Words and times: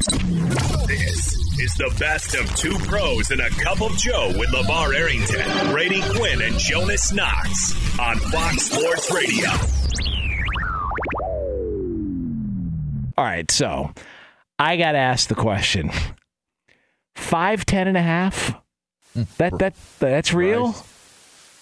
This 0.00 1.34
is 1.58 1.74
the 1.74 1.94
best 1.98 2.34
of 2.34 2.56
two 2.56 2.74
pros 2.86 3.30
and 3.30 3.40
a 3.42 3.50
cup 3.50 3.82
of 3.82 3.94
Joe 3.98 4.32
with 4.38 4.48
LeVar 4.48 4.94
Arrington, 4.94 5.70
Brady 5.70 6.00
Quinn, 6.16 6.40
and 6.40 6.58
Jonas 6.58 7.12
Knox 7.12 7.98
on 7.98 8.16
Fox 8.16 8.62
Sports 8.62 9.12
Radio. 9.12 9.50
All 13.18 13.24
right, 13.26 13.50
so 13.50 13.92
I 14.58 14.78
got 14.78 14.94
asked 14.94 15.28
the 15.28 15.34
question. 15.34 15.90
Five, 17.14 17.66
ten 17.66 17.86
and 17.86 17.98
a 17.98 18.02
half? 18.02 18.58
Hmm. 19.12 19.24
That 19.36 19.58
that 19.58 19.74
that's 19.98 20.32
real? 20.32 20.74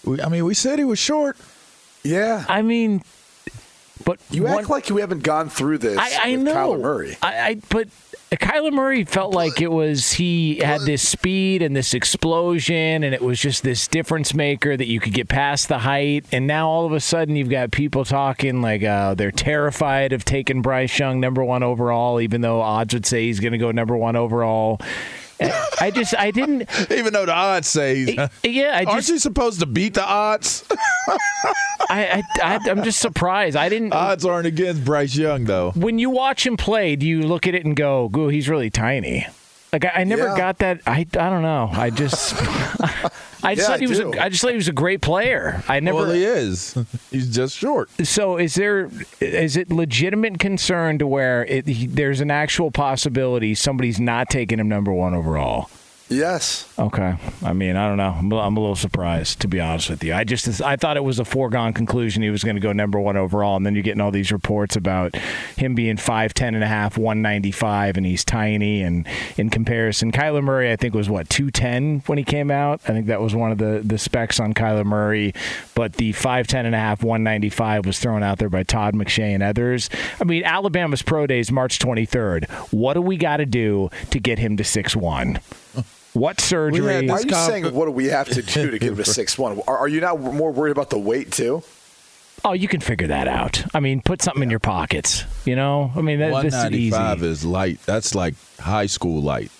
We, 0.05 0.22
I 0.22 0.28
mean, 0.28 0.44
we 0.44 0.55
said 0.55 0.78
he 0.78 0.84
was 0.84 1.00
short. 1.00 1.36
Yeah. 2.05 2.44
I 2.48 2.62
mean 2.62 3.03
but 4.05 4.20
you 4.31 4.44
one, 4.44 4.61
act 4.61 4.70
like 4.70 4.89
you 4.89 4.97
haven't 4.98 5.22
gone 5.22 5.50
through 5.50 5.78
this 5.78 5.98
I, 5.98 6.31
I 6.31 6.36
with 6.36 6.42
know. 6.42 6.55
Kyler 6.55 6.81
Murray. 6.81 7.16
I, 7.20 7.41
I 7.41 7.61
but 7.69 7.89
Kyler 8.37 8.73
Murray 8.73 9.05
felt 9.05 9.33
like 9.33 9.62
it 9.62 9.71
was 9.71 10.12
he 10.12 10.57
had 10.57 10.83
this 10.83 11.07
speed 11.07 11.62
and 11.62 11.75
this 11.75 11.95
explosion, 11.95 13.03
and 13.03 13.15
it 13.15 13.23
was 13.23 13.41
just 13.41 13.62
this 13.62 13.89
difference 13.89 14.34
maker 14.34 14.77
that 14.77 14.87
you 14.87 15.01
could 15.01 15.15
get 15.15 15.29
past 15.29 15.69
the 15.69 15.79
height. 15.79 16.27
And 16.31 16.47
now 16.47 16.69
all 16.69 16.84
of 16.84 16.93
a 16.93 17.01
sudden, 17.01 17.37
you've 17.37 17.49
got 17.49 17.71
people 17.71 18.05
talking 18.05 18.61
like 18.61 18.83
uh, 18.83 19.15
they're 19.15 19.31
terrified 19.31 20.12
of 20.12 20.27
taking 20.27 20.61
Bryce 20.61 20.99
Young 20.99 21.21
number 21.21 21.43
one 21.43 21.62
overall, 21.62 22.21
even 22.21 22.43
though 22.43 22.61
odds 22.61 22.93
would 22.93 23.06
say 23.06 23.25
he's 23.25 23.41
going 23.41 23.53
to 23.53 23.59
go 23.59 23.71
number 23.71 23.97
one 23.97 24.17
overall. 24.17 24.79
I 25.41 25.91
just 25.94 26.14
I 26.19 26.31
didn't 26.31 26.69
even 26.91 27.12
though 27.12 27.27
the 27.27 27.34
odds 27.34 27.69
say 27.69 28.28
yeah 28.42 28.77
I 28.77 28.84
just, 28.84 28.94
aren't 28.94 29.08
you 29.08 29.19
supposed 29.19 29.61
to 29.61 29.67
beat 29.67 29.94
the 29.94 30.05
odds? 30.05 30.64
I, 31.91 32.22
I, 32.41 32.58
I 32.58 32.69
am 32.69 32.83
just 32.83 33.00
surprised 33.00 33.56
I 33.56 33.69
didn't 33.69 33.92
odds 33.92 34.25
aren't 34.25 34.47
against 34.47 34.84
Bryce 34.84 35.16
Young 35.16 35.44
though. 35.44 35.71
When 35.72 35.98
you 35.98 36.10
watch 36.10 36.47
him 36.47 36.56
play, 36.56 36.97
do 36.97 37.06
you 37.06 37.22
look 37.22 37.47
at 37.47 37.54
it 37.54 37.65
and 37.65 37.75
go, 37.77 38.10
"Ooh, 38.16 38.28
he's 38.28 38.48
really 38.48 38.71
tiny"? 38.71 39.27
Like 39.73 39.84
I, 39.84 39.89
I 39.97 40.05
never 40.05 40.29
Yeah. 40.29 40.37
got 40.37 40.59
that. 40.61 40.81
I 40.87 41.01
I 41.01 41.05
don't 41.05 41.43
know. 41.43 41.69
I 41.73 41.91
just 41.91 42.34
I 43.43 43.55
just 43.55 43.59
Yeah, 43.59 43.67
thought 43.67 43.71
I 43.75 43.79
he 43.79 43.87
was. 43.87 43.99
do. 43.99 44.12
A, 44.15 44.19
I 44.23 44.29
just 44.31 44.41
thought 44.43 44.51
he 44.51 44.56
was 44.56 44.69
a 44.69 44.73
great 44.73 45.03
player. 45.03 45.62
I 45.69 45.81
never. 45.81 45.99
Well, 45.99 46.11
he 46.12 46.25
is. 46.25 46.75
He's 47.11 47.29
just 47.34 47.56
short. 47.56 47.91
So 48.05 48.39
is 48.39 48.55
there 48.55 48.91
is 49.21 49.57
it 49.57 49.71
legitimate 49.71 50.39
concern 50.39 50.99
to 50.99 51.07
where 51.07 51.45
it, 51.45 51.67
he, 51.67 51.87
there's 51.87 52.21
an 52.21 52.31
actual 52.31 52.71
possibility 52.71 53.55
somebody's 53.55 54.01
not 54.01 54.31
taking 54.31 54.59
him 54.59 54.69
number 54.69 54.93
one 54.93 55.15
overall? 55.15 55.69
Yes. 56.11 56.73
Okay. 56.79 57.17
I 57.45 57.53
mean, 57.53 57.77
I 57.77 57.87
don't 57.87 57.99
know. 57.99 58.15
I'm, 58.19 58.33
a- 58.33 58.37
a 58.37 58.49
little 58.49 58.75
surprised, 58.77 59.41
to 59.41 59.49
be 59.49 59.61
honest 59.61 59.91
with 59.91 60.03
you. 60.03 60.15
I 60.15 60.25
just 60.25 60.63
I 60.63 60.77
thought 60.77 60.97
it 60.97 61.05
was 61.05 61.19
a 61.19 61.25
foregone 61.25 61.75
conclusion 61.75 62.23
he 62.23 62.31
was 62.31 62.43
going 62.43 62.57
to 62.57 62.61
go 62.61 62.73
number 62.73 62.99
one 62.99 63.17
overall, 63.19 63.57
and 63.57 63.67
then 63.67 63.75
you're 63.75 63.83
getting 63.83 64.01
all 64.01 64.11
these 64.11 64.33
reports 64.33 64.75
about 64.75 65.15
him 65.57 65.75
being 65.75 65.97
5'10 65.97 66.55
and 66.55 66.65
a 66.65 66.67
half, 66.67 66.97
195, 66.97 67.99
and 67.99 68.07
he's 68.07 68.25
tiny. 68.25 68.83
And 68.83 69.07
in 69.37 69.51
comparison, 69.51 70.11
Kyler 70.11 70.43
Murray, 70.43 70.73
I 70.73 70.77
think, 70.77 70.95
was 70.95 71.11
what 71.11 71.29
210 71.29 72.03
when 72.07 72.17
he 72.17 72.25
came 72.25 72.51
out. 72.51 72.81
I 72.85 72.93
think 72.93 73.07
that 73.07 73.21
was 73.21 73.35
one 73.35 73.53
of 73.53 73.59
the 73.59 73.83
the 73.85 73.99
specs 73.99 74.41
on 74.41 74.55
Kyler 74.55 74.87
Murray. 74.87 75.35
But 75.75 75.95
the 75.95 76.13
5'10 76.15 76.65
and 76.65 76.75
a 76.75 76.79
half, 76.79 77.03
195 77.03 77.85
was 77.87 77.99
thrown 77.99 78.23
out 78.23 78.39
there 78.39 78.49
by 78.49 78.63
Todd 78.63 78.95
McShay 78.95 79.35
and 79.35 79.43
others. 79.43 79.91
I 80.21 80.25
mean, 80.25 80.43
Alabama's 80.45 81.03
pro 81.03 81.27
day 81.27 81.39
is 81.41 81.53
March 81.53 81.79
23rd. 81.79 82.49
What 82.73 82.95
do 82.95 83.03
we 83.03 83.17
got 83.19 83.37
to 83.37 83.47
do 83.47 83.91
to 84.11 84.19
get 84.19 84.39
him 84.39 84.57
to 84.57 84.65
six 84.65 84.97
one? 84.97 85.39
What 86.15 86.41
surgery? 86.41 86.81
We 86.81 87.11
are 87.11 87.21
you 87.21 87.29
conf- 87.29 87.47
saying 87.47 87.75
what 87.75 87.85
do 87.85 87.91
we 87.93 88.07
have 88.07 88.29
to 88.29 88.43
do 88.43 88.71
to 88.71 88.79
get 88.79 88.91
him 88.91 88.97
to 88.97 89.05
six 89.19 89.37
one? 89.39 89.61
Are, 89.67 89.79
are 89.79 89.89
you 89.89 90.01
not 90.01 90.21
more 90.21 90.51
worried 90.51 90.73
about 90.73 90.91
the 90.91 90.99
weight 90.99 91.31
too? 91.33 91.63
Oh, 92.45 92.53
you 92.53 92.69
can 92.69 92.81
figure 92.81 93.09
that 93.09 93.27
out. 93.27 93.65
I 93.75 93.81
mean, 93.81 94.01
put 94.01 94.23
something 94.23 94.43
in 94.45 94.51
your 94.51 94.61
pockets. 94.61 95.25
You 95.45 95.57
know, 95.57 95.91
I 95.97 96.01
mean, 96.03 96.21
that, 96.21 96.31
One 96.31 96.45
this 96.45 96.55
is 96.55 96.71
easy. 96.71 96.91
five 96.91 97.23
is 97.23 97.45
light. 97.45 97.81
That's 97.85 98.15
like 98.15 98.35
high 98.61 98.87
school 98.87 99.21
light. 99.21 99.51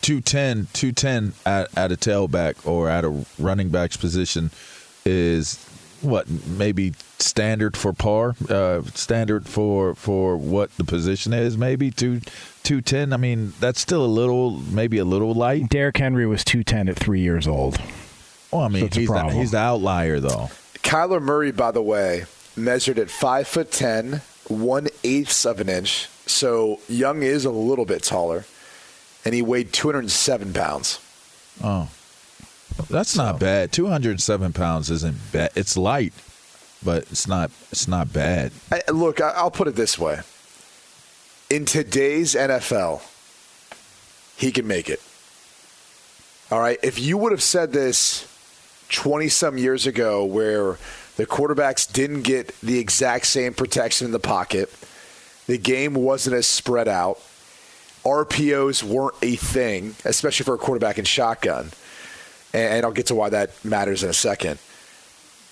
210, 0.00 0.68
210 0.72 1.34
at, 1.44 1.76
at 1.76 1.92
a 1.92 1.96
tailback 1.96 2.66
or 2.66 2.88
at 2.88 3.04
a 3.04 3.24
running 3.38 3.68
back's 3.68 3.96
position 3.96 4.50
is 5.04 5.56
what 6.02 6.28
maybe 6.46 6.92
standard 7.18 7.76
for 7.76 7.92
par, 7.92 8.34
uh, 8.48 8.82
standard 8.94 9.46
for 9.46 9.94
for 9.94 10.36
what 10.36 10.70
the 10.76 10.84
position 10.84 11.32
is. 11.32 11.56
Maybe 11.58 11.90
two 11.90 12.20
two 12.62 12.80
ten. 12.80 13.12
I 13.12 13.16
mean, 13.16 13.52
that's 13.60 13.80
still 13.80 14.04
a 14.04 14.06
little, 14.06 14.52
maybe 14.52 14.98
a 14.98 15.04
little 15.04 15.34
light. 15.34 15.68
Derrick 15.68 15.96
Henry 15.96 16.26
was 16.26 16.44
two 16.44 16.62
ten 16.62 16.88
at 16.88 16.96
three 16.96 17.20
years 17.20 17.48
old. 17.48 17.80
Well, 18.50 18.62
I 18.62 18.68
mean, 18.68 18.84
it's 18.86 18.96
a 18.96 19.00
he's 19.00 19.08
the, 19.08 19.28
he's 19.28 19.50
the 19.50 19.58
outlier 19.58 20.20
though. 20.20 20.50
Kyler 20.82 21.20
Murray, 21.20 21.52
by 21.52 21.70
the 21.70 21.82
way, 21.82 22.24
measured 22.56 22.98
at 22.98 23.10
five 23.10 23.46
foot 23.46 23.70
ten, 23.70 24.22
one 24.46 24.88
eighths 25.04 25.44
of 25.44 25.60
an 25.60 25.68
inch. 25.68 26.08
So 26.26 26.80
Young 26.88 27.22
is 27.22 27.44
a 27.44 27.50
little 27.50 27.84
bit 27.84 28.02
taller, 28.02 28.44
and 29.24 29.34
he 29.34 29.42
weighed 29.42 29.72
two 29.72 29.88
hundred 29.88 30.00
and 30.00 30.10
seven 30.10 30.52
pounds. 30.52 31.00
Oh, 31.62 31.88
that's 32.88 33.16
not 33.16 33.40
bad. 33.40 33.72
Two 33.72 33.86
hundred 33.86 34.20
seven 34.20 34.52
pounds 34.52 34.90
isn't 34.90 35.16
bad. 35.32 35.50
It's 35.54 35.76
light, 35.76 36.12
but 36.84 37.02
it's 37.10 37.26
not. 37.26 37.50
It's 37.70 37.88
not 37.88 38.12
bad. 38.12 38.52
I, 38.70 38.82
look, 38.90 39.20
I, 39.20 39.30
I'll 39.30 39.50
put 39.50 39.68
it 39.68 39.76
this 39.76 39.98
way: 39.98 40.20
in 41.50 41.64
today's 41.64 42.34
NFL, 42.34 43.02
he 44.36 44.52
can 44.52 44.66
make 44.66 44.88
it. 44.88 45.02
All 46.50 46.60
right. 46.60 46.78
If 46.82 46.98
you 46.98 47.18
would 47.18 47.32
have 47.32 47.42
said 47.42 47.72
this 47.72 48.26
twenty 48.88 49.28
some 49.28 49.58
years 49.58 49.86
ago, 49.86 50.24
where 50.24 50.78
the 51.16 51.26
quarterbacks 51.26 51.90
didn't 51.92 52.22
get 52.22 52.58
the 52.60 52.78
exact 52.78 53.26
same 53.26 53.52
protection 53.52 54.06
in 54.06 54.12
the 54.12 54.20
pocket, 54.20 54.72
the 55.46 55.58
game 55.58 55.94
wasn't 55.94 56.36
as 56.36 56.46
spread 56.46 56.86
out, 56.86 57.20
RPOs 58.04 58.82
weren't 58.82 59.14
a 59.20 59.36
thing, 59.36 59.96
especially 60.04 60.44
for 60.44 60.54
a 60.54 60.58
quarterback 60.58 60.98
in 60.98 61.04
shotgun. 61.04 61.72
And, 62.54 62.84
I'll 62.84 62.92
get 62.92 63.06
to 63.06 63.14
why 63.14 63.28
that 63.30 63.64
matters 63.64 64.02
in 64.02 64.10
a 64.10 64.14
second 64.14 64.58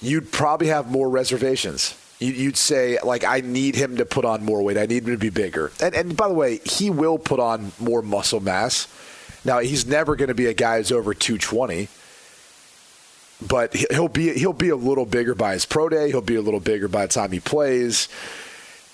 you'd 0.03 0.31
probably 0.31 0.67
have 0.67 0.91
more 0.91 1.09
reservations. 1.09 1.95
You- 2.19 2.33
You'd 2.33 2.59
say, 2.59 2.99
like, 3.03 3.25
I 3.25 3.41
need 3.41 3.75
him 3.77 3.97
to 3.97 4.05
put 4.05 4.27
on 4.27 4.45
more 4.45 4.63
weight. 4.63 4.77
I 4.77 4.85
need 4.85 5.05
him 5.05 5.13
to 5.15 5.19
be 5.19 5.31
bigger. 5.31 5.73
And, 5.81 5.95
and 5.95 6.15
by 6.17 6.29
the 6.29 6.35
way, 6.35 6.59
he 6.65 6.91
will 6.91 7.19
put 7.19 7.41
on 7.41 7.73
more 7.81 8.03
muscle 8.03 8.41
mass. 8.41 8.89
Now, 9.43 9.61
he's 9.61 9.87
never 9.87 10.15
going 10.15 10.29
to 10.29 10.35
be 10.35 10.47
a 10.47 10.53
guy 10.55 10.77
who's 10.77 10.93
over 10.93 11.15
220, 11.15 11.89
but 13.47 13.75
he- 13.75 13.87
he'll 13.91 14.09
be 14.09 14.33
he'll 14.39 14.53
be 14.53 14.69
a 14.69 14.77
little 14.77 15.07
bigger 15.07 15.35
by 15.35 15.53
his 15.55 15.65
pro 15.67 15.89
day. 15.89 16.09
He'll 16.09 16.21
be 16.21 16.37
a 16.37 16.43
little 16.43 16.61
bigger 16.61 16.89
by 16.89 17.07
the 17.07 17.13
time 17.13 17.33
he 17.33 17.41
plays. 17.41 18.09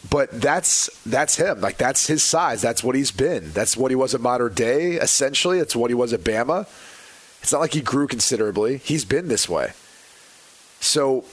But 0.08 0.40
that's 0.40 0.88
that's 1.06 1.36
him. 1.36 1.60
Like 1.60 1.78
that's 1.78 2.06
his 2.06 2.22
size. 2.22 2.60
That's 2.60 2.82
what 2.82 2.94
he's 2.96 3.10
been. 3.12 3.52
That's 3.52 3.76
what 3.76 3.90
he 3.90 3.94
was 3.96 4.14
at 4.14 4.20
Mater 4.20 4.48
Dei. 4.48 4.92
Essentially, 4.92 5.58
it's 5.58 5.76
what 5.76 5.90
he 5.90 5.94
was 5.94 6.12
at 6.12 6.20
Bama. 6.20 6.66
It's 7.42 7.52
not 7.52 7.60
like 7.60 7.74
he 7.74 7.80
grew 7.80 8.06
considerably. 8.06 8.78
He's 8.78 9.04
been 9.04 9.28
this 9.28 9.48
way. 9.48 9.72
So 10.80 11.24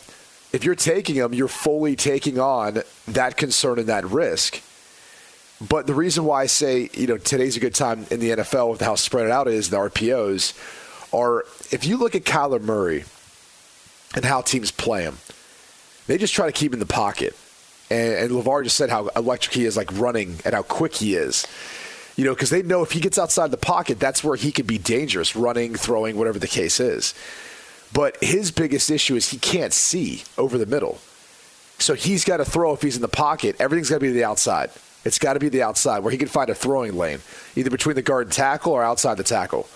if 0.51 0.63
you're 0.63 0.75
taking 0.75 1.15
him, 1.15 1.33
you're 1.33 1.47
fully 1.47 1.95
taking 1.95 2.39
on 2.39 2.81
that 3.07 3.37
concern 3.37 3.79
and 3.79 3.87
that 3.87 4.05
risk. 4.05 4.61
But 5.67 5.87
the 5.87 5.93
reason 5.93 6.25
why 6.25 6.43
I 6.43 6.45
say, 6.45 6.89
you 6.93 7.07
know, 7.07 7.17
today's 7.17 7.57
a 7.57 7.59
good 7.59 7.75
time 7.75 8.05
in 8.09 8.19
the 8.19 8.31
NFL 8.31 8.71
with 8.71 8.81
how 8.81 8.95
spread 8.95 9.25
it 9.25 9.31
out 9.31 9.47
is, 9.47 9.69
the 9.69 9.77
RPOs, 9.77 10.53
are 11.13 11.45
if 11.71 11.85
you 11.85 11.97
look 11.97 12.15
at 12.15 12.23
Kyler 12.23 12.61
Murray 12.61 13.03
and 14.15 14.25
how 14.25 14.41
teams 14.41 14.71
play 14.71 15.03
him, 15.03 15.17
they 16.07 16.17
just 16.17 16.33
try 16.33 16.45
to 16.45 16.51
keep 16.51 16.71
him 16.71 16.75
in 16.75 16.79
the 16.79 16.85
pocket. 16.85 17.35
And, 17.91 18.13
and 18.13 18.31
LeVar 18.31 18.63
just 18.63 18.77
said 18.77 18.89
how 18.89 19.07
electric 19.15 19.53
he 19.53 19.65
is, 19.65 19.75
like 19.75 19.91
running, 19.91 20.39
and 20.45 20.53
how 20.55 20.63
quick 20.63 20.95
he 20.95 21.15
is. 21.15 21.45
You 22.19 22.25
know, 22.25 22.33
because 22.33 22.49
they 22.49 22.63
know 22.63 22.83
if 22.83 22.91
he 22.91 22.99
gets 22.99 23.17
outside 23.17 23.49
the 23.49 23.55
pocket, 23.55 23.97
that's 23.97 24.25
where 24.25 24.35
he 24.35 24.51
can 24.51 24.65
be 24.65 24.77
dangerous, 24.77 25.37
running, 25.37 25.73
throwing, 25.73 26.17
whatever 26.17 26.37
the 26.37 26.49
case 26.49 26.81
is. 26.81 27.13
But 27.93 28.21
his 28.21 28.51
biggest 28.51 28.91
issue 28.91 29.15
is 29.15 29.29
he 29.29 29.37
can't 29.37 29.71
see 29.71 30.23
over 30.37 30.57
the 30.57 30.65
middle. 30.65 30.99
So 31.77 31.93
he's 31.93 32.25
got 32.25 32.37
to 32.37 32.43
throw 32.43 32.73
if 32.73 32.81
he's 32.81 32.97
in 32.97 33.01
the 33.01 33.07
pocket. 33.07 33.55
Everything's 33.57 33.89
got 33.89 33.95
to 33.95 34.01
be 34.01 34.11
the 34.11 34.25
outside. 34.25 34.69
It's 35.05 35.17
got 35.17 35.35
to 35.35 35.39
be 35.39 35.47
the 35.47 35.63
outside 35.63 35.99
where 35.99 36.11
he 36.11 36.17
can 36.17 36.27
find 36.27 36.49
a 36.49 36.53
throwing 36.53 36.97
lane, 36.97 37.19
either 37.55 37.69
between 37.69 37.95
the 37.95 38.01
guard 38.01 38.27
and 38.27 38.33
tackle 38.33 38.73
or 38.73 38.83
outside 38.83 39.15
the 39.15 39.23
tackle. 39.23 39.69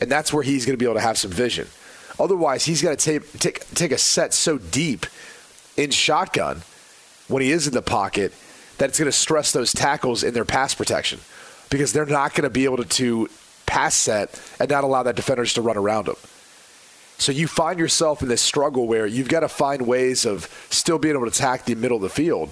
And 0.00 0.10
that's 0.10 0.32
where 0.32 0.42
he's 0.42 0.64
going 0.64 0.78
to 0.78 0.82
be 0.82 0.86
able 0.86 0.94
to 0.94 1.02
have 1.02 1.18
some 1.18 1.32
vision. 1.32 1.68
Otherwise, 2.18 2.64
he's 2.64 2.80
got 2.80 2.98
to 2.98 3.04
take, 3.04 3.30
take, 3.38 3.74
take 3.74 3.92
a 3.92 3.98
set 3.98 4.32
so 4.32 4.56
deep 4.56 5.04
in 5.76 5.90
shotgun 5.90 6.62
when 7.28 7.42
he 7.42 7.50
is 7.50 7.66
in 7.66 7.74
the 7.74 7.82
pocket 7.82 8.32
that 8.78 8.88
it's 8.88 8.98
going 8.98 9.04
to 9.04 9.12
stress 9.12 9.52
those 9.52 9.74
tackles 9.74 10.24
in 10.24 10.32
their 10.32 10.46
pass 10.46 10.74
protection 10.74 11.20
because 11.70 11.92
they're 11.92 12.06
not 12.06 12.34
going 12.34 12.44
to 12.44 12.50
be 12.50 12.64
able 12.64 12.78
to, 12.78 12.84
to 12.84 13.28
pass 13.66 13.94
set 13.94 14.40
and 14.60 14.70
not 14.70 14.84
allow 14.84 15.02
that 15.02 15.16
defenders 15.16 15.54
to 15.54 15.62
run 15.62 15.76
around 15.76 16.06
them. 16.06 16.16
So 17.18 17.32
you 17.32 17.46
find 17.46 17.78
yourself 17.78 18.22
in 18.22 18.28
this 18.28 18.40
struggle 18.40 18.86
where 18.86 19.06
you've 19.06 19.28
got 19.28 19.40
to 19.40 19.48
find 19.48 19.86
ways 19.86 20.26
of 20.26 20.48
still 20.70 20.98
being 20.98 21.14
able 21.14 21.26
to 21.26 21.30
attack 21.30 21.64
the 21.64 21.74
middle 21.74 21.96
of 21.96 22.02
the 22.02 22.08
field. 22.08 22.50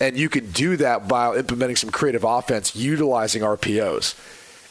And 0.00 0.16
you 0.16 0.28
can 0.28 0.50
do 0.50 0.76
that 0.78 1.06
by 1.06 1.36
implementing 1.36 1.76
some 1.76 1.90
creative 1.90 2.24
offense, 2.24 2.74
utilizing 2.74 3.42
RPOs. 3.42 4.16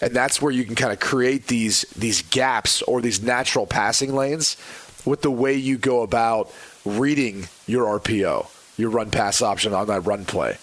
And 0.01 0.15
that's 0.15 0.41
where 0.41 0.51
you 0.51 0.65
can 0.65 0.75
kind 0.75 0.91
of 0.91 0.99
create 0.99 1.47
these 1.47 1.83
these 1.95 2.23
gaps 2.23 2.81
or 2.81 3.01
these 3.01 3.21
natural 3.21 3.67
passing 3.67 4.15
lanes 4.15 4.57
with 5.05 5.21
the 5.21 5.31
way 5.31 5.53
you 5.53 5.77
go 5.77 6.01
about 6.01 6.51
reading 6.85 7.47
your 7.67 7.99
RPO, 7.99 8.47
your 8.77 8.89
run 8.89 9.11
pass 9.11 9.41
option 9.41 9.73
on 9.73 9.87
that 9.87 10.01
run 10.01 10.25
play. 10.25 10.57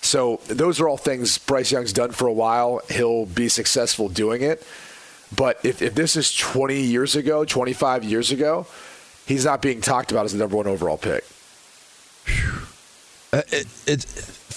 So 0.00 0.40
those 0.46 0.80
are 0.80 0.88
all 0.88 0.96
things 0.96 1.38
Bryce 1.38 1.72
Young's 1.72 1.92
done 1.92 2.12
for 2.12 2.26
a 2.26 2.32
while. 2.32 2.80
He'll 2.90 3.26
be 3.26 3.48
successful 3.48 4.08
doing 4.08 4.42
it. 4.42 4.66
But 5.34 5.60
if, 5.64 5.82
if 5.82 5.94
this 5.94 6.16
is 6.16 6.34
20 6.34 6.80
years 6.80 7.14
ago, 7.16 7.44
25 7.44 8.04
years 8.04 8.30
ago, 8.30 8.66
he's 9.26 9.44
not 9.44 9.60
being 9.60 9.80
talked 9.80 10.10
about 10.10 10.24
as 10.24 10.32
the 10.32 10.38
number 10.38 10.56
one 10.56 10.66
overall 10.66 10.96
pick. 10.96 11.24
Uh, 13.32 13.42
it, 13.52 13.66
it's 13.86 14.06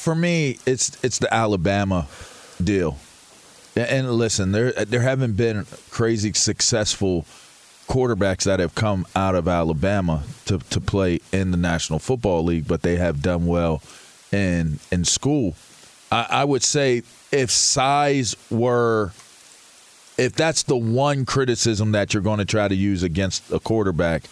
for 0.01 0.15
me, 0.15 0.57
it's 0.65 0.97
it's 1.03 1.19
the 1.19 1.31
Alabama 1.33 2.07
deal. 2.63 2.97
And 3.75 4.11
listen, 4.11 4.53
there 4.53 4.71
there 4.71 5.01
haven't 5.01 5.35
been 5.35 5.65
crazy 5.89 6.31
successful 6.33 7.25
quarterbacks 7.87 8.43
that 8.43 8.61
have 8.61 8.73
come 8.73 9.05
out 9.15 9.35
of 9.35 9.49
Alabama 9.49 10.23
to, 10.45 10.59
to 10.59 10.79
play 10.79 11.19
in 11.33 11.51
the 11.51 11.57
National 11.57 11.99
Football 11.99 12.45
League, 12.45 12.65
but 12.65 12.83
they 12.83 12.95
have 12.95 13.21
done 13.21 13.45
well 13.45 13.81
in 14.31 14.79
in 14.91 15.05
school. 15.05 15.55
I, 16.11 16.27
I 16.29 16.43
would 16.43 16.63
say 16.63 17.03
if 17.31 17.51
size 17.51 18.35
were 18.49 19.11
if 20.17 20.33
that's 20.33 20.63
the 20.63 20.77
one 20.77 21.25
criticism 21.25 21.93
that 21.93 22.13
you're 22.13 22.23
going 22.23 22.39
to 22.39 22.45
try 22.45 22.67
to 22.67 22.75
use 22.75 23.01
against 23.03 23.51
a 23.51 23.59
quarterback, 23.59 24.23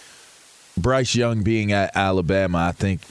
Bryce 0.78 1.16
Young 1.16 1.42
being 1.42 1.72
at 1.72 1.96
Alabama, 1.96 2.60
I 2.60 2.72
think 2.74 3.02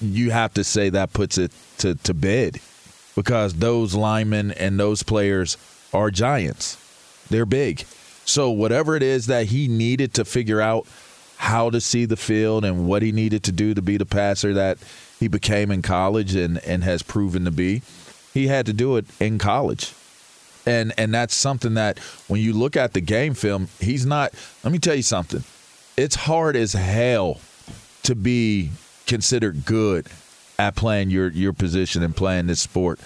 you 0.00 0.30
have 0.30 0.54
to 0.54 0.64
say 0.64 0.90
that 0.90 1.12
puts 1.12 1.38
it 1.38 1.52
to, 1.78 1.94
to 1.94 2.14
bed 2.14 2.60
because 3.14 3.54
those 3.54 3.94
linemen 3.94 4.50
and 4.52 4.78
those 4.78 5.02
players 5.02 5.56
are 5.92 6.10
giants. 6.10 6.76
They're 7.28 7.46
big. 7.46 7.84
So, 8.24 8.50
whatever 8.50 8.96
it 8.96 9.02
is 9.02 9.26
that 9.26 9.46
he 9.46 9.68
needed 9.68 10.14
to 10.14 10.24
figure 10.24 10.60
out 10.60 10.86
how 11.36 11.70
to 11.70 11.80
see 11.80 12.04
the 12.04 12.16
field 12.16 12.64
and 12.64 12.86
what 12.86 13.02
he 13.02 13.12
needed 13.12 13.44
to 13.44 13.52
do 13.52 13.74
to 13.74 13.82
be 13.82 13.96
the 13.96 14.06
passer 14.06 14.54
that 14.54 14.78
he 15.20 15.28
became 15.28 15.70
in 15.70 15.82
college 15.82 16.34
and, 16.34 16.58
and 16.64 16.82
has 16.82 17.02
proven 17.02 17.44
to 17.44 17.52
be, 17.52 17.82
he 18.34 18.48
had 18.48 18.66
to 18.66 18.72
do 18.72 18.96
it 18.96 19.06
in 19.20 19.38
college 19.38 19.92
and 20.66 20.92
and 20.98 21.12
that's 21.12 21.34
something 21.34 21.74
that 21.74 21.98
when 22.28 22.40
you 22.40 22.52
look 22.52 22.76
at 22.76 22.92
the 22.92 23.00
game 23.00 23.34
film, 23.34 23.68
he's 23.80 24.06
not. 24.06 24.32
Let 24.62 24.72
me 24.72 24.78
tell 24.78 24.94
you 24.94 25.02
something. 25.02 25.44
It's 25.96 26.14
hard 26.14 26.56
as 26.56 26.72
hell 26.72 27.40
to 28.04 28.14
be 28.14 28.70
considered 29.06 29.64
good 29.64 30.06
at 30.58 30.76
playing 30.76 31.10
your 31.10 31.28
your 31.28 31.52
position 31.52 32.02
and 32.02 32.14
playing 32.14 32.46
this 32.46 32.60
sport. 32.60 33.00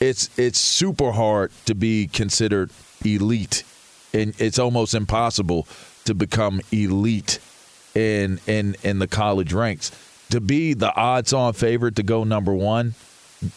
It's 0.00 0.36
it's 0.38 0.58
super 0.58 1.12
hard 1.12 1.52
to 1.66 1.74
be 1.74 2.08
considered 2.08 2.70
elite, 3.04 3.64
and 4.12 4.34
it's 4.40 4.58
almost 4.58 4.94
impossible 4.94 5.66
to 6.04 6.14
become 6.14 6.60
elite 6.72 7.38
in 7.94 8.40
in 8.46 8.76
in 8.82 8.98
the 8.98 9.08
college 9.08 9.52
ranks. 9.52 9.92
To 10.30 10.40
be 10.40 10.74
the 10.74 10.94
odds-on 10.94 11.54
favorite 11.54 11.96
to 11.96 12.02
go 12.02 12.24
number 12.24 12.52
one, 12.52 12.94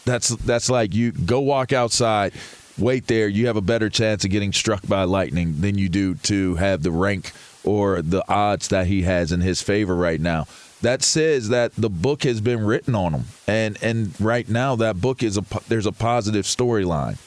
that's 0.04 0.30
that's 0.30 0.70
like 0.70 0.94
you 0.94 1.12
go 1.12 1.40
walk 1.40 1.72
outside 1.72 2.32
wait 2.78 3.06
there, 3.06 3.28
you 3.28 3.46
have 3.46 3.56
a 3.56 3.62
better 3.62 3.88
chance 3.88 4.24
of 4.24 4.30
getting 4.30 4.52
struck 4.52 4.86
by 4.86 5.04
lightning 5.04 5.60
than 5.60 5.78
you 5.78 5.88
do 5.88 6.14
to 6.14 6.54
have 6.56 6.82
the 6.82 6.90
rank 6.90 7.32
or 7.64 8.02
the 8.02 8.24
odds 8.32 8.68
that 8.68 8.86
he 8.86 9.02
has 9.02 9.32
in 9.32 9.40
his 9.40 9.62
favor 9.62 9.94
right 9.94 10.20
now. 10.20 10.46
That 10.80 11.02
says 11.02 11.50
that 11.50 11.72
the 11.76 11.90
book 11.90 12.24
has 12.24 12.40
been 12.40 12.64
written 12.64 12.94
on 12.96 13.12
him, 13.12 13.24
and 13.46 13.78
and 13.82 14.20
right 14.20 14.48
now 14.48 14.74
that 14.76 15.00
book 15.00 15.22
is 15.22 15.38
a 15.38 15.44
there's 15.68 15.86
a 15.86 15.92
positive 15.92 16.44
storyline. 16.44 17.18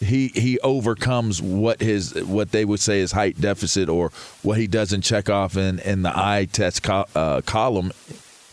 He 0.00 0.28
he 0.34 0.58
overcomes 0.60 1.40
what 1.40 1.80
his 1.80 2.14
what 2.24 2.50
they 2.50 2.64
would 2.64 2.80
say 2.80 2.98
is 2.98 3.12
height 3.12 3.40
deficit 3.40 3.88
or 3.88 4.10
what 4.42 4.58
he 4.58 4.66
doesn't 4.66 5.02
check 5.02 5.30
off 5.30 5.56
in 5.56 5.78
in 5.78 6.02
the 6.02 6.12
eye 6.12 6.48
test 6.50 6.82
co- 6.82 7.06
uh, 7.14 7.42
column. 7.42 7.92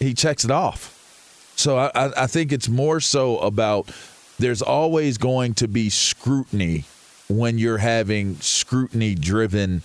He 0.03 0.13
checks 0.13 0.45
it 0.45 0.51
off. 0.51 0.99
So 1.55 1.77
I, 1.77 2.23
I 2.23 2.27
think 2.27 2.51
it's 2.51 2.67
more 2.67 2.99
so 2.99 3.37
about 3.39 3.89
there's 4.39 4.61
always 4.61 5.17
going 5.17 5.53
to 5.55 5.67
be 5.67 5.89
scrutiny 5.89 6.85
when 7.29 7.57
you're 7.57 7.77
having 7.77 8.35
scrutiny 8.35 9.15
driven 9.15 9.81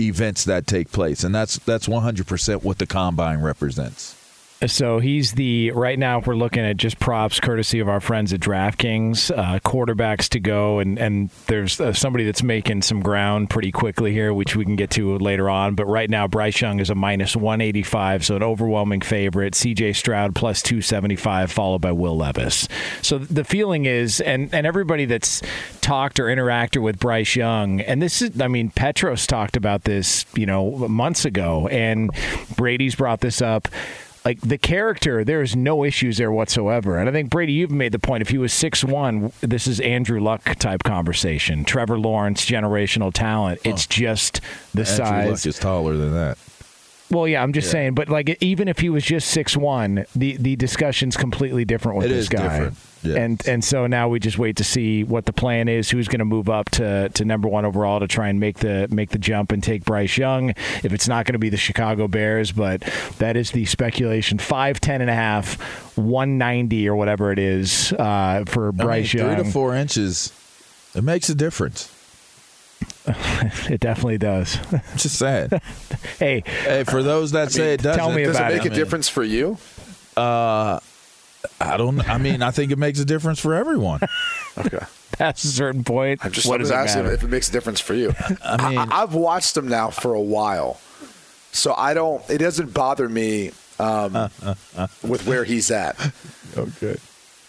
events 0.00 0.44
that 0.44 0.66
take 0.66 0.90
place 0.90 1.22
and 1.24 1.34
that's 1.34 1.58
that's 1.58 1.86
100% 1.86 2.62
what 2.62 2.78
the 2.78 2.86
combine 2.86 3.42
represents 3.42 4.16
so 4.66 4.98
he's 4.98 5.32
the 5.32 5.70
right 5.70 5.98
now. 5.98 6.18
We're 6.18 6.34
looking 6.34 6.64
at 6.64 6.76
just 6.76 6.98
props, 6.98 7.40
courtesy 7.40 7.80
of 7.80 7.88
our 7.88 8.00
friends 8.00 8.32
at 8.32 8.40
DraftKings, 8.40 9.30
uh, 9.30 9.58
quarterbacks 9.60 10.28
to 10.30 10.40
go, 10.40 10.78
and 10.78 10.98
and 10.98 11.30
there's 11.46 11.80
uh, 11.80 11.94
somebody 11.94 12.24
that's 12.24 12.42
making 12.42 12.82
some 12.82 13.00
ground 13.00 13.48
pretty 13.48 13.72
quickly 13.72 14.12
here, 14.12 14.34
which 14.34 14.56
we 14.56 14.64
can 14.64 14.76
get 14.76 14.90
to 14.90 15.16
later 15.18 15.48
on. 15.48 15.74
But 15.74 15.86
right 15.86 16.10
now, 16.10 16.28
Bryce 16.28 16.60
Young 16.60 16.78
is 16.78 16.90
a 16.90 16.94
minus 16.94 17.34
185, 17.34 18.26
so 18.26 18.36
an 18.36 18.42
overwhelming 18.42 19.00
favorite. 19.00 19.54
C.J. 19.54 19.94
Stroud 19.94 20.34
plus 20.34 20.60
275, 20.62 21.50
followed 21.50 21.80
by 21.80 21.92
Will 21.92 22.16
Levis. 22.16 22.68
So 23.00 23.16
the 23.18 23.44
feeling 23.44 23.86
is, 23.86 24.20
and 24.20 24.52
and 24.52 24.66
everybody 24.66 25.06
that's 25.06 25.40
talked 25.80 26.20
or 26.20 26.26
interacted 26.26 26.82
with 26.82 26.98
Bryce 26.98 27.34
Young, 27.34 27.80
and 27.80 28.02
this 28.02 28.20
is, 28.20 28.38
I 28.40 28.48
mean, 28.48 28.70
Petros 28.70 29.26
talked 29.26 29.56
about 29.56 29.84
this, 29.84 30.26
you 30.34 30.44
know, 30.44 30.70
months 30.88 31.24
ago, 31.24 31.66
and 31.68 32.10
Brady's 32.56 32.94
brought 32.94 33.20
this 33.20 33.40
up 33.40 33.68
like 34.24 34.40
the 34.40 34.58
character, 34.58 35.24
there's 35.24 35.56
no 35.56 35.84
issues 35.84 36.18
there 36.18 36.30
whatsoever. 36.30 36.98
And 36.98 37.08
I 37.08 37.12
think 37.12 37.30
Brady, 37.30 37.52
you've 37.52 37.70
made 37.70 37.92
the 37.92 37.98
point. 37.98 38.22
If 38.22 38.28
he 38.28 38.38
was 38.38 38.52
six 38.52 38.84
one, 38.84 39.32
this 39.40 39.66
is 39.66 39.80
Andrew 39.80 40.20
Luck 40.20 40.44
type 40.56 40.82
conversation. 40.82 41.64
Trevor 41.64 41.98
Lawrence, 41.98 42.44
generational 42.44 43.12
talent. 43.12 43.60
It's 43.64 43.86
just 43.86 44.40
the 44.74 44.82
Andrew 44.82 44.96
size. 44.96 45.30
Luck 45.30 45.46
is 45.46 45.58
taller 45.58 45.96
than 45.96 46.12
that. 46.14 46.38
Well, 47.10 47.26
yeah, 47.26 47.42
I'm 47.42 47.52
just 47.52 47.66
yeah. 47.66 47.72
saying, 47.72 47.94
but 47.94 48.08
like 48.08 48.36
even 48.40 48.68
if 48.68 48.78
he 48.78 48.88
was 48.88 49.04
just 49.04 49.30
six 49.30 49.56
one, 49.56 50.06
the 50.14 50.36
the 50.36 50.56
discussion's 50.56 51.16
completely 51.16 51.64
different 51.64 51.98
with 51.98 52.06
it 52.06 52.10
this 52.10 52.28
guy. 52.28 52.42
Different. 52.42 52.78
Yeah. 53.02 53.16
And 53.16 53.48
and 53.48 53.64
so 53.64 53.86
now 53.86 54.08
we 54.08 54.20
just 54.20 54.38
wait 54.38 54.56
to 54.56 54.64
see 54.64 55.04
what 55.04 55.24
the 55.24 55.32
plan 55.32 55.68
is, 55.68 55.90
who's 55.90 56.06
going 56.06 56.18
to 56.18 56.24
move 56.24 56.50
up 56.50 56.68
to, 56.72 57.08
to 57.08 57.24
number 57.24 57.48
one 57.48 57.64
overall 57.64 57.98
to 57.98 58.06
try 58.06 58.28
and 58.28 58.38
make 58.38 58.58
the 58.58 58.88
make 58.90 59.10
the 59.10 59.18
jump 59.18 59.52
and 59.52 59.62
take 59.62 59.84
Bryce 59.84 60.18
Young. 60.18 60.50
If 60.50 60.92
it's 60.92 61.08
not 61.08 61.24
going 61.24 61.32
to 61.32 61.38
be 61.38 61.48
the 61.48 61.56
Chicago 61.56 62.08
Bears, 62.08 62.52
but 62.52 62.82
that 63.18 63.36
is 63.36 63.52
the 63.52 63.64
speculation. 63.64 64.38
Five 64.38 64.80
ten 64.80 65.00
and 65.00 65.08
a 65.08 65.14
half, 65.14 65.96
one 65.96 66.36
ninety 66.38 66.88
or 66.88 66.94
whatever 66.94 67.32
it 67.32 67.38
is 67.38 67.92
uh, 67.94 68.44
for 68.46 68.70
Bryce 68.70 69.14
I 69.14 69.18
mean, 69.18 69.26
Young. 69.26 69.36
Three 69.36 69.44
to 69.44 69.50
four 69.50 69.74
inches, 69.74 70.32
it 70.94 71.02
makes 71.02 71.28
a 71.30 71.34
difference. 71.34 71.90
it 73.70 73.80
definitely 73.80 74.18
does. 74.18 74.54
Just 74.96 75.18
sad. 75.18 75.62
hey, 76.18 76.42
hey, 76.46 76.84
for 76.84 77.02
those 77.02 77.32
that 77.32 77.48
I 77.48 77.50
say 77.50 77.60
mean, 77.60 77.68
it 77.70 77.82
doesn't, 77.82 77.98
tell 77.98 78.12
me 78.12 78.24
does 78.24 78.36
about 78.36 78.52
it 78.52 78.56
make 78.58 78.66
it. 78.66 78.72
a 78.72 78.74
difference 78.74 79.08
for 79.08 79.24
you? 79.24 79.58
Uh, 80.16 80.80
I 81.60 81.76
don't. 81.76 82.06
I 82.08 82.18
mean, 82.18 82.42
I 82.42 82.50
think 82.50 82.72
it 82.72 82.78
makes 82.78 82.98
a 83.00 83.04
difference 83.04 83.40
for 83.40 83.54
everyone. 83.54 84.00
okay. 84.58 84.84
Past 85.12 85.44
a 85.44 85.48
certain 85.48 85.84
point, 85.84 86.24
I'm 86.24 86.32
just 86.32 86.46
what 86.46 86.58
does 86.58 86.70
asking 86.70 87.02
matter? 87.02 87.14
if 87.14 87.22
it 87.22 87.28
makes 87.28 87.48
a 87.48 87.52
difference 87.52 87.80
for 87.80 87.94
you. 87.94 88.14
I 88.44 88.70
mean, 88.70 88.78
I, 88.78 89.00
have 89.00 89.14
watched 89.14 89.54
them 89.54 89.68
now 89.68 89.90
for 89.90 90.14
a 90.14 90.20
while, 90.20 90.80
so 91.52 91.74
I 91.74 91.94
don't. 91.94 92.22
It 92.30 92.38
doesn't 92.38 92.72
bother 92.72 93.08
me 93.08 93.48
um, 93.78 94.16
uh, 94.16 94.28
uh, 94.42 94.54
uh. 94.76 94.86
with 95.02 95.26
where 95.26 95.44
he's 95.44 95.70
at. 95.70 95.98
Okay. 96.56 96.96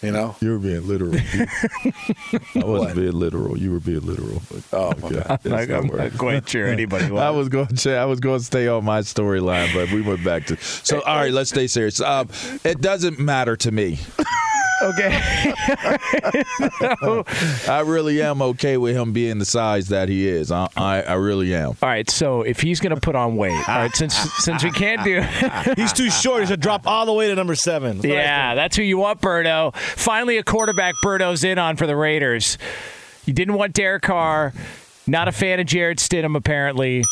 You 0.02 0.10
know? 0.10 0.34
You 0.40 0.50
were 0.52 0.58
being 0.58 0.86
literal. 0.86 1.14
I 1.14 2.64
wasn't 2.64 2.96
being 2.96 3.12
literal. 3.12 3.56
You 3.56 3.70
were 3.72 3.80
being 3.80 4.00
literal. 4.00 4.42
But, 4.50 4.62
Oh, 4.72 4.92
my 5.00 5.10
bad. 5.12 5.40
It's 5.44 5.46
Like, 5.46 5.70
I'm 5.70 5.86
working. 5.86 6.08
not 6.08 6.18
quite 6.18 6.48
sure 6.48 6.66
anybody 6.66 7.10
was. 7.10 7.20
I 7.22 7.30
was 7.30 7.48
going 7.48 7.68
to 7.68 7.94
I 7.96 8.04
was 8.04 8.18
going 8.20 8.40
to 8.40 8.44
stay 8.44 8.66
on 8.68 8.84
my 8.84 9.00
storyline, 9.00 9.72
but 9.72 9.90
we 9.92 10.00
went 10.02 10.24
back 10.24 10.46
to. 10.46 10.56
So 10.56 11.00
all 11.02 11.16
right, 11.16 11.32
let's 11.32 11.50
stay 11.50 11.66
serious. 11.68 12.00
Um, 12.00 12.28
it 12.64 12.80
doesn't 12.80 13.18
matter 13.20 13.56
to 13.58 13.70
me. 13.70 14.00
Okay. 14.82 15.10
I 17.68 17.82
really 17.86 18.22
am 18.22 18.42
okay 18.42 18.76
with 18.76 18.96
him 18.96 19.12
being 19.12 19.38
the 19.38 19.44
size 19.44 19.88
that 19.88 20.08
he 20.08 20.28
is. 20.28 20.50
I 20.50 20.68
I, 20.76 21.02
I 21.02 21.14
really 21.14 21.54
am. 21.54 21.68
All 21.68 21.76
right, 21.82 22.08
so 22.10 22.42
if 22.42 22.60
he's 22.60 22.80
going 22.80 22.94
to 22.94 23.00
put 23.00 23.14
on 23.14 23.36
weight, 23.36 23.68
all 23.68 23.78
right, 23.78 23.94
since 23.94 24.14
since 24.14 24.64
we 24.64 24.70
can't 24.70 25.04
do, 25.04 25.20
He's 25.76 25.92
too 25.92 26.10
short. 26.10 26.42
He 26.42 26.46
should 26.46 26.60
drop 26.60 26.86
all 26.86 27.06
the 27.06 27.12
way 27.12 27.28
to 27.28 27.34
number 27.34 27.54
seven. 27.54 27.98
That's 27.98 28.06
yeah, 28.06 28.54
that's 28.54 28.76
who 28.76 28.82
you 28.82 28.98
want, 28.98 29.20
Birdo. 29.20 29.74
Finally, 29.76 30.38
a 30.38 30.42
quarterback 30.42 30.94
Birdo's 31.04 31.44
in 31.44 31.58
on 31.58 31.76
for 31.76 31.86
the 31.86 31.96
Raiders. 31.96 32.58
You 33.24 33.32
didn't 33.32 33.54
want 33.54 33.74
Derek 33.74 34.02
Carr. 34.02 34.52
Not 35.06 35.28
a 35.28 35.32
fan 35.32 35.60
of 35.60 35.66
Jarrett 35.66 35.98
Stidham, 35.98 36.36
apparently. 36.36 37.02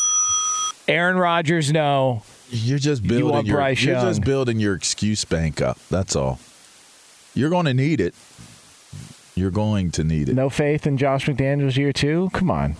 Aaron 0.87 1.17
Rodgers, 1.17 1.71
no. 1.71 2.23
You're 2.49 2.79
just 2.79 3.03
building 3.03 3.29
want 3.29 3.47
your 3.47 3.57
Bryce 3.57 3.83
you're 3.83 3.95
Young. 3.95 4.07
just 4.07 4.21
building 4.21 4.59
your 4.59 4.75
excuse 4.75 5.23
bank 5.23 5.61
up. 5.61 5.77
That's 5.89 6.15
all. 6.15 6.39
You're 7.33 7.49
going 7.49 7.65
to 7.65 7.73
need 7.73 8.01
it. 8.01 8.13
You're 9.35 9.51
going 9.51 9.91
to 9.91 10.03
need 10.03 10.29
it. 10.29 10.35
No 10.35 10.49
faith 10.49 10.85
in 10.85 10.97
Josh 10.97 11.25
McDaniels 11.25 11.77
year 11.77 11.93
two? 11.93 12.29
Come 12.33 12.51
on. 12.51 12.75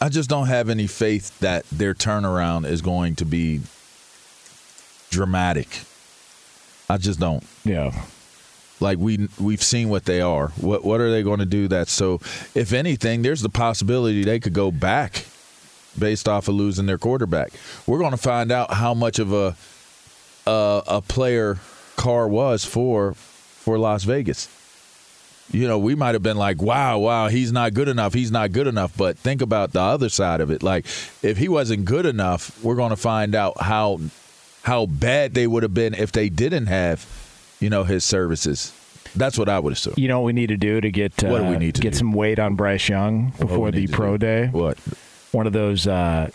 I 0.00 0.08
just 0.08 0.28
don't 0.28 0.46
have 0.46 0.68
any 0.68 0.86
faith 0.86 1.38
that 1.40 1.64
their 1.70 1.94
turnaround 1.94 2.66
is 2.66 2.82
going 2.82 3.16
to 3.16 3.24
be 3.24 3.62
dramatic. 5.10 5.80
I 6.88 6.98
just 6.98 7.18
don't. 7.18 7.44
Yeah. 7.64 7.92
Like 8.78 8.98
we 8.98 9.28
we've 9.40 9.62
seen 9.62 9.88
what 9.88 10.04
they 10.04 10.20
are. 10.20 10.48
What 10.60 10.84
what 10.84 11.00
are 11.00 11.10
they 11.10 11.22
going 11.22 11.38
to 11.38 11.46
do 11.46 11.66
that 11.68 11.88
so 11.88 12.20
if 12.54 12.72
anything 12.72 13.22
there's 13.22 13.40
the 13.40 13.48
possibility 13.48 14.22
they 14.22 14.38
could 14.38 14.52
go 14.52 14.70
back 14.70 15.24
based 15.98 16.28
off 16.28 16.46
of 16.48 16.54
losing 16.54 16.86
their 16.86 16.98
quarterback. 16.98 17.52
We're 17.86 17.98
going 17.98 18.10
to 18.10 18.18
find 18.18 18.52
out 18.52 18.74
how 18.74 18.92
much 18.92 19.18
of 19.18 19.32
a 19.32 19.56
a, 20.46 20.82
a 20.86 21.02
player 21.02 21.58
Carr 21.96 22.28
was 22.28 22.64
for 22.64 23.16
for 23.66 23.78
Las 23.78 24.04
Vegas. 24.04 24.48
You 25.50 25.66
know, 25.68 25.78
we 25.78 25.94
might 25.96 26.14
have 26.14 26.22
been 26.22 26.36
like, 26.36 26.62
"Wow, 26.62 26.98
wow, 26.98 27.26
he's 27.28 27.50
not 27.52 27.74
good 27.74 27.88
enough. 27.88 28.14
He's 28.14 28.30
not 28.30 28.52
good 28.52 28.66
enough." 28.68 28.96
But 28.96 29.18
think 29.18 29.42
about 29.42 29.72
the 29.72 29.80
other 29.80 30.08
side 30.08 30.40
of 30.40 30.50
it. 30.52 30.62
Like 30.62 30.86
if 31.22 31.36
he 31.36 31.48
wasn't 31.48 31.84
good 31.84 32.06
enough, 32.06 32.62
we're 32.64 32.74
going 32.76 32.90
to 32.90 32.96
find 32.96 33.34
out 33.34 33.60
how 33.60 34.00
how 34.62 34.86
bad 34.86 35.34
they 35.34 35.46
would 35.46 35.62
have 35.64 35.74
been 35.74 35.94
if 35.94 36.10
they 36.12 36.28
didn't 36.28 36.66
have, 36.66 37.04
you 37.60 37.68
know, 37.70 37.82
his 37.84 38.04
services. 38.04 38.72
That's 39.14 39.38
what 39.38 39.48
I 39.48 39.58
would 39.58 39.72
assume. 39.72 39.94
You 39.96 40.08
know 40.08 40.20
what 40.20 40.26
we 40.26 40.32
need 40.32 40.48
to 40.48 40.56
do 40.56 40.80
to 40.80 40.90
get 40.90 41.22
uh, 41.24 41.28
What 41.28 41.38
do 41.42 41.46
we 41.48 41.56
need 41.56 41.74
to 41.76 41.80
get 41.80 41.92
do? 41.92 41.98
some 41.98 42.12
weight 42.12 42.38
on 42.38 42.54
Bryce 42.54 42.88
Young 42.88 43.32
before 43.38 43.70
the 43.72 43.86
pro 43.88 44.12
do? 44.16 44.26
day? 44.26 44.46
What? 44.52 44.78
One 45.32 45.46
of 45.46 45.52
those 45.52 45.86
uh, 45.86 46.30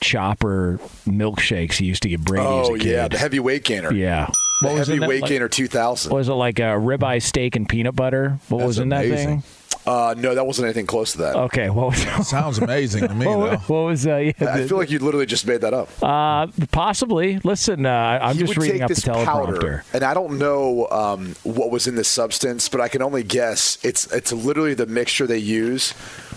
chopper 0.00 0.78
milkshakes 1.06 1.74
he 1.74 1.86
used 1.86 2.02
to 2.04 2.08
give 2.08 2.24
Brady 2.24 2.46
as 2.46 2.68
Oh 2.68 2.74
a 2.74 2.78
kid. 2.78 2.86
yeah, 2.90 3.08
the 3.08 3.18
heavyweight 3.18 3.64
gainer. 3.64 3.92
Yeah. 3.92 4.28
The 4.62 4.68
What 4.68 4.78
was 4.78 4.88
in 4.88 5.00
that, 5.00 5.02
heavyweight 5.04 5.22
like- 5.22 5.28
gainer 5.28 5.48
2000. 5.48 6.12
Was 6.12 6.28
it 6.28 6.32
like 6.32 6.58
a 6.58 6.62
ribeye 6.78 7.22
steak 7.22 7.56
and 7.56 7.68
peanut 7.68 7.96
butter? 7.96 8.38
What 8.48 8.58
That's 8.58 8.66
was 8.68 8.78
in 8.78 8.88
that 8.90 9.06
thing? 9.06 9.42
Uh, 9.84 10.14
no, 10.16 10.32
that 10.36 10.46
wasn't 10.46 10.64
anything 10.66 10.86
close 10.86 11.10
to 11.12 11.18
that. 11.18 11.34
Okay, 11.34 11.68
what 11.68 11.88
was 11.88 11.98
Sounds 12.28 12.58
amazing 12.58 13.08
to 13.08 13.14
me, 13.14 13.26
what, 13.26 13.34
though. 13.34 13.50
was- 13.56 13.68
what 13.68 13.80
was 13.86 14.06
uh, 14.06 14.16
yeah, 14.16 14.32
I 14.48 14.60
the- 14.60 14.68
feel 14.68 14.78
like 14.78 14.90
you 14.92 15.00
literally 15.00 15.26
just 15.26 15.44
made 15.44 15.62
that 15.62 15.74
up. 15.74 15.88
uh, 16.00 16.46
possibly? 16.70 17.40
Listen, 17.42 17.84
uh, 17.84 18.18
I'm 18.22 18.34
He 18.36 18.42
just 18.42 18.50
would 18.56 18.62
reading 18.62 18.76
take 18.76 18.82
up 18.82 18.88
the 18.90 18.94
this 18.94 19.04
teleprompter. 19.04 19.24
powder, 19.26 19.84
and 19.92 20.04
I 20.04 20.14
don't 20.14 20.38
know 20.38 20.86
um, 20.90 21.34
what 21.42 21.72
was 21.72 21.88
in 21.88 21.96
the 21.96 22.04
substance, 22.04 22.68
but 22.68 22.80
I 22.80 22.86
can 22.86 23.02
only 23.02 23.24
guess 23.24 23.78
it's 23.82 24.06
it's 24.12 24.32
literally 24.32 24.74
the 24.74 24.86
mixture 24.86 25.26
they 25.26 25.38
use 25.38 25.92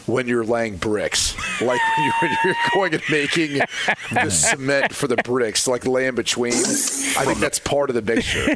when 0.07 0.27
you're 0.27 0.43
laying 0.45 0.77
bricks, 0.77 1.35
like 1.61 1.79
when 1.97 2.11
you're, 2.21 2.31
you're 2.43 2.55
going 2.73 2.93
and 2.93 3.03
making 3.09 3.61
the 4.11 4.29
cement 4.29 4.93
for 4.93 5.07
the 5.07 5.17
bricks, 5.17 5.67
like 5.67 5.85
lay 5.85 6.07
in 6.07 6.15
between. 6.15 6.53
I 6.53 7.25
think 7.25 7.39
that's 7.39 7.59
part 7.59 7.89
of 7.89 7.95
the 7.95 8.01
mixture. 8.01 8.55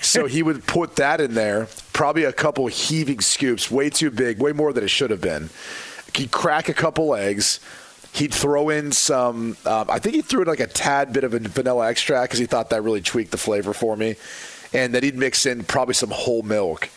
So 0.00 0.26
he 0.26 0.42
would 0.42 0.66
put 0.66 0.96
that 0.96 1.20
in 1.20 1.34
there, 1.34 1.68
probably 1.92 2.24
a 2.24 2.32
couple 2.32 2.66
heaving 2.66 3.20
scoops, 3.20 3.70
way 3.70 3.90
too 3.90 4.10
big, 4.10 4.40
way 4.40 4.52
more 4.52 4.72
than 4.72 4.84
it 4.84 4.90
should 4.90 5.10
have 5.10 5.20
been. 5.20 5.50
He'd 6.14 6.30
crack 6.30 6.68
a 6.68 6.74
couple 6.74 7.14
eggs. 7.14 7.60
He'd 8.12 8.32
throw 8.34 8.70
in 8.70 8.90
some. 8.92 9.56
Um, 9.64 9.90
I 9.90 9.98
think 9.98 10.14
he 10.14 10.22
threw 10.22 10.42
in 10.42 10.48
like 10.48 10.60
a 10.60 10.66
tad 10.66 11.12
bit 11.12 11.24
of 11.24 11.34
a 11.34 11.38
vanilla 11.38 11.88
extract 11.88 12.30
because 12.30 12.40
he 12.40 12.46
thought 12.46 12.70
that 12.70 12.82
really 12.82 13.02
tweaked 13.02 13.30
the 13.30 13.36
flavor 13.36 13.72
for 13.72 13.96
me. 13.96 14.16
And 14.72 14.94
then 14.94 15.02
he'd 15.02 15.16
mix 15.16 15.46
in 15.46 15.64
probably 15.64 15.94
some 15.94 16.10
whole 16.10 16.42
milk. 16.42 16.88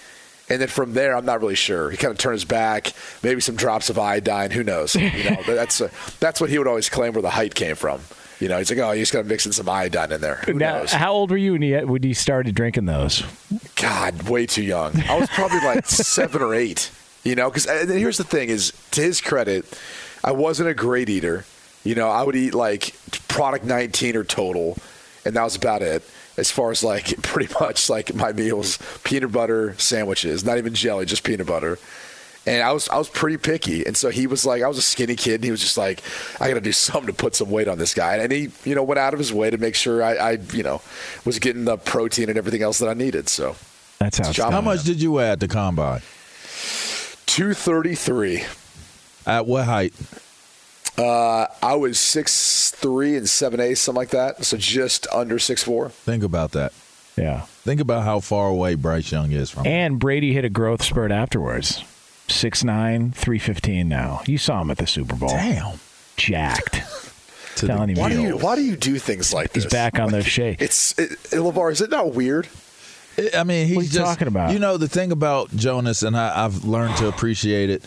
And 0.51 0.59
then 0.61 0.67
from 0.67 0.93
there, 0.93 1.15
I'm 1.15 1.25
not 1.25 1.39
really 1.39 1.55
sure. 1.55 1.89
He 1.89 1.97
kind 1.97 2.11
of 2.11 2.17
turned 2.17 2.33
his 2.33 2.45
back, 2.45 2.91
maybe 3.23 3.39
some 3.39 3.55
drops 3.55 3.89
of 3.89 3.97
iodine. 3.97 4.51
Who 4.51 4.63
knows? 4.63 4.95
You 4.95 5.09
know, 5.29 5.41
that's 5.47 5.79
a, 5.79 5.89
that's 6.19 6.41
what 6.41 6.49
he 6.49 6.57
would 6.57 6.67
always 6.67 6.89
claim 6.89 7.13
where 7.13 7.21
the 7.21 7.29
height 7.29 7.55
came 7.55 7.75
from. 7.75 8.01
You 8.41 8.49
know, 8.49 8.57
he's 8.57 8.69
like, 8.69 8.79
oh, 8.79 8.91
you 8.91 9.01
just 9.03 9.13
got 9.13 9.21
to 9.21 9.27
mix 9.27 9.45
in 9.45 9.53
some 9.53 9.69
iodine 9.69 10.11
in 10.11 10.19
there. 10.19 10.35
Who 10.45 10.53
Now, 10.55 10.79
knows? 10.79 10.91
how 10.91 11.13
old 11.13 11.31
were 11.31 11.37
you 11.37 11.53
when 11.53 11.61
you 11.61 11.87
when 11.87 12.03
you 12.03 12.13
started 12.13 12.53
drinking 12.55 12.85
those? 12.85 13.23
God, 13.75 14.23
way 14.29 14.45
too 14.45 14.63
young. 14.63 14.99
I 15.03 15.17
was 15.19 15.29
probably 15.29 15.59
like 15.61 15.85
seven 15.85 16.41
or 16.41 16.53
eight. 16.53 16.91
You 17.23 17.35
know, 17.35 17.49
because 17.49 17.65
here's 17.89 18.17
the 18.17 18.23
thing: 18.23 18.49
is 18.49 18.73
to 18.91 19.01
his 19.01 19.21
credit, 19.21 19.65
I 20.23 20.31
wasn't 20.31 20.69
a 20.69 20.73
great 20.73 21.07
eater. 21.07 21.45
You 21.83 21.93
know, 21.95 22.09
I 22.09 22.23
would 22.23 22.35
eat 22.35 22.53
like 22.55 22.93
product 23.27 23.63
19 23.63 24.15
or 24.17 24.23
total, 24.23 24.75
and 25.23 25.35
that 25.35 25.43
was 25.43 25.55
about 25.55 25.81
it. 25.83 26.03
As 26.37 26.49
far 26.49 26.71
as 26.71 26.83
like 26.83 27.21
pretty 27.21 27.53
much 27.59 27.89
like 27.89 28.13
my 28.15 28.31
meals, 28.31 28.79
peanut 29.03 29.31
butter 29.31 29.75
sandwiches, 29.77 30.43
not 30.45 30.57
even 30.57 30.73
jelly, 30.73 31.05
just 31.05 31.23
peanut 31.23 31.47
butter. 31.47 31.77
And 32.47 32.63
I 32.63 32.71
was 32.71 32.89
I 32.89 32.97
was 32.97 33.07
pretty 33.07 33.37
picky, 33.37 33.85
and 33.85 33.95
so 33.95 34.09
he 34.09 34.25
was 34.25 34.45
like, 34.47 34.63
I 34.63 34.67
was 34.67 34.79
a 34.79 34.81
skinny 34.81 35.15
kid, 35.15 35.35
and 35.35 35.43
he 35.43 35.51
was 35.51 35.61
just 35.61 35.77
like, 35.77 36.01
I 36.39 36.47
got 36.47 36.55
to 36.55 36.61
do 36.61 36.71
something 36.87 37.07
to 37.07 37.13
put 37.13 37.35
some 37.35 37.51
weight 37.51 37.67
on 37.67 37.77
this 37.77 37.93
guy, 37.93 38.15
and 38.17 38.31
he, 38.31 38.49
you 38.65 38.73
know, 38.73 38.81
went 38.81 38.97
out 38.97 39.13
of 39.13 39.19
his 39.19 39.31
way 39.31 39.51
to 39.51 39.57
make 39.59 39.75
sure 39.75 40.01
I, 40.01 40.15
I, 40.15 40.31
you 40.53 40.63
know, 40.63 40.81
was 41.23 41.37
getting 41.37 41.65
the 41.65 41.77
protein 41.77 42.29
and 42.29 42.37
everything 42.39 42.63
else 42.63 42.79
that 42.79 42.89
I 42.89 42.93
needed. 42.95 43.29
So 43.29 43.55
That's 43.99 44.17
how. 44.17 44.31
Job- 44.31 44.53
How 44.53 44.61
much 44.61 44.83
did 44.83 44.99
you 44.99 45.11
weigh 45.11 45.29
at 45.29 45.39
the 45.39 45.47
combine? 45.47 46.01
233. 47.27 48.43
At 49.27 49.45
what 49.45 49.65
height? 49.65 49.93
Uh, 50.97 51.47
I 51.61 51.75
was 51.75 51.99
six 51.99 52.71
three 52.71 53.15
and 53.15 53.27
seven 53.27 53.59
eight, 53.59 53.75
something 53.75 53.97
like 53.99 54.09
that. 54.09 54.43
So 54.45 54.57
just 54.57 55.07
under 55.13 55.39
six 55.39 55.63
four. 55.63 55.89
Think 55.89 56.23
about 56.23 56.51
that. 56.51 56.73
Yeah. 57.17 57.41
Think 57.63 57.81
about 57.81 58.03
how 58.03 58.19
far 58.19 58.47
away 58.49 58.75
Bryce 58.75 59.11
Young 59.11 59.31
is 59.31 59.49
from. 59.49 59.67
And 59.67 59.99
Brady 59.99 60.33
hit 60.33 60.45
a 60.45 60.49
growth 60.49 60.83
spurt 60.83 61.11
afterwards. 61.11 61.83
6'9", 62.27 63.13
315 63.13 63.89
now. 63.89 64.21
You 64.25 64.37
saw 64.37 64.61
him 64.61 64.71
at 64.71 64.77
the 64.77 64.87
Super 64.87 65.15
Bowl. 65.15 65.29
Damn. 65.29 65.79
Jacked. 66.17 66.81
To 67.57 67.67
Telling 67.67 67.87
the 67.87 67.95
you, 67.95 67.99
Why 67.99 68.09
do 68.09 68.21
you 68.21 68.37
Why 68.37 68.55
do 68.55 68.63
you 68.63 68.77
do 68.77 68.97
things 68.97 69.33
like 69.33 69.51
this? 69.51 69.65
He's 69.65 69.71
back 69.73 69.99
on 69.99 70.09
those 70.09 70.25
shakes. 70.25 70.61
It's 70.63 70.97
it, 70.97 71.09
Levar. 71.37 71.69
Is 71.69 71.81
it 71.81 71.89
not 71.89 72.13
weird? 72.13 72.47
I 73.35 73.43
mean, 73.43 73.67
he's 73.67 73.75
What 73.75 73.81
are 73.81 73.85
you 73.85 73.89
just, 73.91 74.05
talking 74.05 74.27
about? 74.27 74.53
You 74.53 74.59
know, 74.59 74.77
the 74.77 74.87
thing 74.87 75.11
about 75.11 75.49
Jonas, 75.55 76.03
and 76.03 76.15
I, 76.17 76.45
I've 76.45 76.63
learned 76.65 76.97
to 76.97 77.07
appreciate 77.07 77.69
it, 77.69 77.83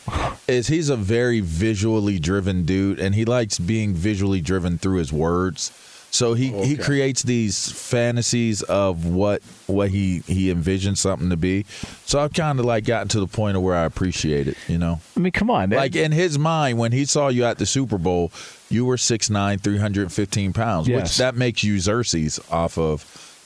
is 0.48 0.66
he's 0.66 0.88
a 0.88 0.96
very 0.96 1.40
visually 1.40 2.18
driven 2.18 2.64
dude, 2.64 2.98
and 3.00 3.14
he 3.14 3.24
likes 3.24 3.58
being 3.58 3.94
visually 3.94 4.40
driven 4.40 4.78
through 4.78 4.98
his 4.98 5.12
words. 5.12 5.72
So 6.10 6.34
he, 6.34 6.52
he 6.64 6.76
creates 6.76 7.24
these 7.24 7.72
fantasies 7.72 8.62
of 8.62 9.04
what 9.04 9.42
what 9.66 9.90
he 9.90 10.20
he 10.28 10.52
envisions 10.54 10.98
something 10.98 11.28
to 11.30 11.36
be. 11.36 11.64
So 12.06 12.20
I've 12.20 12.32
kind 12.32 12.60
of 12.60 12.64
like 12.64 12.84
gotten 12.84 13.08
to 13.08 13.18
the 13.20 13.26
point 13.26 13.56
of 13.56 13.64
where 13.64 13.74
I 13.74 13.82
appreciate 13.84 14.46
it. 14.46 14.56
You 14.68 14.78
know, 14.78 15.00
I 15.16 15.20
mean, 15.20 15.32
come 15.32 15.50
on. 15.50 15.70
that- 15.70 15.76
like 15.76 15.96
in 15.96 16.12
his 16.12 16.38
mind, 16.38 16.78
when 16.78 16.92
he 16.92 17.04
saw 17.04 17.26
you 17.28 17.44
at 17.44 17.58
the 17.58 17.66
Super 17.66 17.98
Bowl, 17.98 18.30
you 18.70 18.84
were 18.84 18.96
6'9", 18.96 19.60
315 19.60 20.52
pounds, 20.52 20.86
which 20.88 20.96
Yes. 20.98 21.16
that 21.18 21.34
makes 21.34 21.64
you 21.64 21.80
Xerxes 21.80 22.38
off 22.48 22.78
of 22.78 23.02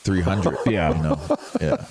300. 0.09 0.57
Yeah. 0.69 0.95
You 0.95 1.03
know? 1.03 1.37
Yeah. 1.61 1.85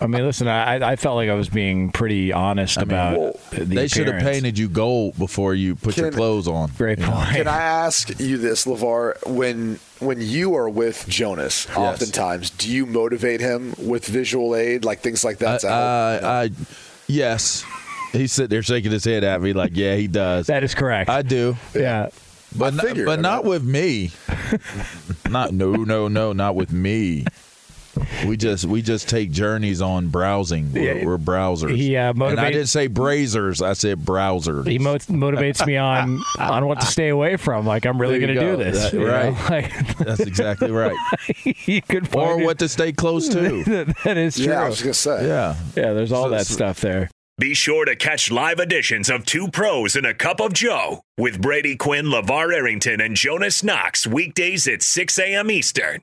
I 0.00 0.06
mean, 0.06 0.24
listen, 0.24 0.48
I, 0.48 0.92
I 0.92 0.96
felt 0.96 1.16
like 1.16 1.28
I 1.28 1.34
was 1.34 1.48
being 1.48 1.90
pretty 1.90 2.32
honest 2.32 2.78
I 2.78 2.82
mean, 2.82 2.90
about 2.90 3.18
well, 3.18 3.40
the 3.50 3.64
they 3.64 3.88
should 3.88 4.08
have 4.08 4.22
painted 4.22 4.58
you 4.58 4.68
gold 4.68 5.18
before 5.18 5.54
you 5.54 5.76
put 5.76 5.96
your 5.96 6.10
clothes 6.10 6.48
on. 6.48 6.70
Great 6.76 6.98
you 6.98 7.06
know? 7.06 7.12
point. 7.12 7.30
Can 7.30 7.48
I 7.48 7.60
ask 7.60 8.18
you 8.20 8.38
this, 8.38 8.64
Levar? 8.64 9.14
When 9.26 9.78
when 9.98 10.20
you 10.20 10.54
are 10.54 10.68
with 10.68 11.06
Jonas, 11.08 11.68
oftentimes 11.76 12.50
do 12.50 12.70
you 12.70 12.86
motivate 12.86 13.40
him 13.40 13.74
with 13.78 14.06
visual 14.06 14.56
aid, 14.56 14.84
like 14.84 15.00
things 15.00 15.24
like 15.24 15.38
that? 15.38 15.60
to 15.60 15.68
help? 15.68 15.78
I, 15.78 16.18
I, 16.18 16.42
I, 16.44 16.50
yes. 17.06 17.64
He's 18.12 18.32
sitting 18.32 18.48
there 18.48 18.62
shaking 18.62 18.90
his 18.90 19.04
head 19.04 19.22
at 19.22 19.40
me 19.40 19.52
like, 19.52 19.72
yeah, 19.74 19.94
he 19.94 20.08
does. 20.08 20.46
That 20.48 20.64
is 20.64 20.74
correct. 20.74 21.10
I 21.10 21.22
do, 21.22 21.56
yeah. 21.74 22.08
but 22.56 22.72
I 22.72 22.76
not, 22.76 22.96
but 23.04 23.20
not 23.20 23.44
with 23.44 23.62
me. 23.62 24.10
not 25.30 25.52
no 25.52 25.72
no 25.72 26.08
no 26.08 26.32
not 26.32 26.56
with 26.56 26.72
me. 26.72 27.24
We 28.26 28.36
just 28.36 28.64
we 28.64 28.82
just 28.82 29.08
take 29.08 29.30
journeys 29.30 29.80
on 29.82 30.08
browsing. 30.08 30.72
We're, 30.72 30.98
Yeah. 30.98 31.04
we're 31.06 31.18
browsers. 31.18 31.76
He, 31.76 31.96
uh, 31.96 32.12
and 32.12 32.38
I 32.40 32.50
didn't 32.50 32.68
say 32.68 32.88
brazers. 32.88 33.60
I 33.64 33.72
said 33.72 33.98
browsers. 34.00 34.66
He 34.68 34.78
mo- 34.78 34.96
motivates 34.98 35.66
me 35.66 35.76
on 35.76 36.22
on 36.38 36.66
what 36.66 36.80
to 36.80 36.86
stay 36.86 37.08
away 37.08 37.36
from. 37.36 37.66
Like 37.66 37.86
I'm 37.86 38.00
really 38.00 38.18
going 38.20 38.34
to 38.34 38.40
do 38.40 38.56
this, 38.56 38.90
That- 38.90 38.98
right. 39.00 39.30
Like, 39.50 39.96
That's 39.98 40.20
exactly 40.20 40.70
right. 40.70 40.96
you 41.66 41.82
could 41.82 42.04
or 42.14 42.36
find 42.36 42.44
what 42.44 42.58
to 42.60 42.68
stay 42.68 42.92
close 42.92 43.28
to. 43.30 43.60
it- 43.66 43.96
that 44.04 44.16
is 44.16 44.36
true. 44.36 44.46
Yeah, 44.46 44.64
I 44.64 44.68
was 44.68 44.80
gonna 44.82 44.94
say. 44.94 45.26
Yeah. 45.26 45.56
Yeah, 45.76 45.92
there's 45.92 46.12
all 46.12 46.24
So- 46.24 46.30
that 46.30 46.46
so- 46.46 46.54
stuff 46.54 46.80
there. 46.80 47.10
Be 47.38 47.54
sure 47.54 47.86
to 47.86 47.96
catch 47.96 48.30
live 48.30 48.58
editions 48.60 49.08
of 49.08 49.24
Two 49.24 49.48
Pros 49.48 49.96
and 49.96 50.04
a 50.04 50.12
Cup 50.12 50.40
of 50.42 50.52
Joe 50.52 51.00
with 51.16 51.40
Brady 51.40 51.74
Quinn, 51.74 52.04
LeVar 52.04 52.52
Arrington, 52.54 53.00
and 53.00 53.16
Jonas 53.16 53.64
Knox 53.64 54.06
weekdays 54.06 54.68
at 54.68 54.82
6 54.82 55.18
a.m. 55.18 55.50
Eastern, 55.50 56.02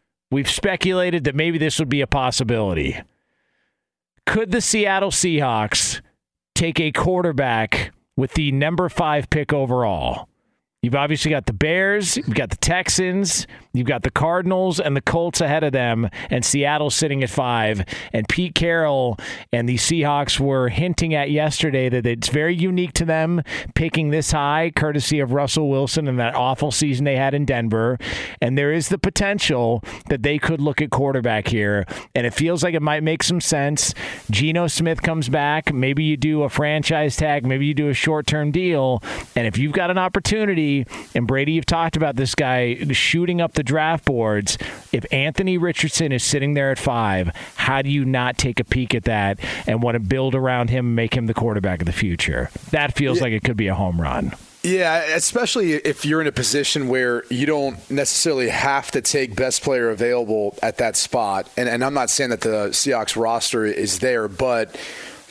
We've 0.31 0.49
speculated 0.49 1.25
that 1.25 1.35
maybe 1.35 1.57
this 1.57 1.77
would 1.77 1.89
be 1.89 2.01
a 2.01 2.07
possibility. 2.07 2.97
Could 4.25 4.51
the 4.51 4.61
Seattle 4.61 5.11
Seahawks 5.11 6.01
take 6.55 6.79
a 6.79 6.91
quarterback 6.91 7.91
with 8.15 8.33
the 8.33 8.51
number 8.53 8.87
five 8.87 9.29
pick 9.29 9.51
overall? 9.51 10.29
You've 10.81 10.95
obviously 10.95 11.29
got 11.29 11.45
the 11.45 11.53
Bears, 11.53 12.17
you've 12.17 12.33
got 12.33 12.49
the 12.49 12.55
Texans, 12.55 13.45
you've 13.73 13.87
got 13.87 14.03
the 14.03 14.11
Cardinals 14.11 14.79
and 14.79 14.95
the 14.95 15.01
Colts 15.01 15.41
ahead 15.41 15.63
of 15.63 15.71
them, 15.71 16.09
and 16.29 16.45
Seattle 16.45 16.89
sitting 16.89 17.23
at 17.23 17.29
five. 17.29 17.85
And 18.13 18.27
Pete 18.27 18.55
Carroll 18.55 19.17
and 19.51 19.67
the 19.67 19.75
Seahawks 19.75 20.39
were 20.39 20.69
hinting 20.69 21.13
at 21.13 21.31
yesterday 21.31 21.89
that 21.89 22.05
it's 22.05 22.29
very 22.29 22.55
unique 22.55 22.93
to 22.93 23.05
them 23.05 23.41
picking 23.75 24.09
this 24.09 24.31
high, 24.31 24.71
courtesy 24.75 25.19
of 25.19 25.33
Russell 25.33 25.69
Wilson 25.69 26.07
and 26.07 26.19
that 26.19 26.35
awful 26.35 26.71
season 26.71 27.05
they 27.05 27.15
had 27.15 27.33
in 27.33 27.45
Denver. 27.45 27.97
And 28.41 28.57
there 28.57 28.73
is 28.73 28.89
the 28.89 28.97
potential 28.97 29.83
that 30.09 30.23
they 30.23 30.37
could 30.37 30.61
look 30.61 30.81
at 30.81 30.89
quarterback 30.89 31.47
here. 31.47 31.85
And 32.15 32.25
it 32.25 32.33
feels 32.33 32.63
like 32.63 32.73
it 32.73 32.81
might 32.81 33.03
make 33.03 33.23
some 33.23 33.41
sense. 33.41 33.93
Geno 34.29 34.67
Smith 34.67 35.01
comes 35.01 35.29
back. 35.29 35.73
Maybe 35.73 36.03
you 36.03 36.17
do 36.17 36.43
a 36.43 36.49
franchise 36.49 37.15
tag, 37.15 37.45
maybe 37.45 37.65
you 37.65 37.73
do 37.73 37.89
a 37.89 37.93
short 37.93 38.27
term 38.27 38.51
deal. 38.51 39.01
And 39.35 39.47
if 39.47 39.57
you've 39.57 39.73
got 39.73 39.91
an 39.91 39.97
opportunity, 39.97 40.85
and 41.15 41.27
Brady, 41.27 41.53
you've 41.53 41.65
talked 41.65 41.95
about 41.95 42.15
this 42.15 42.35
guy 42.35 42.75
shooting 42.91 43.41
up 43.41 43.53
the 43.53 43.60
draft 43.63 44.05
boards. 44.05 44.57
If 44.91 45.05
Anthony 45.11 45.57
Richardson 45.57 46.11
is 46.11 46.23
sitting 46.23 46.53
there 46.53 46.71
at 46.71 46.79
five, 46.79 47.31
how 47.55 47.81
do 47.81 47.89
you 47.89 48.05
not 48.05 48.37
take 48.37 48.59
a 48.59 48.63
peek 48.63 48.93
at 48.95 49.03
that 49.05 49.39
and 49.67 49.81
want 49.81 49.95
to 49.95 49.99
build 49.99 50.35
around 50.35 50.69
him 50.69 50.87
and 50.87 50.95
make 50.95 51.13
him 51.15 51.27
the 51.27 51.33
quarterback 51.33 51.81
of 51.81 51.85
the 51.85 51.91
future? 51.91 52.49
That 52.71 52.95
feels 52.95 53.17
Yeah. 53.17 53.23
like 53.23 53.33
it 53.33 53.43
could 53.43 53.57
be 53.57 53.67
a 53.67 53.75
home 53.75 53.99
run. 54.01 54.33
Yeah, 54.63 55.15
especially 55.15 55.73
if 55.73 56.05
you're 56.05 56.21
in 56.21 56.27
a 56.27 56.31
position 56.31 56.87
where 56.87 57.23
you 57.31 57.47
don't 57.47 57.77
necessarily 57.89 58.49
have 58.49 58.91
to 58.91 59.01
take 59.01 59.35
best 59.35 59.63
player 59.63 59.89
available 59.89 60.55
at 60.61 60.77
that 60.77 60.95
spot. 60.95 61.49
And, 61.57 61.67
and 61.67 61.83
I'm 61.83 61.95
not 61.95 62.11
saying 62.11 62.29
that 62.29 62.41
the 62.41 62.67
Seahawks 62.69 63.19
roster 63.19 63.65
is 63.65 63.97
there, 63.99 64.27
but 64.27 64.75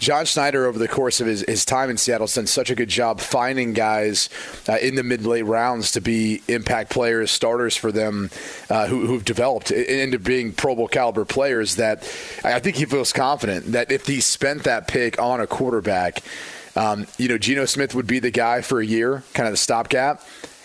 John 0.00 0.24
Schneider, 0.24 0.64
over 0.64 0.78
the 0.78 0.88
course 0.88 1.20
of 1.20 1.26
his, 1.26 1.42
his 1.42 1.66
time 1.66 1.90
in 1.90 1.98
Seattle, 1.98 2.26
has 2.26 2.34
done 2.34 2.46
such 2.46 2.70
a 2.70 2.74
good 2.74 2.88
job 2.88 3.20
finding 3.20 3.74
guys 3.74 4.30
uh, 4.66 4.78
in 4.78 4.94
the 4.94 5.02
mid 5.02 5.26
late 5.26 5.42
rounds 5.42 5.92
to 5.92 6.00
be 6.00 6.42
impact 6.48 6.90
players, 6.90 7.30
starters 7.30 7.76
for 7.76 7.92
them, 7.92 8.30
uh, 8.70 8.86
who, 8.86 9.06
who've 9.06 9.24
developed 9.24 9.70
into 9.70 10.18
being 10.18 10.52
Pro 10.54 10.74
Bowl 10.74 10.88
caliber 10.88 11.26
players. 11.26 11.76
That 11.76 11.98
I 12.42 12.60
think 12.60 12.76
he 12.76 12.86
feels 12.86 13.12
confident 13.12 13.72
that 13.72 13.92
if 13.92 14.06
he 14.06 14.22
spent 14.22 14.64
that 14.64 14.88
pick 14.88 15.20
on 15.20 15.42
a 15.42 15.46
quarterback, 15.46 16.22
um, 16.76 17.06
you 17.18 17.28
know, 17.28 17.36
Geno 17.36 17.66
Smith 17.66 17.94
would 17.94 18.06
be 18.06 18.20
the 18.20 18.30
guy 18.30 18.62
for 18.62 18.80
a 18.80 18.86
year, 18.86 19.22
kind 19.34 19.46
of 19.46 19.52
the 19.52 19.58
stopgap 19.58 20.22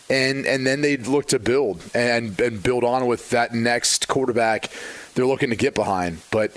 and 0.08 0.45
and 0.45 0.67
then 0.67 0.82
they'd 0.82 1.08
look 1.08 1.26
to 1.26 1.39
build 1.39 1.84
and 1.95 2.39
and 2.39 2.62
build 2.62 2.84
on 2.84 3.08
with 3.08 3.32
that 3.32 3.56
next 3.56 4.08
quarterback 4.08 4.69
they're 5.15 5.26
looking 5.26 5.50
to 5.50 5.56
get 5.56 5.74
behind. 5.74 6.21
But 6.30 6.56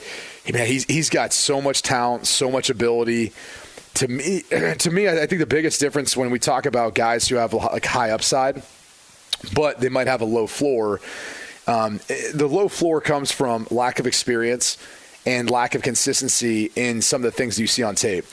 man, 0.52 0.66
he's 0.66 0.84
he's 0.84 1.10
got 1.10 1.32
so 1.32 1.60
much 1.60 1.82
talent, 1.82 2.26
so 2.26 2.50
much 2.50 2.70
ability. 2.70 3.32
To 3.94 4.08
me, 4.08 4.42
to 4.78 4.90
me, 4.90 5.08
I 5.08 5.26
think 5.26 5.40
the 5.40 5.46
biggest 5.46 5.80
difference 5.80 6.16
when 6.16 6.30
we 6.30 6.38
talk 6.38 6.66
about 6.66 6.94
guys 6.94 7.28
who 7.28 7.36
have 7.36 7.52
like 7.52 7.84
high 7.84 8.10
upside, 8.10 8.62
but 9.54 9.80
they 9.80 9.88
might 9.88 10.06
have 10.06 10.20
a 10.20 10.26
low 10.26 10.46
floor. 10.46 11.00
Um, 11.66 12.00
the 12.32 12.48
low 12.48 12.68
floor 12.68 13.00
comes 13.00 13.30
from 13.30 13.66
lack 13.70 13.98
of 13.98 14.06
experience 14.06 14.78
and 15.26 15.50
lack 15.50 15.74
of 15.74 15.82
consistency 15.82 16.70
in 16.74 17.02
some 17.02 17.22
of 17.22 17.30
the 17.30 17.36
things 17.36 17.58
you 17.58 17.66
see 17.66 17.82
on 17.82 17.94
tape. 17.94 18.24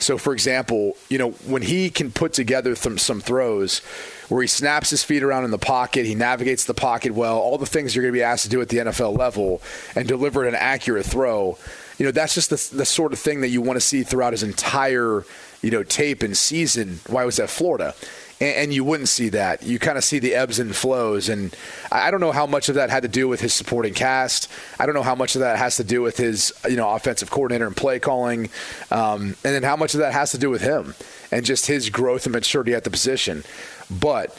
So, 0.00 0.18
for 0.18 0.32
example, 0.32 0.96
you 1.08 1.18
know 1.18 1.30
when 1.46 1.62
he 1.62 1.90
can 1.90 2.10
put 2.10 2.32
together 2.32 2.74
some, 2.74 2.98
some 2.98 3.20
throws 3.20 3.82
where 4.30 4.40
he 4.40 4.48
snaps 4.48 4.90
his 4.90 5.04
feet 5.04 5.22
around 5.22 5.44
in 5.44 5.50
the 5.50 5.58
pocket, 5.58 6.06
he 6.06 6.14
navigates 6.14 6.64
the 6.64 6.74
pocket 6.74 7.12
well, 7.12 7.38
all 7.38 7.58
the 7.58 7.66
things 7.66 7.94
you're 7.94 8.02
going 8.02 8.14
to 8.14 8.18
be 8.18 8.22
asked 8.22 8.44
to 8.44 8.48
do 8.48 8.60
at 8.60 8.68
the 8.68 8.78
NFL 8.78 9.18
level, 9.18 9.60
and 9.94 10.08
deliver 10.08 10.46
an 10.46 10.54
accurate 10.54 11.04
throw. 11.04 11.58
You 11.98 12.06
know, 12.06 12.12
that's 12.12 12.34
just 12.34 12.48
the, 12.48 12.76
the 12.76 12.86
sort 12.86 13.12
of 13.12 13.18
thing 13.18 13.42
that 13.42 13.48
you 13.48 13.60
want 13.60 13.76
to 13.76 13.80
see 13.80 14.04
throughout 14.04 14.32
his 14.32 14.42
entire, 14.42 15.24
you 15.60 15.70
know, 15.70 15.82
tape 15.82 16.22
and 16.22 16.36
season. 16.36 17.00
Why 17.08 17.24
was 17.24 17.36
that 17.36 17.50
Florida? 17.50 17.94
and, 18.40 18.56
and 18.56 18.74
you 18.74 18.82
wouldn't 18.82 19.08
see 19.08 19.28
that. 19.30 19.62
You 19.62 19.78
kind 19.78 19.98
of 19.98 20.04
see 20.04 20.18
the 20.18 20.34
ebbs 20.34 20.58
and 20.58 20.74
flows, 20.74 21.28
and 21.28 21.54
I 21.92 22.10
don't 22.10 22.20
know 22.20 22.32
how 22.32 22.46
much 22.46 22.68
of 22.68 22.74
that 22.76 22.90
had 22.90 23.02
to 23.02 23.08
do 23.08 23.28
with 23.28 23.40
his 23.40 23.52
supporting 23.52 23.94
cast. 23.94 24.50
I 24.78 24.86
don't 24.86 24.94
know 24.94 25.02
how 25.02 25.14
much 25.14 25.34
of 25.34 25.42
that 25.42 25.58
has 25.58 25.76
to 25.76 25.84
do 25.84 26.02
with 26.02 26.16
his 26.16 26.52
you 26.68 26.76
know 26.76 26.90
offensive 26.90 27.30
coordinator 27.30 27.66
and 27.66 27.76
play 27.76 28.00
calling, 28.00 28.48
um, 28.90 29.36
and 29.44 29.54
then 29.54 29.62
how 29.62 29.76
much 29.76 29.94
of 29.94 30.00
that 30.00 30.12
has 30.12 30.32
to 30.32 30.38
do 30.38 30.50
with 30.50 30.62
him 30.62 30.94
and 31.30 31.44
just 31.44 31.66
his 31.66 31.90
growth 31.90 32.26
and 32.26 32.32
maturity 32.32 32.74
at 32.74 32.84
the 32.84 32.90
position. 32.90 33.44
But 33.90 34.38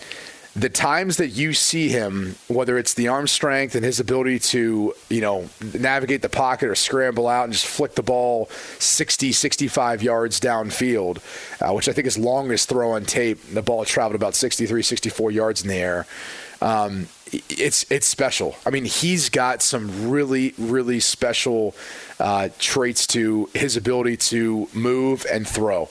the 0.55 0.69
times 0.69 1.17
that 1.17 1.29
you 1.29 1.53
see 1.53 1.87
him, 1.87 2.35
whether 2.49 2.77
it's 2.77 2.93
the 2.93 3.07
arm 3.07 3.27
strength 3.27 3.73
and 3.73 3.85
his 3.85 4.01
ability 4.01 4.39
to, 4.39 4.93
you 5.09 5.21
know, 5.21 5.49
navigate 5.73 6.21
the 6.21 6.29
pocket 6.29 6.67
or 6.67 6.75
scramble 6.75 7.27
out 7.27 7.45
and 7.45 7.53
just 7.53 7.65
flick 7.65 7.95
the 7.95 8.03
ball 8.03 8.47
60, 8.79 9.31
65 9.31 10.03
yards 10.03 10.41
downfield, 10.41 11.19
uh, 11.61 11.73
which 11.73 11.87
I 11.87 11.93
think 11.93 12.05
is 12.05 12.17
longest 12.17 12.67
throw 12.67 12.91
on 12.91 13.05
tape. 13.05 13.39
The 13.53 13.61
ball 13.61 13.85
traveled 13.85 14.15
about 14.15 14.35
63, 14.35 14.81
64 14.81 15.31
yards 15.31 15.61
in 15.61 15.69
the 15.69 15.75
air. 15.75 16.05
Um, 16.61 17.07
it's 17.31 17.89
it's 17.89 18.07
special. 18.07 18.57
I 18.65 18.71
mean, 18.71 18.85
he's 18.85 19.29
got 19.29 19.61
some 19.61 20.09
really 20.11 20.53
really 20.57 20.99
special 20.99 21.73
uh, 22.19 22.49
traits 22.59 23.07
to 23.07 23.49
his 23.53 23.77
ability 23.77 24.17
to 24.17 24.67
move 24.73 25.25
and 25.31 25.47
throw, 25.47 25.89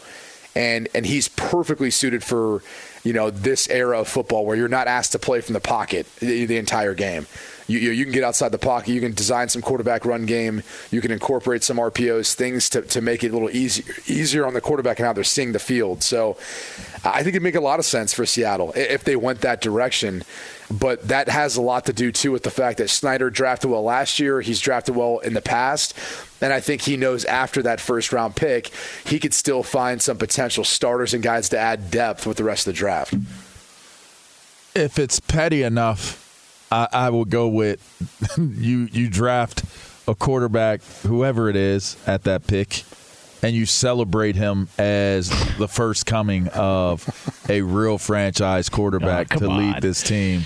and 0.55 0.87
and 0.95 1.07
he's 1.07 1.29
perfectly 1.29 1.91
suited 1.91 2.23
for 2.23 2.63
you 3.05 3.13
know 3.13 3.31
this 3.31 3.69
era 3.69 4.01
of 4.01 4.09
football 4.09 4.45
where 4.45 4.57
you're 4.57 4.69
not 4.69 4.87
asked 4.87 5.13
to 5.13 5.19
play 5.19 5.41
from 5.41 5.55
the 5.55 5.61
pocket 5.61 6.07
the, 6.17 6.47
the 6.47 6.57
entire 6.57 6.95
game. 6.95 7.27
You, 7.67 7.79
you, 7.79 7.91
you, 7.93 8.05
can 8.05 8.13
get 8.13 8.25
outside 8.25 8.51
the 8.51 8.59
pocket. 8.59 8.91
You 8.91 9.01
can 9.01 9.13
design 9.13 9.49
some 9.49 9.63
quarterback 9.63 10.05
run 10.05 10.27
game. 10.27 10.65
You 10.91 11.01
can 11.01 11.13
incorporate 11.13 11.63
some 11.63 11.77
RPOs, 11.77 12.35
things 12.35 12.69
to, 12.71 12.83
to 12.83 13.01
make 13.01 13.23
it 13.23 13.29
a 13.29 13.33
little 13.33 13.51
easier 13.51 13.95
easier 14.09 14.45
on 14.45 14.55
the 14.55 14.61
quarterback 14.61 14.99
and 14.99 15.07
how 15.07 15.13
they're 15.13 15.23
seeing 15.23 15.53
the 15.53 15.61
field. 15.61 16.03
So 16.03 16.37
I 17.05 17.23
think 17.23 17.29
it'd 17.29 17.43
make 17.43 17.55
a 17.55 17.61
lot 17.61 17.79
of 17.79 17.85
sense 17.85 18.13
for 18.13 18.27
Seattle 18.27 18.73
if 18.75 19.05
they 19.05 19.15
went 19.15 19.43
that 19.43 19.61
direction. 19.61 20.25
But 20.71 21.09
that 21.09 21.29
has 21.29 21.57
a 21.57 21.61
lot 21.63 21.87
to 21.87 21.93
do 21.93 22.13
too 22.13 22.31
with 22.31 22.45
the 22.45 22.51
fact 22.51 22.79
that 22.79 22.89
Schneider 22.91 23.29
drafted 23.29 23.71
well 23.71 23.83
last 23.83 24.21
year. 24.21 24.41
He's 24.41 24.61
drafted 24.61 24.95
well 24.95 25.19
in 25.19 25.35
the 25.35 25.43
past. 25.43 25.95
And 26.41 26.53
I 26.53 26.61
think 26.61 26.83
he 26.83 26.97
knows 26.97 27.25
after 27.25 27.63
that 27.63 27.81
first 27.81 28.13
round 28.13 28.37
pick, 28.37 28.71
he 29.05 29.19
could 29.19 29.35
still 29.35 29.63
find 29.63 30.01
some 30.01 30.17
potential 30.17 30.63
starters 30.63 31.13
and 31.13 31.23
guys 31.23 31.49
to 31.51 31.59
add 31.59 31.91
depth 31.91 32.27
with 32.27 32.37
the 32.37 32.45
rest 32.45 32.67
of 32.67 32.75
the 32.75 32.79
draft. 32.79 33.15
If 34.75 34.99
it's 34.99 35.19
petty 35.19 35.63
enough, 35.63 36.69
I, 36.71 36.89
I 36.93 37.11
will 37.11 37.25
go 37.25 37.49
with 37.49 37.83
you. 38.39 38.89
You 38.93 39.09
draft 39.09 39.65
a 40.07 40.15
quarterback, 40.15 40.83
whoever 41.03 41.49
it 41.49 41.57
is, 41.57 41.97
at 42.07 42.23
that 42.25 42.47
pick, 42.47 42.85
and 43.43 43.55
you 43.55 43.67
celebrate 43.67 44.37
him 44.37 44.69
as 44.79 45.31
the 45.57 45.69
first 45.69 46.07
coming 46.07 46.49
of 46.49 47.07
a 47.49 47.63
real 47.63 47.99
franchise 47.99 48.69
quarterback 48.69 49.35
oh, 49.37 49.39
to 49.39 49.49
on. 49.49 49.59
lead 49.59 49.83
this 49.83 50.03
team 50.03 50.45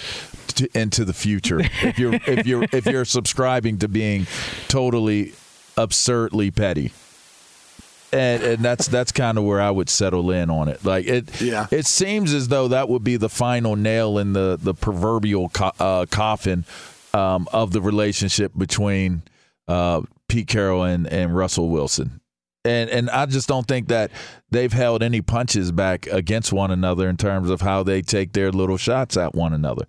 to, 0.49 0.69
into 0.79 1.05
the 1.05 1.15
future. 1.15 1.61
If 1.61 1.99
you're 1.99 2.15
if 2.15 2.47
you're 2.47 2.65
if 2.73 2.87
you're 2.87 3.05
subscribing 3.05 3.79
to 3.79 3.89
being 3.89 4.27
totally 4.69 5.35
absurdly 5.77 6.51
petty 6.51 6.93
and, 8.15 8.43
and 8.43 8.65
that's 8.65 8.87
that's 8.87 9.13
kind 9.13 9.39
of 9.39 9.45
where 9.45 9.61
I 9.61 9.71
would 9.71 9.91
settle 9.91 10.31
in 10.31 10.51
on 10.51 10.69
it. 10.69 10.85
Like 10.85 11.07
it, 11.07 11.41
yeah. 11.41 11.67
It 11.71 11.87
seems 11.87 12.33
as 12.33 12.49
though 12.49 12.69
that 12.69 12.89
would 12.89 13.03
be 13.03 13.17
the 13.17 13.29
final 13.29 13.77
nail 13.77 14.19
in 14.19 14.33
the 14.33 14.59
the 14.61 14.75
proverbial 14.75 15.49
co- 15.49 15.73
uh, 15.79 16.07
coffin 16.07 16.65
um, 17.13 17.49
of 17.53 17.73
the 17.73 17.81
relationship 17.81 18.53
between 18.57 19.23
uh, 19.69 20.03
Pete 20.29 20.49
Carroll 20.49 20.85
and, 20.85 21.07
and 21.07 21.37
Russell 21.37 21.69
Wilson. 21.69 22.21
And 22.65 22.89
and 22.89 23.11
I 23.11 23.27
just 23.27 23.47
don't 23.47 23.67
think 23.69 23.89
that 23.89 24.11
they've 24.51 24.73
held 24.73 25.03
any 25.03 25.21
punches 25.21 25.71
back 25.71 26.07
against 26.07 26.53
one 26.53 26.71
another 26.71 27.09
in 27.09 27.17
terms 27.17 27.51
of 27.51 27.61
how 27.61 27.83
they 27.83 28.01
take 28.01 28.33
their 28.33 28.51
little 28.51 28.79
shots 28.79 29.17
at 29.17 29.35
one 29.35 29.53
another. 29.53 29.87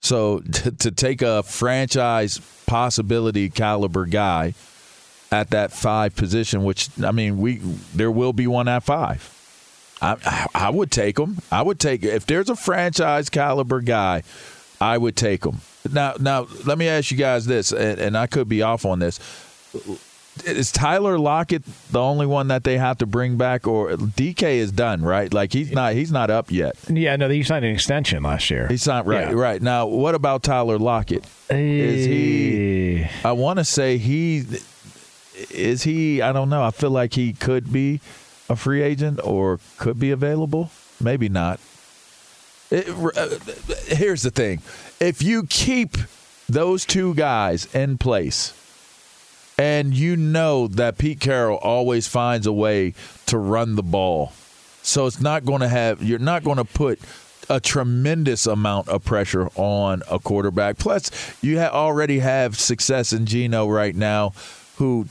So 0.00 0.38
to, 0.52 0.70
to 0.70 0.90
take 0.90 1.22
a 1.22 1.42
franchise 1.42 2.40
possibility 2.66 3.50
caliber 3.50 4.06
guy 4.06 4.54
at 5.32 5.50
that 5.50 5.72
five 5.72 6.14
position, 6.14 6.62
which 6.62 6.88
I 7.02 7.10
mean, 7.10 7.38
we 7.38 7.56
there 7.94 8.10
will 8.10 8.32
be 8.32 8.46
one 8.46 8.68
at 8.68 8.84
five. 8.84 9.30
I 10.00 10.46
I 10.54 10.70
would 10.70 10.90
take 10.90 11.18
him. 11.18 11.38
I 11.50 11.62
would 11.62 11.80
take 11.80 12.04
if 12.04 12.26
there's 12.26 12.50
a 12.50 12.56
franchise 12.56 13.30
caliber 13.30 13.80
guy, 13.80 14.22
I 14.80 14.98
would 14.98 15.16
take 15.16 15.44
him. 15.44 15.60
Now 15.90 16.14
now 16.20 16.46
let 16.64 16.78
me 16.78 16.86
ask 16.86 17.10
you 17.10 17.16
guys 17.16 17.46
this, 17.46 17.72
and, 17.72 17.98
and 17.98 18.16
I 18.16 18.26
could 18.26 18.48
be 18.48 18.62
off 18.62 18.84
on 18.84 18.98
this. 18.98 19.18
Is 20.44 20.72
Tyler 20.72 21.18
Lockett 21.18 21.62
the 21.90 22.00
only 22.00 22.26
one 22.26 22.48
that 22.48 22.64
they 22.64 22.76
have 22.76 22.98
to 22.98 23.06
bring 23.06 23.36
back, 23.36 23.68
or 23.68 23.90
DK 23.90 24.42
is 24.56 24.72
done, 24.72 25.02
right? 25.02 25.32
Like 25.32 25.52
he's 25.52 25.70
not 25.70 25.94
he's 25.94 26.10
not 26.10 26.28
up 26.30 26.50
yet. 26.50 26.76
Yeah, 26.88 27.14
no, 27.16 27.28
he 27.28 27.42
signed 27.44 27.64
an 27.64 27.72
extension 27.72 28.22
last 28.22 28.50
year. 28.50 28.66
He's 28.66 28.86
not 28.86 29.06
right, 29.06 29.28
yeah. 29.28 29.34
right. 29.34 29.62
Now, 29.62 29.86
what 29.86 30.14
about 30.14 30.42
Tyler 30.42 30.78
Lockett? 30.78 31.24
Is 31.50 32.04
he? 32.04 33.06
I 33.24 33.32
want 33.32 33.60
to 33.60 33.64
say 33.64 33.96
he 33.98 34.44
is 35.50 35.84
he? 35.84 36.20
I 36.20 36.32
don't 36.32 36.48
know. 36.48 36.62
I 36.62 36.70
feel 36.70 36.90
like 36.90 37.14
he 37.14 37.32
could 37.32 37.72
be 37.72 38.00
a 38.48 38.56
free 38.56 38.82
agent 38.82 39.20
or 39.22 39.60
could 39.78 39.98
be 39.98 40.10
available. 40.10 40.70
Maybe 41.00 41.28
not. 41.28 41.60
It, 42.70 42.88
uh, 42.88 43.38
here's 43.86 44.22
the 44.22 44.30
thing: 44.30 44.62
if 45.00 45.22
you 45.22 45.44
keep 45.44 45.96
those 46.48 46.84
two 46.84 47.14
guys 47.14 47.72
in 47.74 47.98
place, 47.98 48.52
and 49.58 49.94
you 49.94 50.16
know 50.16 50.66
that 50.68 50.98
Pete 50.98 51.20
Carroll 51.20 51.58
always 51.58 52.06
finds 52.06 52.46
a 52.46 52.52
way 52.52 52.94
to 53.26 53.38
run 53.38 53.76
the 53.76 53.82
ball, 53.82 54.32
so 54.82 55.06
it's 55.06 55.20
not 55.20 55.44
going 55.44 55.60
to 55.60 55.68
have. 55.68 56.02
You're 56.02 56.18
not 56.18 56.44
going 56.44 56.58
to 56.58 56.64
put 56.64 57.00
a 57.48 57.60
tremendous 57.60 58.46
amount 58.46 58.88
of 58.88 59.04
pressure 59.04 59.48
on 59.54 60.02
a 60.10 60.18
quarterback. 60.18 60.78
Plus, 60.78 61.10
you 61.42 61.60
ha- 61.60 61.70
already 61.72 62.20
have 62.20 62.58
success 62.58 63.12
in 63.12 63.26
Geno 63.26 63.68
right 63.68 63.94
now, 63.94 64.32
who 64.76 65.06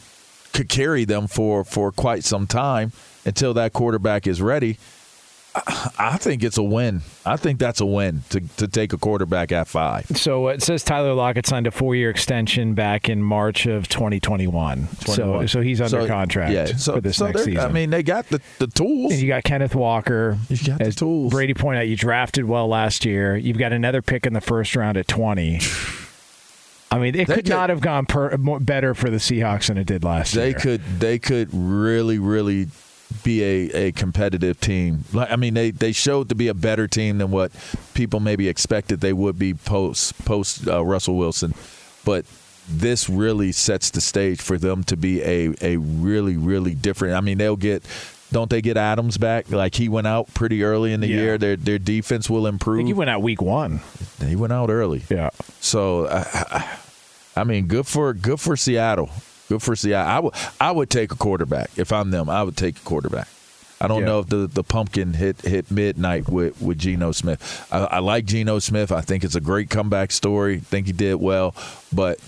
could 0.51 0.69
carry 0.69 1.05
them 1.05 1.27
for 1.27 1.63
for 1.63 1.91
quite 1.91 2.23
some 2.23 2.47
time 2.47 2.91
until 3.25 3.53
that 3.53 3.73
quarterback 3.73 4.27
is 4.27 4.41
ready. 4.41 4.77
I 5.55 6.17
think 6.17 6.43
it's 6.43 6.57
a 6.57 6.63
win. 6.63 7.01
I 7.25 7.37
think 7.37 7.59
that's 7.59 7.79
a 7.79 7.85
win 7.85 8.23
to, 8.29 8.39
to 8.57 8.67
take 8.67 8.91
a 8.91 8.97
quarterback 8.97 9.51
at 9.51 9.67
five. 9.67 10.05
So 10.15 10.47
uh, 10.47 10.53
it 10.53 10.63
says 10.63 10.83
Tyler 10.83 11.13
Lockett 11.13 11.45
signed 11.45 11.67
a 11.67 11.71
four 11.71 11.95
year 11.95 12.09
extension 12.09 12.73
back 12.73 13.07
in 13.07 13.21
March 13.21 13.67
of 13.67 13.87
2021. 13.87 14.87
21. 15.01 15.07
So 15.07 15.45
so 15.45 15.61
he's 15.61 15.79
under 15.79 16.01
so, 16.01 16.07
contract 16.07 16.53
yeah, 16.53 16.65
so, 16.65 16.95
for 16.95 17.01
this 17.01 17.17
so 17.17 17.27
next 17.27 17.43
season. 17.43 17.59
I 17.59 17.69
mean, 17.69 17.91
they 17.91 18.01
got 18.01 18.27
the, 18.29 18.41
the 18.57 18.67
tools. 18.67 19.11
And 19.11 19.21
you 19.21 19.27
got 19.27 19.43
Kenneth 19.43 19.75
Walker. 19.75 20.39
You 20.49 20.57
got 20.65 20.79
the 20.79 20.91
tools. 20.91 21.31
Brady 21.31 21.53
pointed 21.53 21.81
out, 21.81 21.87
you 21.87 21.95
drafted 21.95 22.45
well 22.45 22.67
last 22.67 23.05
year. 23.05 23.37
You've 23.37 23.59
got 23.59 23.73
another 23.73 24.01
pick 24.01 24.25
in 24.25 24.33
the 24.33 24.41
first 24.41 24.75
round 24.75 24.97
at 24.97 25.07
20. 25.07 25.59
I 26.89 26.99
mean, 26.99 27.15
it 27.15 27.25
could, 27.25 27.35
could, 27.35 27.49
not 27.49 27.69
have 27.69 27.81
gone 27.81 28.05
per, 28.05 28.37
better 28.37 28.93
for 28.93 29.09
the 29.09 29.17
Seahawks 29.17 29.67
than 29.67 29.77
it 29.77 29.85
did 29.85 30.03
last 30.03 30.33
they 30.33 30.49
year. 30.49 30.53
They 30.53 30.59
could, 30.59 30.81
they 30.99 31.19
could 31.19 31.49
really, 31.51 32.19
really 32.19 32.67
be 33.23 33.43
a, 33.43 33.87
a 33.87 33.91
competitive 33.91 34.59
team. 34.59 35.03
Like 35.13 35.31
I 35.31 35.35
mean, 35.35 35.53
they, 35.53 35.71
they 35.71 35.91
showed 35.91 36.29
to 36.29 36.35
be 36.35 36.47
a 36.47 36.53
better 36.53 36.87
team 36.87 37.19
than 37.19 37.31
what 37.31 37.51
people 37.93 38.19
maybe 38.19 38.47
expected 38.47 39.01
they 39.01 39.13
would 39.13 39.37
be 39.37 39.53
post 39.53 40.23
post 40.25 40.67
uh, 40.67 40.83
Russell 40.83 41.15
Wilson, 41.17 41.53
but 42.05 42.25
this 42.67 43.09
really 43.09 43.51
sets 43.51 43.89
the 43.91 43.99
stage 44.01 44.41
for 44.41 44.57
them 44.57 44.83
to 44.85 44.95
be 44.97 45.21
a 45.21 45.53
a 45.61 45.77
really 45.77 46.37
really 46.37 46.73
different. 46.73 47.13
I 47.15 47.21
mean, 47.21 47.37
they'll 47.37 47.55
get. 47.57 47.83
Don't 48.31 48.49
they 48.49 48.63
get 48.63 48.77
Adams 48.77 49.19
back? 49.19 49.51
Like 49.51 49.75
he 49.75 49.87
went 49.89 50.07
out 50.07 50.33
pretty 50.33 50.63
early 50.63 50.91
in 50.91 51.01
the 51.01 51.07
Yeah. 51.07 51.15
year. 51.17 51.37
Their 51.37 51.55
their 51.55 51.77
defense 51.77 52.31
will 52.31 52.47
I 52.47 52.49
improve. 52.49 52.77
think 52.79 52.87
he 52.87 52.93
went 52.93 53.11
out 53.11 53.21
week 53.21 53.43
one. 53.43 53.81
he 54.25 54.35
went 54.35 54.51
out 54.51 54.71
early. 54.71 55.03
Yeah. 55.07 55.29
So, 55.59 56.07
I, 56.07 56.25
I, 56.49 56.77
I 57.41 57.43
mean, 57.43 57.67
good 57.67 57.85
for 57.85 58.11
good 58.11 58.39
for 58.39 58.57
Seattle. 58.57 59.11
Good 59.49 59.61
for 59.61 59.75
Seattle. 59.75 60.11
I 60.11 60.19
would 60.19 60.33
I 60.59 60.71
would 60.71 60.89
take 60.89 61.11
a 61.11 61.15
quarterback 61.15 61.69
if 61.77 61.91
I'm 61.91 62.11
them. 62.11 62.29
I 62.29 62.43
would 62.43 62.57
take 62.57 62.77
a 62.77 62.81
quarterback. 62.81 63.27
I 63.81 63.87
don't 63.87 63.99
Yeah. 64.01 64.05
know 64.05 64.19
if 64.19 64.27
the, 64.27 64.47
the 64.47 64.63
pumpkin 64.63 65.13
hit 65.13 65.41
hit 65.41 65.69
midnight 65.69 66.29
with 66.29 66.61
with 66.61 66.77
Geno 66.77 67.11
Smith. 67.11 67.67
I, 67.71 67.79
I 67.79 67.99
like 67.99 68.25
Geno 68.25 68.59
Smith. 68.59 68.91
I 68.91 69.01
think 69.01 69.23
it's 69.25 69.35
a 69.35 69.41
great 69.41 69.69
comeback 69.69 70.11
story. 70.11 70.59
think 70.59 70.87
he 70.87 70.93
did 70.93 71.15
well, 71.15 71.53
but 71.91 72.19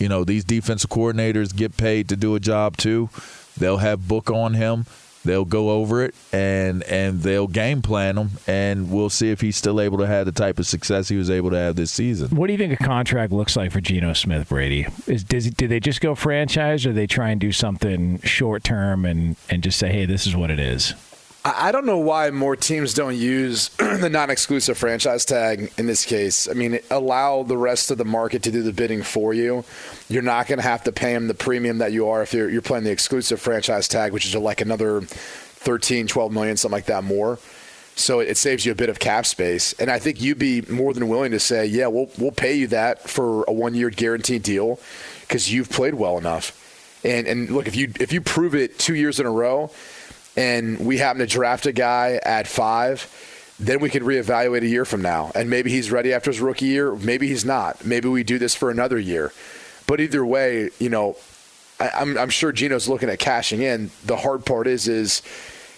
you 0.00 0.08
know 0.08 0.24
these 0.24 0.42
defensive 0.42 0.90
coordinators 0.90 1.54
get 1.54 1.76
paid 1.76 2.08
to 2.08 2.16
do 2.16 2.34
a 2.34 2.40
job 2.40 2.76
too. 2.76 3.08
They'll 3.56 3.76
have 3.78 4.08
book 4.08 4.30
on 4.30 4.54
him. 4.54 4.86
They'll 5.24 5.44
go 5.44 5.70
over 5.70 6.04
it 6.04 6.14
and 6.32 6.82
and 6.84 7.22
they'll 7.22 7.46
game 7.46 7.82
plan 7.82 8.18
him, 8.18 8.30
and 8.46 8.90
we'll 8.90 9.10
see 9.10 9.30
if 9.30 9.40
he's 9.40 9.56
still 9.56 9.80
able 9.80 9.98
to 9.98 10.06
have 10.06 10.26
the 10.26 10.32
type 10.32 10.58
of 10.58 10.66
success 10.66 11.08
he 11.08 11.16
was 11.16 11.30
able 11.30 11.50
to 11.50 11.56
have 11.56 11.76
this 11.76 11.90
season. 11.90 12.36
What 12.36 12.46
do 12.48 12.52
you 12.52 12.58
think 12.58 12.78
a 12.78 12.84
contract 12.84 13.32
looks 13.32 13.56
like 13.56 13.72
for 13.72 13.80
Geno 13.80 14.12
Smith, 14.12 14.48
Brady? 14.48 14.86
Is 15.06 15.24
does 15.24 15.50
do 15.50 15.66
they 15.66 15.80
just 15.80 16.00
go 16.00 16.14
franchise, 16.14 16.84
or 16.86 16.92
they 16.92 17.06
try 17.06 17.30
and 17.30 17.40
do 17.40 17.52
something 17.52 18.20
short 18.20 18.64
term 18.64 19.04
and 19.04 19.36
and 19.48 19.62
just 19.62 19.78
say, 19.78 19.90
hey, 19.90 20.04
this 20.04 20.26
is 20.26 20.36
what 20.36 20.50
it 20.50 20.58
is? 20.58 20.94
I 21.46 21.72
don't 21.72 21.84
know 21.84 21.98
why 21.98 22.30
more 22.30 22.56
teams 22.56 22.94
don't 22.94 23.16
use 23.16 23.68
the 23.76 24.08
non-exclusive 24.08 24.78
franchise 24.78 25.26
tag 25.26 25.70
in 25.76 25.86
this 25.86 26.06
case. 26.06 26.48
I 26.48 26.54
mean, 26.54 26.78
allow 26.90 27.42
the 27.42 27.58
rest 27.58 27.90
of 27.90 27.98
the 27.98 28.04
market 28.06 28.42
to 28.44 28.50
do 28.50 28.62
the 28.62 28.72
bidding 28.72 29.02
for 29.02 29.34
you. 29.34 29.62
You're 30.08 30.22
not 30.22 30.46
going 30.46 30.58
to 30.58 30.62
have 30.62 30.84
to 30.84 30.92
pay 30.92 31.12
them 31.12 31.28
the 31.28 31.34
premium 31.34 31.78
that 31.78 31.92
you 31.92 32.08
are 32.08 32.22
if 32.22 32.32
you're, 32.32 32.48
you're 32.48 32.62
playing 32.62 32.84
the 32.84 32.90
exclusive 32.90 33.42
franchise 33.42 33.88
tag, 33.88 34.12
which 34.14 34.24
is 34.24 34.34
like 34.34 34.62
another 34.62 35.02
13, 35.02 36.06
12 36.06 36.32
million, 36.32 36.56
something 36.56 36.76
like 36.76 36.86
that 36.86 37.04
more. 37.04 37.38
So 37.94 38.20
it 38.20 38.38
saves 38.38 38.64
you 38.64 38.72
a 38.72 38.74
bit 38.74 38.88
of 38.88 38.98
cap 38.98 39.26
space, 39.26 39.72
and 39.74 39.90
I 39.90 39.98
think 39.98 40.20
you'd 40.20 40.38
be 40.38 40.62
more 40.62 40.92
than 40.92 41.08
willing 41.08 41.30
to 41.30 41.38
say, 41.38 41.64
"Yeah, 41.64 41.86
we'll 41.86 42.10
we'll 42.18 42.32
pay 42.32 42.54
you 42.54 42.66
that 42.68 43.08
for 43.08 43.44
a 43.44 43.52
one-year 43.52 43.90
guaranteed 43.90 44.42
deal 44.42 44.80
because 45.20 45.52
you've 45.52 45.70
played 45.70 45.94
well 45.94 46.18
enough." 46.18 46.60
And 47.04 47.28
and 47.28 47.50
look, 47.50 47.68
if 47.68 47.76
you 47.76 47.92
if 48.00 48.12
you 48.12 48.20
prove 48.20 48.56
it 48.56 48.80
two 48.80 48.96
years 48.96 49.20
in 49.20 49.26
a 49.26 49.30
row, 49.30 49.70
and 50.36 50.78
we 50.78 50.98
happen 50.98 51.20
to 51.20 51.26
draft 51.26 51.66
a 51.66 51.72
guy 51.72 52.20
at 52.24 52.46
five, 52.46 53.08
then 53.58 53.80
we 53.80 53.88
can 53.88 54.02
reevaluate 54.02 54.62
a 54.62 54.66
year 54.66 54.84
from 54.84 55.02
now. 55.02 55.30
And 55.34 55.48
maybe 55.48 55.70
he's 55.70 55.90
ready 55.90 56.12
after 56.12 56.30
his 56.30 56.40
rookie 56.40 56.66
year. 56.66 56.94
Maybe 56.96 57.28
he's 57.28 57.44
not. 57.44 57.84
Maybe 57.84 58.08
we 58.08 58.24
do 58.24 58.38
this 58.38 58.54
for 58.54 58.70
another 58.70 58.98
year. 58.98 59.32
But 59.86 60.00
either 60.00 60.24
way, 60.24 60.70
you 60.78 60.88
know, 60.88 61.16
I, 61.78 61.90
I'm, 61.90 62.18
I'm 62.18 62.30
sure 62.30 62.52
Geno's 62.52 62.88
looking 62.88 63.08
at 63.08 63.18
cashing 63.18 63.62
in. 63.62 63.90
The 64.04 64.16
hard 64.16 64.44
part 64.44 64.66
is 64.66 64.88
is 64.88 65.22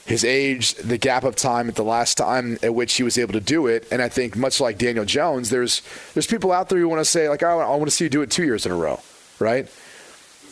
his 0.07 0.25
age, 0.25 0.75
the 0.75 0.99
gap 0.99 1.25
of 1.25 1.35
time 1.35 1.69
at 1.69 1.75
the 1.75 1.85
last 1.85 2.17
time 2.17 2.59
at 2.63 2.75
which 2.75 2.95
he 2.95 3.03
was 3.03 3.19
able 3.19 3.33
to 3.33 3.41
do 3.41 3.67
it. 3.67 3.87
And 3.91 4.01
I 4.01 4.09
think 4.09 4.37
much 4.37 4.61
like 4.61 4.79
Daniel 4.79 5.05
Jones, 5.05 5.51
there's 5.51 5.83
there's 6.15 6.27
people 6.27 6.53
out 6.53 6.69
there 6.69 6.79
who 6.79 6.89
want 6.89 7.01
to 7.01 7.05
say 7.05 7.29
like, 7.29 7.43
I 7.43 7.55
want 7.55 7.87
to 7.87 7.91
see 7.91 8.05
you 8.05 8.11
do 8.11 8.23
it 8.23 8.31
two 8.31 8.45
years 8.45 8.65
in 8.65 8.73
a 8.73 8.77
row, 8.77 9.01
right? 9.39 9.69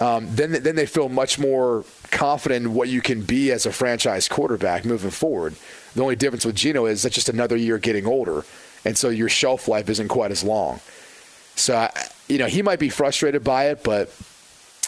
Um, 0.04 0.26
then 0.34 0.50
then 0.62 0.76
they 0.76 0.86
feel 0.86 1.08
much 1.08 1.38
more 1.38 1.84
confident 2.10 2.66
in 2.66 2.74
what 2.74 2.88
you 2.88 3.00
can 3.00 3.22
be 3.22 3.52
as 3.52 3.64
a 3.66 3.72
franchise 3.72 4.28
quarterback 4.28 4.84
moving 4.84 5.10
forward. 5.10 5.54
The 5.94 6.02
only 6.02 6.16
difference 6.16 6.44
with 6.44 6.56
Geno 6.56 6.86
is 6.86 7.02
that's 7.02 7.14
just 7.14 7.28
another 7.28 7.56
year 7.56 7.78
getting 7.78 8.06
older, 8.06 8.44
and 8.84 8.98
so 8.98 9.08
your 9.08 9.28
shelf 9.28 9.68
life 9.68 9.88
isn't 9.88 10.08
quite 10.08 10.30
as 10.32 10.42
long. 10.44 10.80
So 11.56 11.76
I- 11.76 12.08
you 12.28 12.38
know 12.38 12.46
he 12.46 12.62
might 12.62 12.78
be 12.80 12.88
frustrated 12.88 13.44
by 13.44 13.68
it, 13.68 13.82
but 13.84 14.10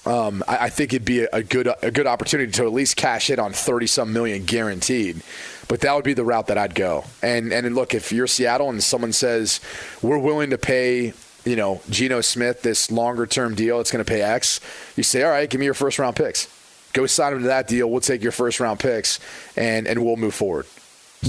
um, 0.06 0.42
I, 0.48 0.66
I 0.66 0.68
think 0.70 0.92
it'd 0.92 1.04
be 1.04 1.20
a, 1.24 1.28
a 1.32 1.42
good 1.42 1.68
a 1.82 1.90
good 1.90 2.06
opportunity 2.06 2.50
to 2.52 2.64
at 2.64 2.72
least 2.72 2.96
cash 2.96 3.30
in 3.30 3.38
on 3.38 3.52
thirty 3.52 3.86
some 3.86 4.12
million 4.12 4.44
guaranteed. 4.44 5.20
But 5.68 5.80
that 5.80 5.94
would 5.94 6.04
be 6.04 6.14
the 6.14 6.24
route 6.24 6.46
that 6.48 6.58
I'd 6.58 6.74
go. 6.74 7.04
And 7.22 7.52
and 7.52 7.74
look, 7.74 7.94
if 7.94 8.12
you're 8.12 8.26
Seattle 8.26 8.70
and 8.70 8.82
someone 8.82 9.12
says 9.12 9.60
we're 10.02 10.18
willing 10.18 10.50
to 10.50 10.58
pay, 10.58 11.12
you 11.46 11.56
know, 11.56 11.80
Geno 11.88 12.20
Smith 12.20 12.62
this 12.62 12.90
longer 12.90 13.26
term 13.26 13.54
deal, 13.54 13.80
it's 13.80 13.90
going 13.90 14.04
to 14.04 14.08
pay 14.10 14.20
X. 14.20 14.60
You 14.96 15.02
say, 15.02 15.22
all 15.22 15.30
right, 15.30 15.48
give 15.48 15.58
me 15.60 15.64
your 15.64 15.74
first 15.74 15.98
round 15.98 16.16
picks. 16.16 16.52
Go 16.92 17.06
sign 17.06 17.34
him 17.34 17.40
to 17.40 17.46
that 17.46 17.68
deal. 17.68 17.90
We'll 17.90 18.00
take 18.00 18.22
your 18.22 18.32
first 18.32 18.58
round 18.58 18.80
picks, 18.80 19.20
and 19.56 19.86
and 19.86 20.04
we'll 20.04 20.16
move 20.16 20.34
forward. 20.34 20.66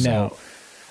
Now, 0.02 0.34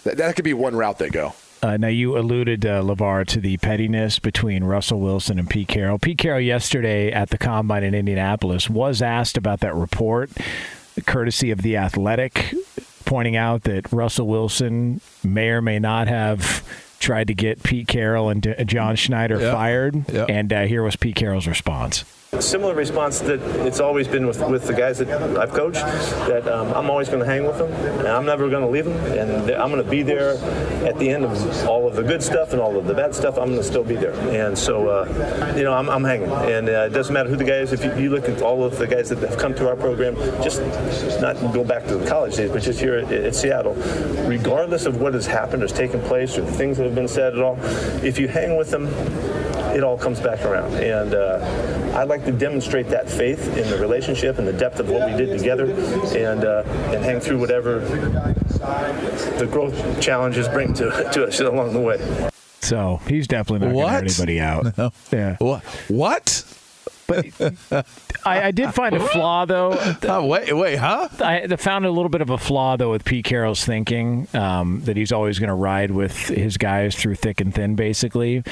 That, 0.04 0.18
that 0.18 0.36
could 0.36 0.44
be 0.44 0.54
one 0.54 0.76
route 0.76 0.98
they 0.98 1.10
go. 1.10 1.34
Uh, 1.62 1.76
now 1.76 1.88
you 1.88 2.16
alluded, 2.16 2.64
uh, 2.64 2.82
Levar, 2.82 3.26
to 3.26 3.40
the 3.40 3.56
pettiness 3.56 4.18
between 4.18 4.62
Russell 4.62 5.00
Wilson 5.00 5.38
and 5.38 5.48
Pete 5.48 5.68
Carroll. 5.68 5.98
Pete 5.98 6.18
Carroll 6.18 6.40
yesterday 6.40 7.10
at 7.10 7.30
the 7.30 7.38
combine 7.38 7.82
in 7.82 7.94
Indianapolis 7.94 8.70
was 8.70 9.00
asked 9.02 9.36
about 9.36 9.60
that 9.60 9.74
report, 9.74 10.30
courtesy 11.06 11.50
of 11.50 11.62
the 11.62 11.76
Athletic, 11.76 12.54
pointing 13.06 13.36
out 13.36 13.62
that 13.62 13.90
Russell 13.90 14.28
Wilson 14.28 15.00
may 15.24 15.48
or 15.48 15.62
may 15.62 15.78
not 15.78 16.08
have 16.08 16.62
tried 16.98 17.28
to 17.28 17.34
get 17.34 17.62
Pete 17.62 17.86
Carroll 17.88 18.28
and 18.28 18.42
D- 18.42 18.54
John 18.64 18.96
Schneider 18.96 19.40
Yeah. 19.40 19.52
fired. 19.52 20.10
Yeah. 20.12 20.26
And 20.28 20.52
uh, 20.52 20.62
here 20.62 20.82
was 20.82 20.96
Pete 20.96 21.16
Carroll's 21.16 21.46
response. 21.46 22.04
Similar 22.32 22.74
response 22.74 23.20
that 23.20 23.40
it's 23.64 23.78
always 23.78 24.08
been 24.08 24.26
with, 24.26 24.40
with 24.48 24.66
the 24.66 24.74
guys 24.74 24.98
that 24.98 25.08
I've 25.38 25.52
coached, 25.52 25.84
that 26.26 26.46
um, 26.48 26.72
I'm 26.74 26.90
always 26.90 27.08
going 27.08 27.20
to 27.20 27.24
hang 27.24 27.46
with 27.46 27.56
them, 27.56 27.72
and 27.72 28.08
I'm 28.08 28.26
never 28.26 28.50
going 28.50 28.62
to 28.62 28.68
leave 28.68 28.84
them, 28.84 28.96
and 29.16 29.50
I'm 29.52 29.70
going 29.70 29.82
to 29.82 29.88
be 29.88 30.02
there 30.02 30.30
at 30.84 30.98
the 30.98 31.08
end 31.08 31.24
of 31.24 31.66
all 31.66 31.86
of 31.86 31.94
the 31.94 32.02
good 32.02 32.20
stuff 32.22 32.52
and 32.52 32.60
all 32.60 32.76
of 32.76 32.86
the 32.86 32.94
bad 32.94 33.14
stuff. 33.14 33.38
I'm 33.38 33.50
going 33.50 33.58
to 33.58 33.64
still 33.64 33.84
be 33.84 33.94
there, 33.94 34.12
and 34.34 34.58
so 34.58 34.88
uh, 34.88 35.54
you 35.56 35.62
know 35.62 35.72
I'm, 35.72 35.88
I'm 35.88 36.02
hanging, 36.02 36.30
and 36.30 36.68
uh, 36.68 36.88
it 36.90 36.90
doesn't 36.92 37.14
matter 37.14 37.28
who 37.28 37.36
the 37.36 37.44
guy 37.44 37.58
is. 37.58 37.72
If 37.72 37.84
you, 37.84 37.94
you 37.94 38.10
look 38.10 38.28
at 38.28 38.42
all 38.42 38.64
of 38.64 38.76
the 38.76 38.88
guys 38.88 39.08
that 39.10 39.18
have 39.20 39.38
come 39.38 39.54
through 39.54 39.68
our 39.68 39.76
program, 39.76 40.16
just 40.42 40.60
not 41.20 41.36
go 41.54 41.62
back 41.62 41.86
to 41.86 41.96
the 41.96 42.06
college 42.06 42.36
days, 42.36 42.50
but 42.50 42.60
just 42.60 42.80
here 42.80 42.96
at, 42.96 43.10
at 43.12 43.36
Seattle, 43.36 43.74
regardless 44.28 44.84
of 44.84 45.00
what 45.00 45.14
has 45.14 45.26
happened 45.26 45.62
or 45.62 45.68
has 45.68 45.72
taken 45.72 46.02
place 46.02 46.36
or 46.36 46.42
the 46.42 46.52
things 46.52 46.76
that 46.76 46.84
have 46.84 46.94
been 46.94 47.08
said 47.08 47.34
at 47.34 47.40
all, 47.40 47.56
if 48.04 48.18
you 48.18 48.26
hang 48.26 48.56
with 48.56 48.70
them, 48.70 48.86
it 49.76 49.84
all 49.84 49.98
comes 49.98 50.18
back 50.20 50.42
around. 50.44 50.72
And 50.74 51.14
uh, 51.14 51.92
I'd 51.96 52.08
like 52.08 52.24
to 52.24 52.32
demonstrate 52.32 52.88
that 52.88 53.10
faith 53.10 53.56
in 53.56 53.68
the 53.68 53.76
relationship 53.78 54.38
and 54.38 54.48
the 54.48 54.52
depth 54.52 54.80
of 54.80 54.88
what 54.88 55.10
we 55.10 55.16
did 55.16 55.36
together, 55.38 55.66
and 56.16 56.44
uh, 56.44 56.62
and 56.94 57.04
hang 57.04 57.20
through 57.20 57.38
whatever 57.38 57.80
the 57.80 59.48
growth 59.50 60.00
challenges 60.00 60.48
bring 60.48 60.72
to, 60.74 60.90
to 61.12 61.26
us 61.26 61.40
along 61.40 61.72
the 61.74 61.80
way. 61.80 62.30
So 62.60 63.00
he's 63.06 63.28
definitely 63.28 63.68
not 63.68 63.72
going 63.74 63.86
to 63.86 63.92
What? 63.92 64.04
anybody 64.04 64.40
out. 64.40 64.76
No. 64.78 64.90
Yeah. 65.12 65.36
What? 65.38 65.62
What? 65.88 66.44
But 67.06 67.86
I, 68.24 68.48
I 68.48 68.50
did 68.50 68.74
find 68.74 68.94
a 68.94 69.00
flaw, 69.00 69.44
though. 69.44 69.72
Oh, 70.08 70.26
wait, 70.26 70.52
wait, 70.52 70.76
huh? 70.76 71.08
I 71.20 71.46
found 71.56 71.84
a 71.86 71.90
little 71.90 72.08
bit 72.08 72.20
of 72.20 72.30
a 72.30 72.38
flaw 72.38 72.76
though 72.76 72.90
with 72.92 73.04
Pete 73.04 73.24
Carroll's 73.24 73.64
thinking 73.64 74.28
um, 74.34 74.80
that 74.84 74.96
he's 74.96 75.10
always 75.12 75.38
going 75.38 75.48
to 75.48 75.54
ride 75.54 75.90
with 75.90 76.16
his 76.28 76.56
guys 76.56 76.94
through 76.96 77.16
thick 77.16 77.40
and 77.40 77.54
thin. 77.54 77.74
Basically, 77.76 78.42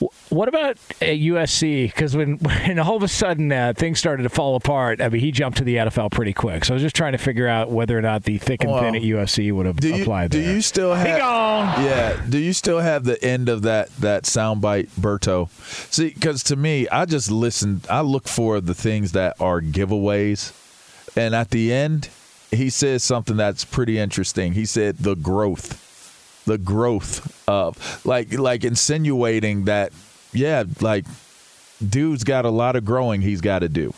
W- 0.00 0.10
what 0.28 0.48
about 0.48 0.76
at 1.00 1.18
USC? 1.18 1.86
Because 1.86 2.16
when 2.16 2.36
when 2.38 2.78
all 2.78 2.96
of 2.96 3.02
a 3.02 3.08
sudden 3.08 3.50
uh, 3.52 3.72
things 3.76 3.98
started 3.98 4.22
to 4.24 4.28
fall 4.28 4.56
apart, 4.56 5.00
I 5.00 5.08
mean, 5.08 5.20
he 5.20 5.30
jumped 5.32 5.58
to 5.58 5.64
the 5.64 5.76
NFL 5.76 6.10
pretty 6.12 6.32
quick. 6.32 6.64
So 6.64 6.72
I 6.72 6.74
was 6.74 6.82
just 6.82 6.96
trying 6.96 7.12
to 7.12 7.18
figure 7.18 7.48
out 7.48 7.70
whether 7.70 7.96
or 7.98 8.02
not 8.02 8.24
the 8.24 8.38
thick 8.38 8.62
and 8.62 8.72
Well, 8.72 8.82
thin 8.82 8.94
at 8.96 9.02
USC 9.02 9.52
would 9.52 9.66
have 9.66 9.78
applied 9.78 10.30
do 10.30 10.42
there. 10.42 10.54
you 10.54 10.60
still 10.60 10.94
He 10.94 11.08
have? 11.08 11.18
gone. 11.18 11.84
Yeah. 11.84 12.20
Do 12.28 12.38
you 12.38 12.52
still 12.52 12.80
have 12.80 13.04
the 13.04 13.22
end 13.24 13.48
of 13.48 13.62
that 13.62 13.94
that 13.96 14.24
soundbite, 14.24 14.88
Berto? 15.00 15.48
See, 15.92 16.10
because 16.10 16.42
to 16.44 16.56
me, 16.56 16.88
I 16.88 17.04
just 17.04 17.30
listened. 17.30 17.86
I 17.90 17.99
look 18.00 18.28
for 18.28 18.60
the 18.60 18.74
things 18.74 19.12
that 19.12 19.40
are 19.40 19.60
giveaways, 19.60 20.52
and 21.16 21.34
at 21.34 21.50
the 21.50 21.72
end, 21.72 22.08
he 22.50 22.70
says 22.70 23.02
something 23.02 23.36
that's 23.36 23.64
pretty 23.64 23.98
interesting. 23.98 24.52
He 24.52 24.66
said 24.66 24.98
the 24.98 25.14
growth, 25.14 26.42
the 26.46 26.58
growth 26.58 27.48
of 27.48 28.04
like 28.04 28.32
like 28.38 28.64
insinuating 28.64 29.64
that 29.64 29.92
yeah, 30.32 30.64
like 30.80 31.04
dude's 31.86 32.24
got 32.24 32.44
a 32.44 32.50
lot 32.50 32.76
of 32.76 32.84
growing 32.84 33.20
he's 33.20 33.40
got 33.40 33.60
to 33.60 33.68
do. 33.68 33.94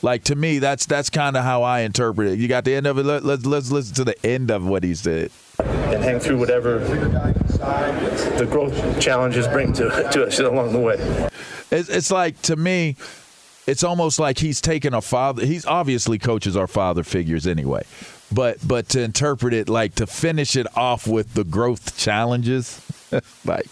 Like 0.00 0.24
to 0.24 0.36
me, 0.36 0.60
that's 0.60 0.86
that's 0.86 1.10
kind 1.10 1.36
of 1.36 1.42
how 1.42 1.62
I 1.62 1.80
interpret 1.80 2.28
it. 2.28 2.38
You 2.38 2.46
got 2.46 2.64
the 2.64 2.74
end 2.74 2.86
of 2.86 2.98
it. 2.98 3.04
Let, 3.04 3.24
let's 3.24 3.44
let's 3.44 3.72
listen 3.72 3.94
to 3.96 4.04
the 4.04 4.26
end 4.26 4.50
of 4.50 4.64
what 4.64 4.84
he 4.84 4.94
said. 4.94 5.30
And 5.58 6.04
hang 6.04 6.20
through 6.20 6.38
whatever 6.38 6.78
the 6.78 8.46
growth 8.48 9.00
challenges 9.00 9.48
bring 9.48 9.72
to, 9.72 10.08
to 10.12 10.26
us 10.26 10.38
along 10.38 10.72
the 10.72 10.78
way. 10.78 11.28
It's, 11.72 11.88
it's 11.88 12.10
like 12.12 12.40
to 12.42 12.54
me, 12.54 12.94
it's 13.68 13.84
almost 13.84 14.18
like 14.18 14.38
he's 14.38 14.62
taking 14.62 14.94
a 14.94 15.02
father. 15.02 15.44
He's 15.44 15.66
obviously 15.66 16.18
coaches 16.18 16.56
are 16.56 16.66
father 16.66 17.04
figures 17.04 17.46
anyway, 17.46 17.82
but 18.32 18.66
but 18.66 18.88
to 18.90 19.02
interpret 19.02 19.52
it 19.52 19.68
like 19.68 19.94
to 19.96 20.06
finish 20.06 20.56
it 20.56 20.66
off 20.74 21.06
with 21.06 21.34
the 21.34 21.44
growth 21.44 21.96
challenges, 21.98 22.80
like 23.44 23.66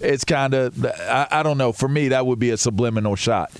it's 0.00 0.24
kind 0.24 0.54
of 0.54 0.82
I, 0.86 1.28
I 1.30 1.42
don't 1.42 1.58
know. 1.58 1.72
For 1.72 1.86
me, 1.86 2.08
that 2.08 2.24
would 2.24 2.38
be 2.38 2.48
a 2.48 2.56
subliminal 2.56 3.14
shot. 3.14 3.52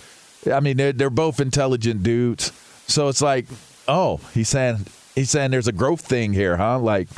I 0.50 0.61
mean, 0.61 0.78
they're 0.78 0.94
they're 0.94 1.11
both 1.11 1.40
intelligent 1.40 2.02
dudes, 2.02 2.52
so 2.87 3.09
it's 3.09 3.20
like, 3.20 3.44
oh, 3.87 4.18
he's 4.33 4.48
saying 4.48 4.87
he's 5.14 5.28
saying 5.28 5.50
there's 5.50 5.68
a 5.68 5.72
growth 5.72 6.00
thing 6.00 6.33
here, 6.33 6.57
huh? 6.57 6.78
Like 6.78 7.09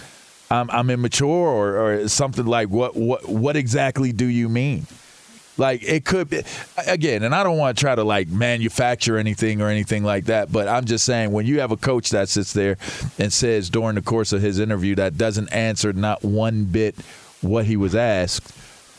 I'm, 0.50 0.68
I'm 0.70 0.90
immature 0.90 1.28
or, 1.28 1.76
or 1.78 2.08
something 2.08 2.44
like 2.44 2.70
what 2.70 2.96
what 2.96 3.28
what 3.28 3.54
exactly 3.54 4.10
do 4.10 4.26
you 4.26 4.48
mean? 4.48 4.88
Like 5.56 5.84
it 5.84 6.04
could 6.04 6.30
be 6.30 6.42
again, 6.86 7.22
and 7.22 7.34
I 7.34 7.44
don't 7.44 7.58
want 7.58 7.76
to 7.76 7.80
try 7.80 7.94
to 7.94 8.02
like 8.02 8.28
manufacture 8.28 9.16
anything 9.16 9.60
or 9.60 9.68
anything 9.68 10.02
like 10.02 10.24
that, 10.24 10.50
but 10.50 10.66
I'm 10.66 10.84
just 10.84 11.04
saying 11.04 11.30
when 11.30 11.46
you 11.46 11.60
have 11.60 11.70
a 11.70 11.76
coach 11.76 12.10
that 12.10 12.28
sits 12.28 12.52
there 12.52 12.76
and 13.18 13.32
says 13.32 13.70
during 13.70 13.94
the 13.94 14.02
course 14.02 14.32
of 14.32 14.42
his 14.42 14.58
interview 14.58 14.96
that 14.96 15.16
doesn't 15.16 15.48
answer 15.52 15.92
not 15.92 16.24
one 16.24 16.64
bit 16.64 16.96
what 17.40 17.66
he 17.66 17.76
was 17.76 17.94
asked, 17.94 18.52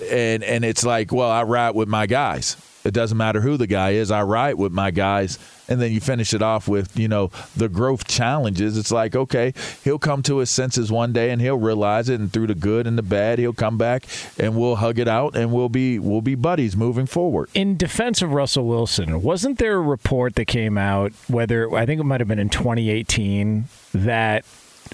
and 0.09 0.43
and 0.43 0.63
it's 0.63 0.85
like, 0.85 1.11
well, 1.11 1.29
I 1.29 1.43
ride 1.43 1.75
with 1.75 1.89
my 1.89 2.05
guys. 2.05 2.55
It 2.85 2.93
doesn't 2.93 3.17
matter 3.17 3.41
who 3.41 3.57
the 3.57 3.67
guy 3.67 3.91
is. 3.91 4.11
I 4.11 4.21
ride 4.21 4.55
with 4.55 4.71
my 4.71 4.91
guys. 4.91 5.39
And 5.67 5.82
then 5.82 5.91
you 5.91 5.99
finish 5.99 6.34
it 6.34 6.41
off 6.41 6.67
with, 6.67 6.97
you 6.97 7.08
know, 7.08 7.32
the 7.56 7.69
growth 7.69 8.08
challenges. 8.08 8.78
It's 8.78 8.91
like, 8.91 9.15
okay, 9.15 9.54
he'll 9.84 9.99
come 9.99 10.21
to 10.23 10.38
his 10.38 10.49
senses 10.49 10.91
one 10.91 11.13
day 11.13 11.32
and 11.32 11.41
he'll 11.41 11.58
realize 11.58 12.10
it 12.10 12.19
and 12.19 12.32
through 12.32 12.47
the 12.47 12.56
good 12.56 12.88
and 12.88 12.97
the 12.97 13.04
bad, 13.04 13.39
he'll 13.39 13.54
come 13.54 13.78
back 13.78 14.06
and 14.38 14.56
we'll 14.56 14.78
hug 14.78 14.99
it 14.99 15.08
out 15.08 15.36
and 15.36 15.51
we'll 15.51 15.69
be 15.69 15.99
we'll 15.99 16.21
be 16.21 16.36
buddies 16.36 16.75
moving 16.75 17.06
forward. 17.06 17.49
In 17.54 17.78
defense 17.78 18.21
of 18.21 18.34
Russell 18.34 18.65
Wilson, 18.65 19.21
wasn't 19.21 19.58
there 19.58 19.78
a 19.78 19.82
report 19.82 20.36
that 20.36 20.45
came 20.45 20.78
out 20.78 21.13
whether 21.28 21.73
I 21.73 21.86
think 21.86 21.99
it 21.99 22.04
might 22.04 22.21
have 22.21 22.28
been 22.28 22.39
in 22.39 22.49
2018 22.49 23.65
that 23.93 24.45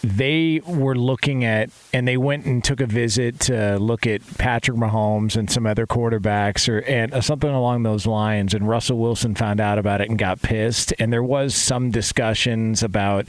they 0.04 0.62
were 0.66 0.96
looking 0.96 1.46
at, 1.46 1.70
and 1.94 2.08
they 2.08 2.18
went 2.18 2.46
and 2.46 2.64
took 2.64 2.82
a 2.82 2.86
visit 2.88 3.40
to 3.42 3.78
look 3.78 4.08
at 4.08 4.22
Patrick 4.38 4.78
Mahomes 4.78 5.36
and 5.36 5.50
some 5.50 5.68
other 5.68 5.86
quarterbacks, 5.86 6.68
or 6.68 6.80
and 6.80 7.14
uh, 7.14 7.22
something 7.22 7.50
along 7.50 7.84
those 7.84 8.08
lines. 8.08 8.54
And 8.54 8.68
Russell 8.68 8.98
Wilson 8.98 9.36
found 9.36 9.60
out 9.60 9.78
about 9.78 10.02
it 10.02 10.10
and 10.10 10.18
got 10.18 10.42
pissed. 10.42 10.94
And 10.98 11.14
there 11.14 11.24
was 11.24 11.54
some 11.54 11.92
discussions 11.92 12.82
about, 12.82 13.28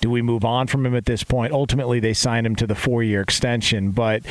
do 0.00 0.10
we 0.10 0.22
move 0.22 0.44
on 0.44 0.68
from 0.68 0.86
him 0.86 0.94
at 0.94 1.06
this 1.06 1.24
point? 1.24 1.52
Ultimately, 1.52 1.98
they 1.98 2.14
signed 2.14 2.46
him 2.46 2.56
to 2.56 2.66
the 2.66 2.74
four-year 2.76 3.20
extension, 3.20 3.90
but 3.90 4.22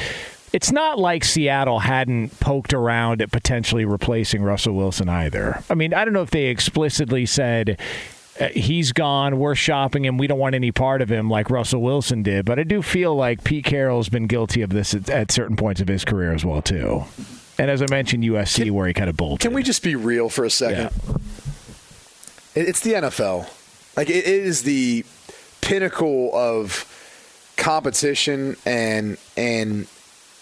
it's 0.53 0.71
not 0.71 0.99
like 0.99 1.23
Seattle 1.23 1.79
hadn't 1.79 2.39
poked 2.39 2.73
around 2.73 3.21
at 3.21 3.31
potentially 3.31 3.85
replacing 3.85 4.43
Russell 4.43 4.75
Wilson 4.75 5.07
either. 5.07 5.63
I 5.69 5.75
mean, 5.75 5.93
I 5.93 6.03
don't 6.03 6.13
know 6.13 6.23
if 6.23 6.31
they 6.31 6.47
explicitly 6.47 7.25
said 7.25 7.79
Uh, 8.41 8.49
he's 8.49 8.91
gone, 8.91 9.37
we're 9.37 9.53
shopping 9.55 10.03
him, 10.03 10.17
we 10.17 10.25
don't 10.27 10.39
want 10.39 10.55
any 10.55 10.71
part 10.71 11.01
of 11.01 11.09
him 11.11 11.29
like 11.29 11.49
Russell 11.49 11.81
Wilson 11.81 12.23
did, 12.23 12.43
but 12.45 12.57
I 12.57 12.63
do 12.63 12.81
feel 12.81 13.15
like 13.15 13.43
Pete 13.43 13.65
Carroll's 13.65 14.09
been 14.09 14.25
guilty 14.27 14.61
of 14.63 14.71
this 14.71 14.93
at, 14.95 15.09
at 15.09 15.31
certain 15.31 15.55
points 15.55 15.79
of 15.81 15.87
his 15.87 16.03
career 16.03 16.33
as 16.33 16.43
well 16.43 16.61
too. 16.61 17.03
And 17.59 17.69
as 17.69 17.81
I 17.81 17.85
mentioned, 17.89 18.23
USC 18.23 18.63
Can- 18.63 18.73
where 18.73 18.87
he 18.87 18.93
kind 18.93 19.09
of 19.09 19.15
bolted. 19.17 19.41
Can 19.41 19.53
we 19.53 19.61
just 19.61 19.83
be 19.83 19.95
real 19.95 20.27
for 20.29 20.43
a 20.43 20.49
second? 20.49 20.89
It- 22.55 22.67
It's 22.67 22.79
the 22.79 22.93
NFL. 22.93 23.47
Like 23.95 24.09
it 24.09 24.25
is 24.25 24.63
the 24.63 25.05
pinnacle 25.61 26.31
of 26.33 26.87
competition 27.57 28.55
and 28.65 29.17
and 29.37 29.87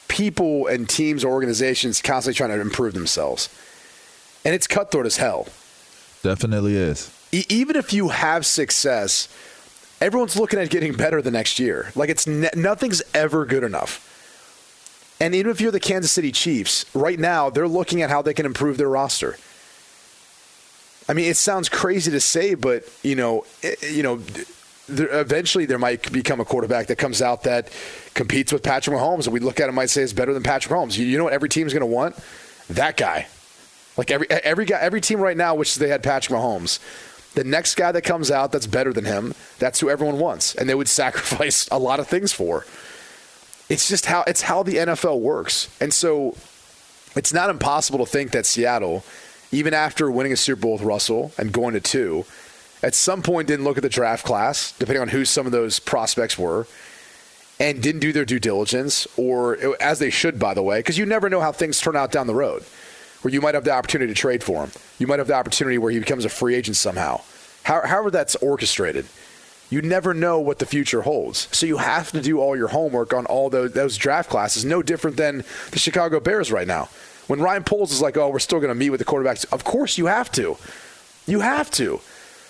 people 0.08 0.68
and 0.68 0.88
teams, 0.88 1.26
organizations 1.26 2.02
constantly 2.02 2.38
trying 2.38 2.50
to 2.52 2.62
improve 2.62 2.94
themselves. 2.94 3.50
And 4.46 4.56
it's 4.56 4.68
cutthroat 4.68 5.06
as 5.06 5.18
hell. 5.18 5.48
Definitely 6.24 6.76
is. 6.78 7.12
E- 7.32 7.46
even 7.50 7.76
if 7.76 7.94
you 7.94 8.10
have 8.10 8.46
success, 8.46 9.28
everyone's 10.02 10.38
looking 10.38 10.60
at 10.60 10.70
getting 10.70 10.94
better 10.94 11.22
the 11.22 11.32
next 11.32 11.60
year. 11.60 11.92
Like 11.96 12.10
it's 12.10 12.28
ne- 12.28 12.50
nothing's 12.56 13.02
ever 13.13 13.46
good 13.46 13.63
enough. 13.63 14.06
And 15.22 15.36
even 15.36 15.52
if 15.52 15.60
you're 15.60 15.72
the 15.72 15.80
Kansas 15.80 16.12
City 16.12 16.32
Chiefs, 16.32 16.86
right 16.96 17.20
now 17.20 17.50
they're 17.50 17.68
looking 17.68 18.02
at 18.02 18.10
how 18.10 18.22
they 18.22 18.34
can 18.34 18.46
improve 18.46 18.78
their 18.78 18.89
roster. 18.89 19.38
I 21.08 21.13
mean, 21.13 21.26
it 21.26 21.38
sounds 21.38 21.70
crazy 21.70 22.12
to 22.12 22.20
say, 22.20 22.54
but 22.54 22.84
you 23.04 23.15
know, 23.15 23.46
it, 23.62 23.92
you 23.92 24.04
know, 24.04 24.22
there, 24.88 25.20
eventually 25.20 25.65
there 25.65 25.80
might 25.80 26.12
become 26.12 26.39
a 26.39 26.46
quarterback 26.46 26.88
that 26.88 26.98
comes 26.98 27.22
out 27.22 27.44
that 27.44 27.72
competes 28.13 28.54
with 28.54 28.63
Patrick 28.63 28.96
Mahomes, 28.96 29.26
and 29.26 29.34
we 29.34 29.39
look 29.39 29.60
at 29.60 29.70
him 29.70 29.76
might 29.76 29.89
say 29.89 30.02
is 30.02 30.13
better 30.13 30.34
than 30.34 30.44
Patrick 30.44 30.74
Mahomes. 30.74 30.98
You, 30.98 31.06
you 31.06 31.18
know 31.18 31.26
what 31.26 31.34
every 31.34 31.50
team's 31.50 31.74
going 31.74 31.82
to 31.82 31.86
want? 31.86 32.15
That 32.70 32.96
guy. 32.98 33.28
Like 33.98 34.12
every 34.12 34.30
eh, 34.30 34.39
every 34.44 34.65
guy, 34.65 34.80
every 34.80 35.02
team 35.02 35.20
right 35.20 35.36
now, 35.36 35.56
which 35.56 35.76
they 35.76 35.89
had 35.89 36.04
Patrick 36.04 36.39
Mahomes. 36.39 36.80
The 37.36 37.44
next 37.44 37.76
guy 37.76 37.92
that 37.92 38.02
comes 38.02 38.32
out 38.32 38.52
that's 38.52 38.68
better 38.68 38.92
than 38.92 39.06
him, 39.06 39.34
that's 39.60 39.80
who 39.80 39.89
everyone 39.89 40.20
wants, 40.20 40.56
and 40.56 40.68
they 40.68 40.76
would 40.76 40.88
sacrifice 41.02 41.68
a 41.72 41.80
lot 41.80 42.00
of 42.00 42.08
things 42.08 42.34
for. 42.34 42.65
It's 43.70 43.88
just 43.88 44.08
how 44.08 44.24
it's 44.26 44.42
how 44.42 44.63
the 44.63 44.76
NFL 44.76 45.20
works, 45.20 45.70
and 45.80 45.94
so 45.94 46.36
it's 47.15 47.34
not 47.34 47.50
impossible 47.50 48.00
to 48.00 48.12
think 48.12 48.32
that 48.32 48.46
Seattle, 48.46 49.04
even 49.52 49.74
after 49.74 50.10
winning 50.10 50.34
a 50.34 50.38
Super 50.38 50.62
Bowl 50.62 50.74
with 50.74 50.82
Russell 50.82 51.32
and 51.38 51.52
going 51.52 51.74
to 51.74 51.80
two, 51.80 52.26
at 52.82 52.96
some 52.96 53.22
point 53.22 53.48
didn't 53.48 53.65
look 53.65 53.78
at 53.78 53.84
the 53.84 53.89
draft 53.89 54.26
class, 54.26 54.72
depending 54.80 55.02
on 55.02 55.10
who 55.10 55.26
some 55.26 55.46
of 55.46 55.52
those 55.52 55.80
prospects 55.80 56.38
were, 56.38 56.65
and 57.60 57.84
didn't 57.84 58.00
do 58.00 58.13
their 58.13 58.26
due 58.26 58.39
diligence, 58.39 59.08
or 59.18 59.58
as 59.82 60.00
they 60.00 60.10
should, 60.10 60.39
by 60.39 60.54
the 60.54 60.63
way, 60.63 60.80
because 60.80 60.98
you 60.98 61.06
never 61.06 61.30
know 61.30 61.42
how 61.42 61.52
things 61.52 61.80
turn 61.80 61.96
out 61.96 62.12
down 62.12 62.26
the 62.26 62.36
road, 62.36 62.63
where 63.22 63.34
you 63.34 63.42
might 63.42 63.56
have 63.56 63.64
the 63.64 63.72
opportunity 63.72 64.14
to 64.14 64.20
trade 64.20 64.44
for 64.44 64.64
him. 64.64 64.72
You 64.98 65.08
might 65.08 65.20
have 65.20 65.28
the 65.28 65.34
opportunity 65.34 65.78
where 65.78 65.92
he 65.92 66.00
becomes 66.00 66.26
a 66.26 66.30
free 66.30 66.56
agent 66.56 66.78
somehow. 66.78 67.22
How, 67.64 67.86
however, 67.86 68.12
that's 68.12 68.36
orchestrated. 68.38 69.06
You 69.70 69.82
never 69.82 70.14
know 70.14 70.40
what 70.40 70.60
the 70.60 70.66
future 70.66 71.02
holds. 71.02 71.48
So 71.52 71.66
you 71.66 71.78
have 71.78 72.12
to 72.12 72.22
do 72.22 72.40
all 72.40 72.56
your 72.56 72.70
homework 72.70 73.14
on 73.14 73.26
all 73.28 73.50
those, 73.50 73.74
those 73.74 73.98
draft 73.98 74.30
classes, 74.30 74.66
no 74.66 74.82
different 74.82 75.18
than 75.18 75.44
the 75.72 75.80
Chicago 75.80 76.20
Bears 76.20 76.52
right 76.52 76.68
now. 76.68 76.90
When 77.28 77.40
Ryan 77.40 77.64
Poles 77.64 77.92
is 77.92 78.02
like, 78.02 78.18
oh, 78.18 78.30
we're 78.30 78.40
still 78.40 78.60
going 78.60 78.70
to 78.70 78.76
meet 78.76 78.90
with 78.90 79.00
the 79.00 79.06
quarterbacks, 79.06 79.46
of 79.54 79.64
course 79.64 80.00
you 80.00 80.08
have 80.08 80.32
to. 80.32 80.58
You 81.28 81.42
have 81.42 81.70
to. 81.72 82.02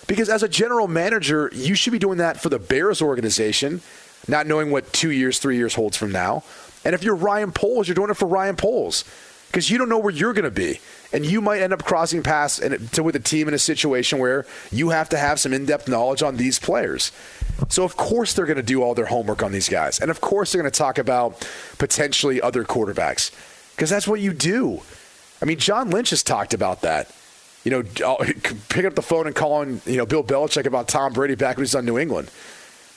Because 0.06 0.30
as 0.30 0.42
a 0.42 0.48
general 0.48 0.88
manager, 0.88 1.50
you 1.52 1.74
should 1.74 1.92
be 1.92 1.98
doing 1.98 2.18
that 2.18 2.40
for 2.40 2.48
the 2.48 2.58
Bears 2.58 3.02
organization, 3.02 3.82
not 4.26 4.46
knowing 4.46 4.70
what 4.70 4.90
two 4.92 5.10
years, 5.10 5.38
three 5.38 5.56
years 5.56 5.74
holds 5.74 5.98
from 5.98 6.12
now. 6.12 6.42
And 6.84 6.94
if 6.94 7.02
you're 7.02 7.14
Ryan 7.14 7.52
Poles, 7.52 7.86
you're 7.86 7.94
doing 7.94 8.10
it 8.10 8.16
for 8.16 8.26
Ryan 8.26 8.56
Poles 8.56 9.04
because 9.50 9.68
you 9.68 9.78
don't 9.78 9.88
know 9.88 9.98
where 9.98 10.12
you're 10.12 10.32
going 10.32 10.44
to 10.44 10.50
be. 10.50 10.80
And 11.12 11.26
you 11.26 11.40
might 11.40 11.60
end 11.60 11.72
up 11.72 11.84
crossing 11.84 12.22
paths 12.22 12.60
to, 12.92 13.02
with 13.02 13.16
a 13.16 13.20
team 13.20 13.48
in 13.48 13.54
a 13.54 13.58
situation 13.58 14.20
where 14.20 14.46
you 14.70 14.90
have 14.90 15.08
to 15.08 15.18
have 15.18 15.40
some 15.40 15.52
in 15.52 15.66
depth 15.66 15.88
knowledge 15.88 16.22
on 16.22 16.36
these 16.36 16.60
players. 16.60 17.10
So, 17.68 17.82
of 17.82 17.96
course, 17.96 18.32
they're 18.32 18.46
going 18.46 18.58
to 18.58 18.62
do 18.62 18.82
all 18.82 18.94
their 18.94 19.06
homework 19.06 19.42
on 19.42 19.50
these 19.50 19.68
guys. 19.68 19.98
And 19.98 20.08
of 20.08 20.20
course, 20.20 20.52
they're 20.52 20.62
going 20.62 20.70
to 20.70 20.78
talk 20.78 20.98
about 20.98 21.46
potentially 21.78 22.40
other 22.40 22.62
quarterbacks 22.62 23.32
because 23.74 23.90
that's 23.90 24.06
what 24.06 24.20
you 24.20 24.32
do. 24.32 24.82
I 25.42 25.46
mean, 25.46 25.58
John 25.58 25.90
Lynch 25.90 26.10
has 26.10 26.22
talked 26.22 26.54
about 26.54 26.82
that. 26.82 27.10
You 27.64 27.72
know, 27.72 27.82
uh, 28.06 28.24
picking 28.68 28.86
up 28.86 28.94
the 28.94 29.02
phone 29.02 29.26
and 29.26 29.34
calling, 29.34 29.82
you 29.84 29.96
know, 29.96 30.06
Bill 30.06 30.22
Belichick 30.22 30.64
about 30.64 30.86
Tom 30.86 31.12
Brady 31.12 31.34
back 31.34 31.56
when 31.56 31.64
he's 31.64 31.74
on 31.74 31.84
New 31.84 31.98
England. 31.98 32.30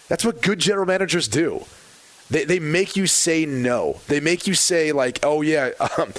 That's 0.08 0.24
what 0.24 0.42
good 0.44 0.60
general 0.60 0.86
managers 0.86 1.28
do. 1.28 1.66
They, 2.34 2.46
they 2.46 2.58
make 2.58 2.96
you 2.96 3.06
say 3.06 3.46
no. 3.46 4.00
They 4.08 4.19
make 4.19 4.48
you 4.48 4.56
say 4.56 4.91
like, 4.91 5.19
oh 5.22 5.43
yeah, 5.43 5.69
um, 6.00 6.12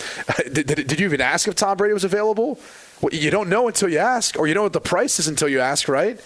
did, 0.52 0.66
did, 0.68 1.00
you 1.00 1.06
even 1.06 1.20
ask 1.20 1.48
if 1.48 1.56
Tom 1.56 1.76
Brady 1.76 1.92
was 1.92 2.04
available? 2.04 2.60
Well, 3.00 3.12
you 3.12 3.32
don't 3.32 3.48
know 3.48 3.66
until 3.66 3.88
you 3.88 3.98
ask, 3.98 4.38
or 4.38 4.46
you 4.46 4.54
know 4.54 4.62
what 4.62 4.72
the 4.72 4.80
price 4.80 5.18
is 5.18 5.26
until 5.26 5.48
you 5.48 5.58
ask, 5.58 5.88
right? 5.88 6.20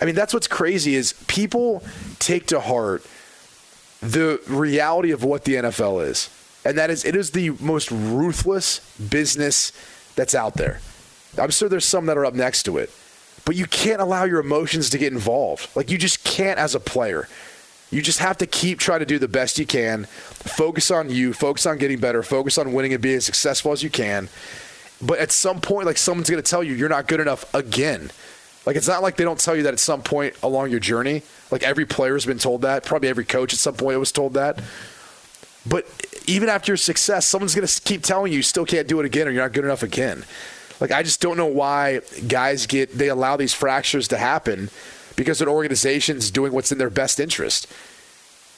I 0.00 0.06
mean, 0.06 0.16
that's 0.16 0.34
what's 0.34 0.48
crazy 0.48 0.96
is 0.96 1.12
people 1.28 1.84
take 2.18 2.46
to 2.48 2.58
heart 2.58 3.06
the 4.00 4.40
reality 4.48 5.12
of 5.12 5.22
what 5.22 5.44
the 5.44 5.54
NFL 5.54 6.04
is, 6.04 6.28
and 6.64 6.76
that 6.76 6.90
is 6.90 7.04
it 7.04 7.14
is 7.14 7.30
the 7.30 7.50
most 7.60 7.92
ruthless 7.92 8.80
business 8.98 9.70
that's 10.16 10.34
out 10.34 10.54
there. 10.54 10.80
I'm 11.38 11.50
sure 11.50 11.68
there's 11.68 11.84
some 11.84 12.06
that 12.06 12.18
are 12.18 12.26
up 12.26 12.34
next 12.34 12.64
to 12.64 12.76
it, 12.78 12.90
but 13.44 13.54
you 13.54 13.66
can't 13.66 14.00
allow 14.00 14.24
your 14.24 14.40
emotions 14.40 14.90
to 14.90 14.98
get 14.98 15.12
involved. 15.12 15.68
Like 15.76 15.92
you 15.92 15.96
just 15.96 16.24
can't 16.24 16.58
as 16.58 16.74
a 16.74 16.80
player. 16.80 17.28
You 17.90 18.02
just 18.02 18.18
have 18.18 18.38
to 18.38 18.46
keep 18.46 18.78
trying 18.78 19.00
to 19.00 19.06
do 19.06 19.18
the 19.18 19.28
best 19.28 19.58
you 19.58 19.66
can. 19.66 20.04
Focus 20.04 20.90
on 20.90 21.08
you, 21.08 21.32
focus 21.32 21.66
on 21.66 21.78
getting 21.78 21.98
better, 21.98 22.22
focus 22.22 22.58
on 22.58 22.72
winning 22.72 22.92
and 22.92 23.02
being 23.02 23.16
as 23.16 23.24
successful 23.24 23.72
as 23.72 23.82
you 23.82 23.90
can. 23.90 24.28
But 25.00 25.18
at 25.18 25.30
some 25.30 25.60
point, 25.60 25.86
like 25.86 25.98
someone's 25.98 26.30
going 26.30 26.42
to 26.42 26.48
tell 26.48 26.64
you 26.64 26.74
you're 26.74 26.88
not 26.88 27.06
good 27.06 27.20
enough 27.20 27.52
again. 27.54 28.10
Like 28.64 28.74
it's 28.74 28.88
not 28.88 29.02
like 29.02 29.16
they 29.16 29.24
don't 29.24 29.38
tell 29.38 29.54
you 29.54 29.62
that 29.64 29.74
at 29.74 29.78
some 29.78 30.02
point 30.02 30.34
along 30.42 30.70
your 30.70 30.80
journey. 30.80 31.22
Like 31.50 31.62
every 31.62 31.86
player's 31.86 32.26
been 32.26 32.38
told 32.38 32.62
that. 32.62 32.84
Probably 32.84 33.08
every 33.08 33.24
coach 33.24 33.52
at 33.52 33.60
some 33.60 33.74
point 33.74 33.98
was 34.00 34.10
told 34.10 34.34
that. 34.34 34.60
But 35.64 35.86
even 36.26 36.48
after 36.48 36.72
your 36.72 36.76
success, 36.76 37.26
someone's 37.26 37.54
going 37.54 37.66
to 37.66 37.82
keep 37.82 38.02
telling 38.02 38.32
you 38.32 38.38
you 38.38 38.42
still 38.42 38.66
can't 38.66 38.88
do 38.88 38.98
it 38.98 39.06
again 39.06 39.28
or 39.28 39.30
you're 39.30 39.42
not 39.42 39.52
good 39.52 39.64
enough 39.64 39.84
again. 39.84 40.24
Like 40.80 40.90
I 40.90 41.04
just 41.04 41.20
don't 41.20 41.36
know 41.36 41.46
why 41.46 42.00
guys 42.26 42.66
get 42.66 42.92
they 42.92 43.08
allow 43.08 43.36
these 43.36 43.54
fractures 43.54 44.08
to 44.08 44.18
happen 44.18 44.70
because 45.16 45.40
an 45.40 45.48
organization's 45.48 46.30
doing 46.30 46.52
what's 46.52 46.70
in 46.70 46.78
their 46.78 46.90
best 46.90 47.18
interest. 47.18 47.66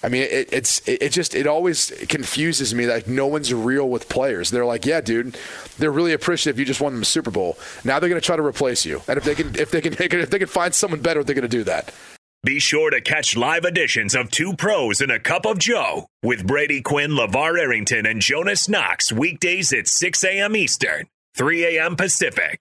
I 0.02 0.08
mean, 0.08 0.22
it, 0.22 0.52
it's 0.52 0.86
it, 0.86 1.10
just 1.10 1.34
it 1.34 1.46
always 1.46 1.90
confuses 2.08 2.72
me 2.72 2.84
that 2.86 3.08
no 3.08 3.26
one's 3.26 3.52
real 3.52 3.88
with 3.88 4.08
players. 4.08 4.50
They're 4.50 4.64
like, 4.64 4.86
yeah, 4.86 5.00
dude, 5.00 5.36
they're 5.78 5.90
really 5.90 6.12
appreciative 6.12 6.58
you 6.58 6.64
just 6.64 6.80
won 6.80 6.92
them 6.92 7.02
a 7.02 7.04
Super 7.04 7.30
Bowl. 7.30 7.58
Now 7.84 7.98
they're 7.98 8.08
going 8.08 8.20
to 8.20 8.24
try 8.24 8.36
to 8.36 8.44
replace 8.44 8.84
you, 8.84 9.02
and 9.08 9.18
if 9.18 9.24
they 9.24 9.34
can 9.34 9.56
if 9.56 9.70
they 9.70 9.80
can 9.80 9.92
if 9.98 10.30
they 10.30 10.38
can 10.38 10.48
find 10.48 10.74
someone 10.74 11.00
better, 11.00 11.24
they're 11.24 11.34
going 11.34 11.42
to 11.42 11.48
do 11.48 11.64
that. 11.64 11.92
Be 12.44 12.60
sure 12.60 12.90
to 12.90 13.00
catch 13.00 13.36
live 13.36 13.64
editions 13.64 14.14
of 14.14 14.30
Two 14.30 14.54
Pros 14.54 15.00
and 15.00 15.10
a 15.10 15.18
Cup 15.18 15.44
of 15.44 15.58
Joe 15.58 16.06
with 16.22 16.46
Brady 16.46 16.80
Quinn, 16.80 17.10
LaVar 17.10 17.58
Arrington, 17.58 18.06
and 18.06 18.20
Jonas 18.20 18.68
Knox 18.68 19.10
weekdays 19.10 19.72
at 19.72 19.88
6 19.88 20.22
a.m. 20.22 20.54
Eastern, 20.54 21.08
3 21.34 21.76
a.m. 21.76 21.96
Pacific. 21.96 22.60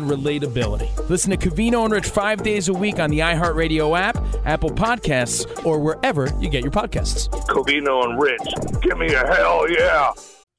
relatability. 0.03 1.09
Listen 1.09 1.31
to 1.31 1.37
Covino 1.37 1.83
and 1.83 1.93
Rich 1.93 2.07
five 2.07 2.43
days 2.43 2.67
a 2.67 2.73
week 2.73 2.99
on 2.99 3.09
the 3.09 3.19
iHeartRadio 3.19 3.97
app, 3.97 4.17
Apple 4.45 4.71
Podcasts, 4.71 5.65
or 5.65 5.79
wherever 5.79 6.31
you 6.39 6.49
get 6.49 6.63
your 6.63 6.71
podcasts. 6.71 7.29
Covino 7.47 8.03
and 8.05 8.21
Rich. 8.21 8.81
Give 8.81 8.97
me 8.97 9.13
a 9.13 9.25
hell 9.25 9.69
yeah. 9.69 10.11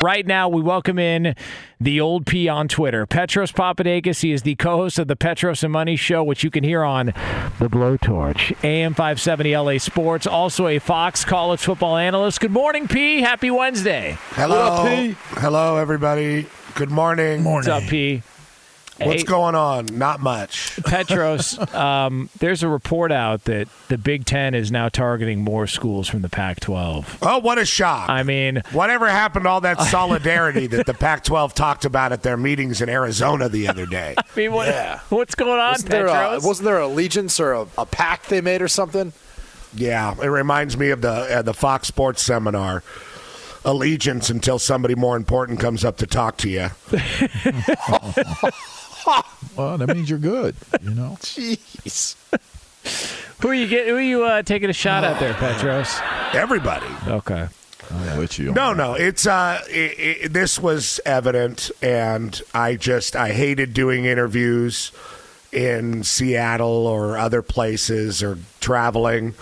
Right 0.00 0.24
now, 0.24 0.48
we 0.48 0.62
welcome 0.62 0.96
in 0.96 1.34
the 1.80 2.00
old 2.00 2.24
P 2.24 2.48
on 2.48 2.68
Twitter, 2.68 3.04
Petros 3.04 3.50
Papadakis. 3.50 4.20
He 4.20 4.30
is 4.30 4.42
the 4.42 4.54
co-host 4.54 5.00
of 5.00 5.08
the 5.08 5.16
Petros 5.16 5.64
and 5.64 5.72
Money 5.72 5.96
Show, 5.96 6.22
which 6.22 6.44
you 6.44 6.52
can 6.52 6.62
hear 6.62 6.84
on 6.84 7.06
the 7.06 7.68
Blowtorch, 7.68 8.56
AM 8.62 8.94
570 8.94 9.56
LA 9.56 9.78
Sports. 9.78 10.24
Also 10.24 10.68
a 10.68 10.78
Fox 10.78 11.24
college 11.24 11.58
football 11.58 11.96
analyst. 11.96 12.38
Good 12.38 12.52
morning, 12.52 12.86
P. 12.86 13.22
Happy 13.22 13.50
Wednesday. 13.50 14.16
Hello, 14.30 14.62
up, 14.62 14.86
P? 14.86 15.16
Hello, 15.30 15.78
everybody. 15.78 16.46
Good 16.76 16.92
morning. 16.92 17.42
Morning. 17.42 17.68
What's 17.68 17.84
up, 17.84 17.90
P? 17.90 18.22
What's 19.00 19.22
Hey- 19.22 19.26
going 19.26 19.54
on? 19.54 19.86
Not 19.92 20.20
much. 20.20 20.76
Petros, 20.84 21.56
um, 21.74 22.28
there's 22.40 22.62
a 22.62 22.68
report 22.68 23.12
out 23.12 23.44
that 23.44 23.68
the 23.88 23.96
Big 23.98 24.24
Ten 24.24 24.54
is 24.54 24.72
now 24.72 24.88
targeting 24.88 25.42
more 25.42 25.66
schools 25.66 26.08
from 26.08 26.22
the 26.22 26.28
Pac-12. 26.28 27.18
Oh, 27.22 27.38
what 27.38 27.58
a 27.58 27.64
shock. 27.64 28.08
I 28.10 28.22
mean, 28.24 28.62
Whatever 28.72 29.08
happened 29.08 29.44
to 29.44 29.48
all 29.50 29.60
that 29.62 29.80
solidarity 29.82 30.66
that 30.68 30.86
the 30.86 30.94
Pac 30.94 31.22
12 31.24 31.54
talked 31.54 31.84
about 31.84 32.12
at 32.12 32.22
their 32.22 32.36
meetings 32.36 32.80
in 32.80 32.88
Arizona 32.88 33.48
the 33.48 33.68
other 33.68 33.86
day? 33.86 34.14
I 34.18 34.22
mean, 34.36 34.52
what, 34.52 34.68
Yeah. 34.68 35.00
what's 35.10 35.34
going 35.34 35.60
on, 35.60 35.72
Wasn't 35.72 35.90
there, 35.90 36.06
a, 36.06 36.40
wasn't 36.40 36.64
there 36.66 36.78
allegiance 36.80 37.38
or 37.38 37.52
a, 37.52 37.66
a 37.78 37.86
pact 37.86 38.28
they 38.28 38.40
made 38.40 38.62
or 38.62 38.68
something? 38.68 39.12
Yeah, 39.74 40.14
it 40.20 40.26
reminds 40.28 40.76
me 40.76 40.90
of 40.90 41.02
the 41.02 41.10
uh, 41.10 41.42
the 41.42 41.52
Fox 41.54 41.88
Sports 41.88 42.22
seminar. 42.22 42.82
Allegiance 43.66 44.30
until 44.30 44.58
somebody 44.58 44.94
more 44.94 45.14
important 45.16 45.60
comes 45.60 45.84
up 45.84 45.98
to 45.98 46.06
talk 46.06 46.38
to 46.38 46.48
you. 46.48 46.68
Well, 49.56 49.76
that 49.76 49.88
means 49.88 50.08
you're 50.08 50.20
good. 50.20 50.54
You 50.82 50.90
know. 50.90 51.16
Jeez. 51.20 52.14
who 53.40 53.48
are 53.48 53.54
you 53.54 53.66
get? 53.66 53.88
Who 53.88 53.96
are 53.96 54.00
you 54.00 54.22
uh, 54.22 54.42
taking 54.42 54.70
a 54.70 54.72
shot 54.72 55.02
at 55.02 55.18
there, 55.18 55.34
Petros? 55.34 55.98
Everybody. 56.32 56.86
Okay. 57.08 57.48
I'm 57.90 58.18
with 58.18 58.38
you. 58.38 58.52
No, 58.52 58.72
no, 58.72 58.94
it's 58.94 59.26
uh, 59.26 59.60
i 59.68 60.18
i 60.24 60.28
this 60.28 60.60
was 60.60 61.00
evident, 61.04 61.70
and 61.82 62.40
I 62.54 62.76
just 62.76 63.16
I 63.16 63.32
hated 63.32 63.74
doing 63.74 64.04
interviews 64.04 64.92
in 65.50 66.04
Seattle 66.04 66.86
or 66.86 67.16
other 67.18 67.42
places, 67.42 68.22
or 68.22 68.38
traveling, 68.60 69.34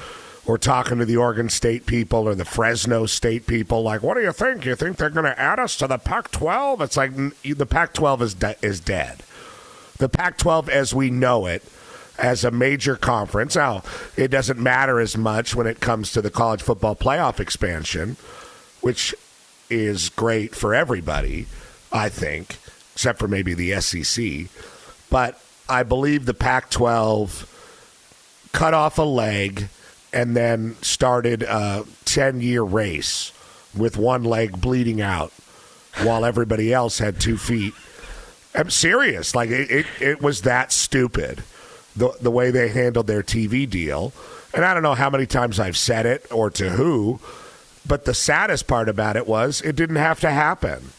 or 0.46 0.56
talking 0.58 0.98
to 0.98 1.04
the 1.04 1.16
Oregon 1.16 1.48
State 1.48 1.86
people 1.86 2.28
or 2.28 2.34
the 2.34 2.44
Fresno 2.44 3.06
State 3.06 3.46
people. 3.46 3.82
Like, 3.82 4.02
what 4.02 4.14
do 4.14 4.22
you 4.22 4.32
think? 4.32 4.64
You 4.64 4.76
think 4.76 4.96
they're 4.96 5.10
going 5.10 5.24
to 5.24 5.38
add 5.38 5.58
us 5.58 5.76
to 5.78 5.86
the 5.86 5.98
Pac-12? 5.98 6.80
It's 6.80 6.96
like 6.96 7.12
the 7.42 7.66
Pac-12 7.66 8.20
is 8.22 8.34
de- 8.34 8.56
is 8.62 8.80
dead. 8.80 9.22
The 9.98 10.08
Pac-12, 10.08 10.68
as 10.68 10.94
we 10.94 11.10
know 11.10 11.46
it, 11.46 11.62
as 12.18 12.44
a 12.44 12.50
major 12.50 12.96
conference. 12.96 13.56
Now, 13.56 13.82
it 14.16 14.28
doesn't 14.28 14.58
matter 14.58 15.00
as 15.00 15.16
much 15.16 15.54
when 15.54 15.66
it 15.66 15.80
comes 15.80 16.12
to 16.12 16.22
the 16.22 16.30
college 16.30 16.62
football 16.62 16.96
playoff 16.96 17.40
expansion 17.40 18.16
which 18.86 19.16
is 19.68 20.10
great 20.10 20.54
for 20.54 20.72
everybody, 20.72 21.46
I 21.90 22.08
think, 22.08 22.56
except 22.94 23.18
for 23.18 23.26
maybe 23.26 23.52
the 23.52 23.80
SEC. 23.80 24.46
But 25.10 25.40
I 25.68 25.82
believe 25.82 26.24
the 26.24 26.34
Pac 26.34 26.70
12 26.70 28.48
cut 28.52 28.74
off 28.74 28.98
a 28.98 29.02
leg 29.02 29.68
and 30.12 30.36
then 30.36 30.76
started 30.82 31.42
a 31.42 31.84
10 32.04 32.40
year 32.40 32.62
race 32.62 33.32
with 33.76 33.96
one 33.96 34.22
leg 34.22 34.60
bleeding 34.60 35.00
out 35.00 35.32
while 36.02 36.24
everybody 36.24 36.72
else 36.72 36.98
had 36.98 37.20
two 37.20 37.36
feet. 37.36 37.74
I'm 38.56 38.70
serious. 38.70 39.34
Like, 39.34 39.50
it, 39.50 39.70
it, 39.70 39.86
it 40.00 40.22
was 40.22 40.42
that 40.42 40.72
stupid, 40.72 41.42
the, 41.94 42.12
the 42.20 42.30
way 42.30 42.50
they 42.50 42.68
handled 42.68 43.06
their 43.06 43.22
TV 43.22 43.68
deal. 43.68 44.12
And 44.54 44.64
I 44.64 44.72
don't 44.72 44.82
know 44.82 44.94
how 44.94 45.10
many 45.10 45.26
times 45.26 45.60
I've 45.60 45.76
said 45.76 46.06
it 46.06 46.26
or 46.30 46.50
to 46.50 46.70
who, 46.70 47.20
but 47.86 48.06
the 48.06 48.14
saddest 48.14 48.66
part 48.66 48.88
about 48.88 49.16
it 49.16 49.26
was 49.26 49.60
it 49.60 49.76
didn't 49.76 49.96
have 49.96 50.20
to 50.20 50.30
happen. 50.30 50.90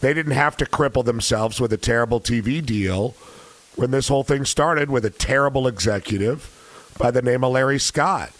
They 0.00 0.14
didn't 0.14 0.32
have 0.32 0.56
to 0.58 0.66
cripple 0.66 1.04
themselves 1.04 1.60
with 1.60 1.72
a 1.72 1.76
terrible 1.76 2.20
TV 2.20 2.64
deal 2.64 3.14
when 3.76 3.90
this 3.90 4.08
whole 4.08 4.24
thing 4.24 4.44
started 4.44 4.90
with 4.90 5.04
a 5.04 5.10
terrible 5.10 5.66
executive 5.66 6.48
by 6.98 7.10
the 7.10 7.22
name 7.22 7.42
of 7.42 7.52
Larry 7.52 7.78
Scott. 7.78 8.30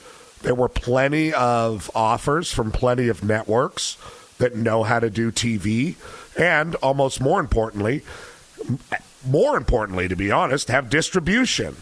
There 0.43 0.55
were 0.55 0.69
plenty 0.69 1.33
of 1.33 1.91
offers 1.95 2.53
from 2.53 2.73
plenty 2.73 3.09
of 3.09 3.25
networks 3.25 3.97
that 4.39 4.57
know 4.57 4.83
how 4.83 4.99
to 4.99 5.09
do 5.09 5.31
TV, 5.31 5.95
and 6.37 6.75
almost 6.77 7.21
more 7.21 7.39
importantly, 7.39 8.03
more 9.27 9.57
importantly, 9.57 10.09
to 10.09 10.17
be 10.17 10.31
honest, 10.31 10.69
have 10.69 10.91
distribution 10.91 11.77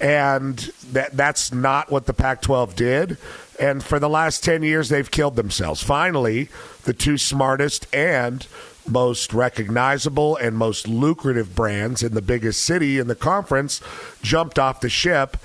and 0.00 0.58
that 0.92 1.16
that's 1.16 1.52
not 1.52 1.90
what 1.90 2.06
the 2.06 2.14
Pac-12 2.14 2.74
did. 2.74 3.18
And 3.60 3.84
for 3.84 3.98
the 3.98 4.08
last 4.08 4.42
ten 4.42 4.62
years, 4.62 4.88
they've 4.88 5.10
killed 5.10 5.36
themselves. 5.36 5.82
Finally, 5.82 6.48
the 6.84 6.94
two 6.94 7.18
smartest 7.18 7.86
and 7.94 8.46
most 8.88 9.34
recognizable 9.34 10.36
and 10.36 10.56
most 10.56 10.88
lucrative 10.88 11.54
brands 11.54 12.02
in 12.02 12.14
the 12.14 12.22
biggest 12.22 12.62
city 12.62 12.98
in 12.98 13.08
the 13.08 13.14
conference 13.14 13.82
jumped 14.22 14.58
off 14.58 14.80
the 14.80 14.88
ship 14.88 15.36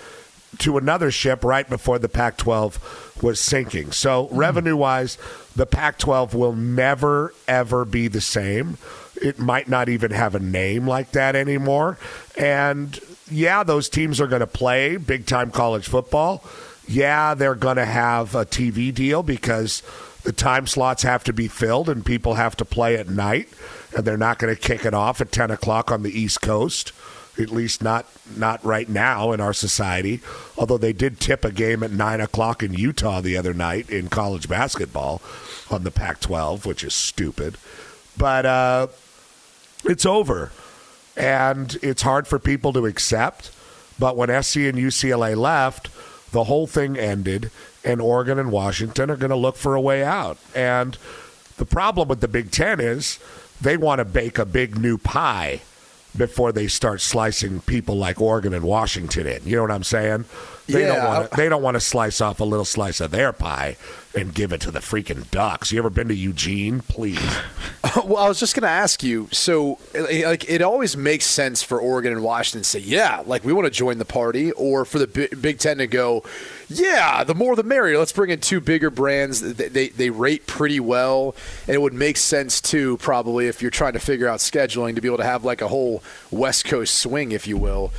to 0.59 0.77
another 0.77 1.11
ship 1.11 1.43
right 1.43 1.67
before 1.67 1.99
the 1.99 2.09
Pac 2.09 2.37
12 2.37 3.19
was 3.21 3.39
sinking. 3.39 3.91
So, 3.91 4.25
hmm. 4.25 4.37
revenue 4.37 4.75
wise, 4.75 5.17
the 5.55 5.65
Pac 5.65 5.97
12 5.97 6.33
will 6.33 6.53
never, 6.53 7.33
ever 7.47 7.85
be 7.85 8.07
the 8.07 8.21
same. 8.21 8.77
It 9.15 9.39
might 9.39 9.67
not 9.67 9.89
even 9.89 10.11
have 10.11 10.35
a 10.35 10.39
name 10.39 10.87
like 10.87 11.11
that 11.11 11.35
anymore. 11.35 11.97
And 12.37 12.99
yeah, 13.29 13.63
those 13.63 13.89
teams 13.89 14.19
are 14.19 14.27
going 14.27 14.41
to 14.41 14.47
play 14.47 14.97
big 14.97 15.25
time 15.25 15.51
college 15.51 15.87
football. 15.87 16.43
Yeah, 16.87 17.33
they're 17.33 17.55
going 17.55 17.77
to 17.77 17.85
have 17.85 18.35
a 18.35 18.45
TV 18.45 18.93
deal 18.93 19.23
because 19.23 19.81
the 20.23 20.33
time 20.33 20.67
slots 20.67 21.03
have 21.03 21.23
to 21.23 21.33
be 21.33 21.47
filled 21.47 21.89
and 21.89 22.05
people 22.05 22.35
have 22.35 22.55
to 22.57 22.65
play 22.65 22.95
at 22.97 23.09
night, 23.09 23.49
and 23.95 24.05
they're 24.05 24.17
not 24.17 24.37
going 24.37 24.53
to 24.53 24.59
kick 24.59 24.85
it 24.85 24.93
off 24.93 25.21
at 25.21 25.31
10 25.31 25.51
o'clock 25.51 25.91
on 25.91 26.03
the 26.03 26.19
East 26.19 26.41
Coast 26.41 26.91
at 27.37 27.49
least 27.49 27.83
not 27.83 28.05
not 28.35 28.63
right 28.63 28.87
now 28.87 29.31
in 29.31 29.41
our 29.41 29.53
society. 29.53 30.21
Although 30.57 30.77
they 30.77 30.93
did 30.93 31.19
tip 31.19 31.43
a 31.43 31.51
game 31.51 31.83
at 31.83 31.91
nine 31.91 32.21
o'clock 32.21 32.63
in 32.63 32.73
Utah 32.73 33.21
the 33.21 33.37
other 33.37 33.53
night 33.53 33.89
in 33.89 34.07
college 34.07 34.47
basketball 34.47 35.21
on 35.69 35.83
the 35.83 35.91
Pac-12, 35.91 36.65
which 36.65 36.83
is 36.83 36.93
stupid. 36.93 37.57
But 38.17 38.45
uh, 38.45 38.87
it's 39.83 40.05
over, 40.05 40.51
and 41.17 41.77
it's 41.81 42.03
hard 42.03 42.27
for 42.27 42.39
people 42.39 42.71
to 42.73 42.85
accept. 42.85 43.51
But 43.99 44.17
when 44.17 44.29
SC 44.43 44.57
and 44.57 44.77
UCLA 44.77 45.35
left, 45.35 45.89
the 46.31 46.45
whole 46.45 46.67
thing 46.67 46.97
ended, 46.97 47.51
and 47.83 48.01
Oregon 48.01 48.39
and 48.39 48.51
Washington 48.51 49.09
are 49.09 49.17
going 49.17 49.29
to 49.29 49.35
look 49.35 49.55
for 49.55 49.75
a 49.75 49.81
way 49.81 50.03
out. 50.03 50.37
And 50.53 50.97
the 51.57 51.65
problem 51.65 52.07
with 52.07 52.21
the 52.21 52.27
Big 52.27 52.51
Ten 52.51 52.79
is 52.79 53.19
they 53.61 53.77
want 53.77 53.99
to 53.99 54.05
bake 54.05 54.37
a 54.37 54.45
big 54.45 54.77
new 54.77 54.97
pie 54.97 55.61
before 56.17 56.51
they 56.51 56.67
start 56.67 57.01
slicing 57.01 57.61
people 57.61 57.95
like 57.97 58.21
Oregon 58.21 58.53
and 58.53 58.63
Washington 58.63 59.27
in. 59.27 59.41
You 59.45 59.57
know 59.57 59.61
what 59.63 59.71
I'm 59.71 59.83
saying? 59.83 60.25
They 60.67 60.81
don't 60.81 60.95
Yeah, 60.97 61.07
want 61.19 61.31
to. 61.31 61.37
They 61.37 61.49
don't 61.49 61.61
want 61.61 61.75
to 61.75 61.79
slice 61.81 62.21
off 62.21 62.39
a 62.39 62.43
little 62.43 62.65
slice 62.65 62.99
of 62.99 63.11
their 63.11 63.31
pie 63.33 63.77
and 64.15 64.33
give 64.33 64.51
it 64.51 64.61
to 64.61 64.71
the 64.71 64.79
freaking 64.79 65.29
Ducks. 65.29 65.71
You 65.71 65.77
ever 65.79 65.89
been 65.91 66.07
to 66.07 66.15
Eugene? 66.15 66.79
Please. 66.79 67.19
well, 68.03 68.17
I 68.17 68.27
was 68.27 68.39
just 68.39 68.55
going 68.55 68.63
to 68.63 68.69
ask 68.69 69.03
you. 69.03 69.27
So, 69.31 69.77
like, 69.93 70.49
it 70.49 70.61
always 70.63 70.97
makes 70.97 71.25
sense 71.25 71.61
for 71.61 71.79
Oregon 71.79 72.13
and 72.13 72.23
Washington 72.23 72.63
to 72.63 72.67
say, 72.69 72.79
"Yeah, 72.79 73.21
like 73.27 73.43
we 73.43 73.53
want 73.53 73.65
to 73.65 73.71
join 73.71 73.99
the 73.99 74.05
party," 74.05 74.51
or 74.53 74.85
for 74.85 74.97
the 74.99 75.07
Bi- 75.07 75.35
Big 75.39 75.59
Ten 75.59 75.77
to 75.77 75.85
go, 75.87 76.23
"Yeah, 76.69 77.23
the 77.23 77.35
more 77.35 77.55
the 77.55 77.63
merrier. 77.63 77.97
Let's 77.97 78.11
bring 78.11 78.29
in 78.31 78.39
two 78.39 78.59
bigger 78.59 78.89
brands. 78.89 79.41
They, 79.41 79.67
they 79.67 79.87
they 79.89 80.09
rate 80.09 80.47
pretty 80.47 80.79
well, 80.79 81.35
and 81.67 81.75
it 81.75 81.81
would 81.81 81.93
make 81.93 82.17
sense 82.17 82.59
too, 82.61 82.97
probably 82.97 83.47
if 83.47 83.61
you're 83.61 83.71
trying 83.71 83.93
to 83.93 83.99
figure 83.99 84.27
out 84.27 84.39
scheduling 84.39 84.95
to 84.95 85.01
be 85.01 85.07
able 85.07 85.17
to 85.17 85.23
have 85.23 85.43
like 85.45 85.61
a 85.61 85.67
whole 85.67 86.01
West 86.31 86.65
Coast 86.65 86.95
swing, 86.95 87.31
if 87.31 87.47
you 87.47 87.57
will." 87.57 87.91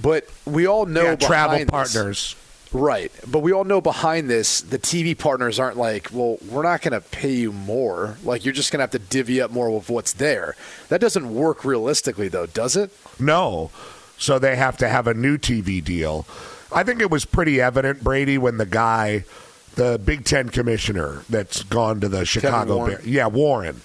But 0.00 0.26
we 0.44 0.66
all 0.66 0.86
know 0.86 1.02
Yeah, 1.10 1.16
travel 1.16 1.58
this- 1.58 1.68
partners. 1.70 2.36
Right. 2.74 3.12
But 3.30 3.40
we 3.40 3.52
all 3.52 3.64
know 3.64 3.82
behind 3.82 4.30
this, 4.30 4.62
the 4.62 4.78
TV 4.78 5.14
partners 5.16 5.60
aren't 5.60 5.76
like, 5.76 6.08
well, 6.10 6.38
we're 6.48 6.62
not 6.62 6.80
going 6.80 6.92
to 6.92 7.02
pay 7.02 7.32
you 7.34 7.52
more. 7.52 8.16
Like, 8.24 8.46
you're 8.46 8.54
just 8.54 8.72
going 8.72 8.78
to 8.78 8.84
have 8.84 8.90
to 8.92 8.98
divvy 8.98 9.42
up 9.42 9.50
more 9.50 9.68
of 9.76 9.90
what's 9.90 10.14
there. 10.14 10.56
That 10.88 10.98
doesn't 11.02 11.34
work 11.34 11.66
realistically, 11.66 12.28
though, 12.28 12.46
does 12.46 12.74
it? 12.74 12.90
No. 13.20 13.70
So 14.16 14.38
they 14.38 14.56
have 14.56 14.78
to 14.78 14.88
have 14.88 15.06
a 15.06 15.12
new 15.12 15.36
TV 15.36 15.84
deal. 15.84 16.26
I 16.74 16.82
think 16.84 17.00
it 17.00 17.10
was 17.10 17.24
pretty 17.24 17.60
evident, 17.60 18.02
Brady, 18.02 18.38
when 18.38 18.58
the 18.58 18.66
guy, 18.66 19.24
the 19.74 20.00
Big 20.02 20.24
Ten 20.24 20.48
commissioner 20.48 21.22
that's 21.28 21.62
gone 21.62 22.00
to 22.00 22.08
the 22.08 22.24
Chicago 22.24 22.76
Warren. 22.76 22.94
Bears, 22.96 23.06
yeah, 23.06 23.26
Warren, 23.26 23.80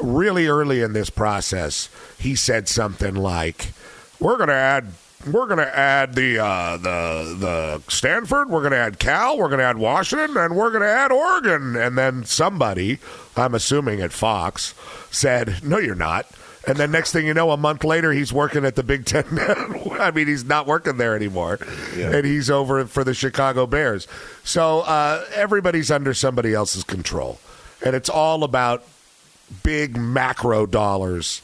really 0.00 0.46
early 0.46 0.82
in 0.82 0.92
this 0.92 1.10
process, 1.10 1.88
he 2.18 2.34
said 2.34 2.68
something 2.68 3.14
like, 3.14 3.72
"We're 4.20 4.36
going 4.36 4.48
to 4.48 4.54
add." 4.54 4.86
We're 5.26 5.46
going 5.46 5.58
to 5.58 5.76
add 5.76 6.14
the 6.14 6.38
uh, 6.38 6.76
the 6.76 7.36
the 7.36 7.82
Stanford. 7.90 8.48
We're 8.48 8.60
going 8.60 8.72
to 8.72 8.78
add 8.78 9.00
Cal. 9.00 9.36
We're 9.36 9.48
going 9.48 9.58
to 9.58 9.64
add 9.64 9.78
Washington, 9.78 10.36
and 10.36 10.54
we're 10.54 10.70
going 10.70 10.82
to 10.82 10.88
add 10.88 11.10
Oregon. 11.10 11.74
And 11.74 11.98
then 11.98 12.24
somebody, 12.24 12.98
I'm 13.34 13.52
assuming 13.52 14.00
at 14.02 14.12
Fox, 14.12 14.72
said, 15.10 15.64
"No, 15.64 15.78
you're 15.78 15.96
not." 15.96 16.26
And 16.66 16.76
then 16.76 16.90
next 16.90 17.12
thing 17.12 17.26
you 17.26 17.34
know, 17.34 17.52
a 17.52 17.56
month 17.56 17.84
later, 17.84 18.12
he's 18.12 18.32
working 18.32 18.64
at 18.64 18.74
the 18.74 18.82
Big 18.82 19.04
Ten. 19.04 19.24
I 20.00 20.10
mean, 20.10 20.26
he's 20.26 20.44
not 20.44 20.66
working 20.66 20.96
there 20.96 21.14
anymore, 21.14 21.60
and 21.96 22.26
he's 22.26 22.50
over 22.50 22.84
for 22.86 23.04
the 23.04 23.14
Chicago 23.14 23.66
Bears. 23.66 24.08
So 24.42 24.80
uh, 24.80 25.24
everybody's 25.34 25.90
under 25.90 26.12
somebody 26.12 26.54
else's 26.54 26.82
control, 26.82 27.38
and 27.84 27.94
it's 27.94 28.08
all 28.08 28.42
about 28.42 28.82
big 29.62 29.96
macro 29.96 30.66
dollars 30.66 31.40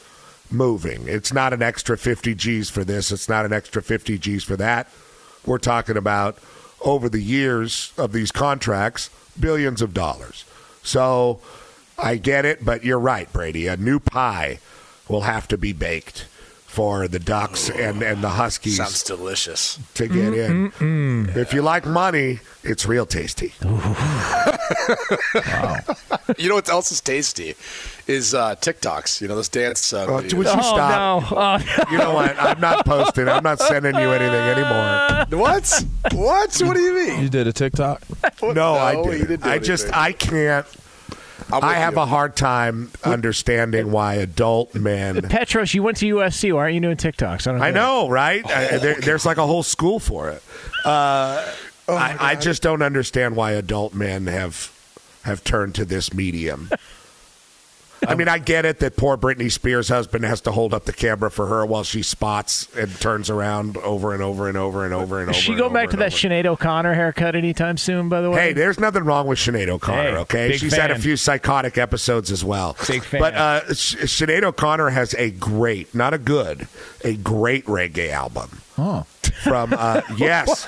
moving. 0.51 1.07
It's 1.07 1.33
not 1.33 1.53
an 1.53 1.61
extra 1.61 1.97
50 1.97 2.35
G's 2.35 2.69
for 2.69 2.83
this. 2.83 3.11
It's 3.11 3.29
not 3.29 3.45
an 3.45 3.53
extra 3.53 3.81
50 3.81 4.17
G's 4.17 4.43
for 4.43 4.57
that. 4.57 4.89
We're 5.45 5.57
talking 5.57 5.97
about 5.97 6.37
over 6.81 7.07
the 7.07 7.21
years 7.21 7.93
of 7.97 8.11
these 8.11 8.31
contracts, 8.31 9.09
billions 9.39 9.81
of 9.81 9.93
dollars. 9.93 10.45
So 10.83 11.39
I 11.97 12.17
get 12.17 12.43
it, 12.45 12.63
but 12.63 12.83
you're 12.83 12.99
right, 12.99 13.31
Brady. 13.31 13.67
A 13.67 13.77
new 13.77 13.99
pie 13.99 14.59
will 15.09 15.21
have 15.21 15.47
to 15.49 15.57
be 15.57 15.73
baked 15.73 16.27
for 16.65 17.07
the 17.07 17.19
Ducks 17.19 17.69
and, 17.69 18.01
and 18.01 18.23
the 18.23 18.29
Huskies 18.29 18.77
Sounds 18.77 19.03
delicious. 19.03 19.77
to 19.93 20.07
get 20.07 20.33
in. 20.33 21.29
If 21.35 21.53
you 21.53 21.61
like 21.61 21.85
money, 21.85 22.39
it's 22.63 22.85
real 22.87 23.05
tasty. 23.05 23.53
You 26.37 26.49
know 26.49 26.55
what 26.55 26.69
else 26.69 26.91
is 26.91 27.01
tasty? 27.01 27.53
Is 28.07 28.33
uh, 28.33 28.55
TikToks. 28.55 29.21
You 29.21 29.27
know, 29.27 29.35
those 29.35 29.49
dance. 29.49 29.93
Uh, 29.93 30.05
Oh, 30.05 30.07
videos. 30.21 30.33
would 30.35 30.47
you 30.47 30.63
stop? 30.63 31.21
no. 31.21 31.37
Oh, 31.37 31.85
You 31.91 31.97
know 31.97 32.13
what? 32.13 32.35
I'm 32.39 32.59
not 32.59 32.85
posting. 32.85 33.27
I'm 33.29 33.43
not 33.43 33.59
sending 33.59 33.95
you 33.95 34.09
anything 34.11 34.33
anymore. 34.33 35.25
What? 35.43 35.85
What? 36.13 36.61
What 36.65 36.75
do 36.75 36.81
you 36.81 36.93
mean? 36.95 37.21
You 37.23 37.29
did 37.29 37.47
a 37.47 37.53
TikTok? 37.53 38.01
No, 38.41 38.75
I 38.75 38.93
No, 38.93 39.03
he 39.05 39.11
didn't. 39.19 39.27
didn't 39.29 39.43
do 39.43 39.49
I 39.49 39.59
just 39.59 39.83
anything. 39.85 40.01
I 40.01 40.11
can't. 40.13 40.65
I'm 41.53 41.63
I 41.63 41.67
with 41.69 41.77
have 41.77 41.93
you. 41.93 41.99
a 42.01 42.05
hard 42.05 42.35
time 42.35 42.91
understanding 43.03 43.91
why 43.91 44.15
adult 44.15 44.73
men. 44.75 45.21
Petros, 45.23 45.73
you 45.73 45.83
went 45.83 45.97
to 45.97 46.15
USC. 46.15 46.53
Why 46.53 46.61
aren't 46.61 46.75
you 46.75 46.81
doing 46.81 46.97
TikToks? 46.97 47.47
I 47.47 47.51
don't. 47.51 47.61
I 47.61 47.67
get 47.71 47.75
it. 47.77 47.79
know, 47.79 48.09
right? 48.09 48.45
I, 48.45 48.77
there, 48.77 48.95
there's 48.95 49.25
like 49.25 49.37
a 49.37 49.45
whole 49.45 49.63
school 49.63 49.99
for 49.99 50.29
it. 50.29 50.43
Uh, 50.83 51.45
I, 51.87 52.17
I 52.19 52.35
just 52.35 52.61
don't 52.63 52.81
understand 52.81 53.35
why 53.35 53.51
adult 53.51 53.93
men 53.93 54.27
have 54.27 54.71
have 55.23 55.43
turned 55.43 55.75
to 55.75 55.85
this 55.85 56.13
medium. 56.13 56.69
I 58.07 58.15
mean, 58.15 58.27
I 58.27 58.37
get 58.37 58.65
it 58.65 58.79
that 58.79 58.95
poor 58.97 59.17
Britney 59.17 59.51
Spears' 59.51 59.89
husband 59.89 60.25
has 60.25 60.41
to 60.41 60.51
hold 60.51 60.73
up 60.73 60.85
the 60.85 60.93
camera 60.93 61.31
for 61.31 61.47
her 61.47 61.65
while 61.65 61.83
she 61.83 62.03
spots 62.03 62.67
and 62.75 62.93
turns 62.99 63.29
around 63.29 63.77
over 63.77 64.13
and 64.13 64.21
over 64.23 64.47
and 64.47 64.57
over 64.57 64.85
and 64.85 64.93
over 64.93 65.19
and 65.21 65.29
over. 65.29 65.31
Is 65.31 65.37
she 65.37 65.51
and 65.53 65.59
go 65.59 65.65
over 65.65 65.73
back 65.73 65.89
to 65.91 65.97
that. 65.97 66.11
Sinead 66.11 66.45
O'Connor 66.45 66.93
haircut 66.93 67.35
anytime 67.35 67.77
soon? 67.77 68.09
By 68.09 68.21
the 68.21 68.29
way, 68.29 68.39
Hey, 68.47 68.53
there's 68.53 68.79
nothing 68.79 69.03
wrong 69.03 69.27
with 69.27 69.39
Sinead 69.39 69.67
O'Connor. 69.69 70.01
Hey, 70.11 70.15
okay, 70.17 70.57
she's 70.57 70.73
had 70.75 70.91
a 70.91 70.99
few 70.99 71.15
psychotic 71.17 71.77
episodes 71.77 72.31
as 72.31 72.43
well. 72.43 72.75
Big 72.87 73.03
fan. 73.03 73.19
But 73.21 73.33
uh, 73.35 73.73
Sh- 73.73 73.95
Sinead 74.03 74.43
O'Connor 74.43 74.89
has 74.89 75.13
a 75.15 75.31
great, 75.31 75.93
not 75.95 76.13
a 76.13 76.17
good, 76.17 76.67
a 77.03 77.15
great 77.15 77.65
reggae 77.65 78.09
album. 78.09 78.61
Oh. 78.77 79.05
From 79.41 79.73
uh, 79.77 80.01
yes, 80.17 80.65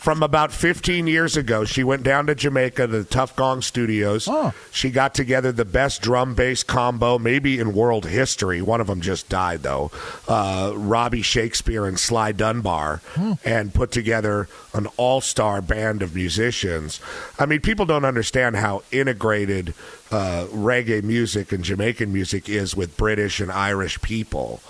from 0.00 0.22
about 0.22 0.52
15 0.52 1.06
years 1.06 1.36
ago, 1.36 1.64
she 1.64 1.84
went 1.84 2.02
down 2.02 2.26
to 2.26 2.34
Jamaica 2.34 2.86
to 2.86 2.98
the 2.98 3.04
Tuff 3.04 3.36
Gong 3.36 3.62
Studios. 3.62 4.28
She 4.70 4.90
got 4.90 5.14
together 5.14 5.52
the 5.52 5.64
best 5.64 6.02
drum 6.02 6.34
bass 6.34 6.62
combo, 6.62 7.18
maybe 7.18 7.58
in 7.58 7.72
world 7.74 8.06
history. 8.06 8.60
One 8.60 8.80
of 8.80 8.86
them 8.86 9.00
just 9.00 9.28
died 9.28 9.62
though. 9.62 9.90
Uh, 10.26 10.72
Robbie 10.74 11.22
Shakespeare 11.22 11.86
and 11.86 11.98
Sly 11.98 12.32
Dunbar, 12.32 13.00
and 13.44 13.72
put 13.72 13.90
together 13.90 14.48
an 14.74 14.86
all-star 14.96 15.60
band 15.62 16.02
of 16.02 16.14
musicians. 16.14 17.00
I 17.38 17.46
mean, 17.46 17.60
people 17.60 17.86
don't 17.86 18.04
understand 18.04 18.56
how 18.56 18.82
integrated 18.90 19.74
uh, 20.10 20.46
reggae 20.50 21.02
music 21.02 21.52
and 21.52 21.64
Jamaican 21.64 22.12
music 22.12 22.48
is 22.48 22.74
with 22.76 22.96
British 22.96 23.40
and 23.40 23.50
Irish 23.50 24.00
people. 24.00 24.60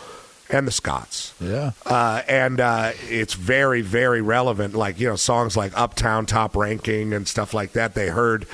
And 0.50 0.66
the 0.66 0.72
Scots. 0.72 1.34
Yeah. 1.40 1.72
Uh, 1.84 2.22
and 2.26 2.58
uh, 2.58 2.92
it's 3.08 3.34
very, 3.34 3.82
very 3.82 4.22
relevant. 4.22 4.74
Like, 4.74 4.98
you 4.98 5.06
know, 5.08 5.16
songs 5.16 5.56
like 5.58 5.72
Uptown 5.78 6.24
Top 6.24 6.56
Ranking 6.56 7.12
and 7.12 7.28
stuff 7.28 7.52
like 7.52 7.72
that, 7.72 7.94
they 7.94 8.08
heard 8.08 8.44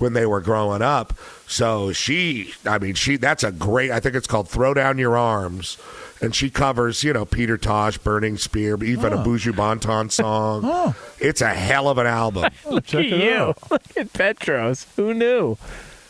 when 0.00 0.14
they 0.14 0.26
were 0.26 0.40
growing 0.40 0.82
up. 0.82 1.14
So 1.46 1.92
she, 1.92 2.52
I 2.66 2.78
mean, 2.78 2.94
she, 2.94 3.16
that's 3.18 3.44
a 3.44 3.52
great, 3.52 3.92
I 3.92 4.00
think 4.00 4.16
it's 4.16 4.26
called 4.26 4.48
Throw 4.48 4.74
Down 4.74 4.98
Your 4.98 5.16
Arms. 5.16 5.78
And 6.20 6.34
she 6.34 6.50
covers, 6.50 7.04
you 7.04 7.12
know, 7.12 7.24
Peter 7.24 7.56
Tosh, 7.58 7.98
Burning 7.98 8.36
Spear, 8.36 8.82
even 8.82 9.12
a 9.12 9.20
Oh. 9.20 9.24
Buju 9.24 9.52
Banton 9.52 10.10
song. 10.10 10.94
It's 11.20 11.40
a 11.40 11.52
hell 11.54 11.88
of 11.88 11.98
an 11.98 12.06
album. 12.06 12.50
Look 12.68 12.86
Check 12.86 13.06
at 13.06 13.12
it 13.12 13.24
you. 13.24 13.30
out. 13.32 13.70
Look 13.70 13.96
at 13.96 14.12
Petros. 14.12 14.86
Who 14.96 15.14
knew? 15.14 15.56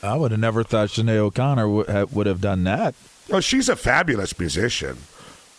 I 0.03 0.17
would 0.17 0.31
have 0.31 0.41
never 0.41 0.63
thought 0.65 0.89
Sinead 0.91 1.17
O'Connor 1.17 1.69
would 1.69 1.89
have, 1.89 2.13
would 2.15 2.27
have 2.27 2.41
done 2.41 2.65
that. 2.65 2.95
Oh, 3.33 3.41
she's 3.41 3.69
a 3.69 3.77
fabulous 3.77 4.39
musician. 4.39 4.99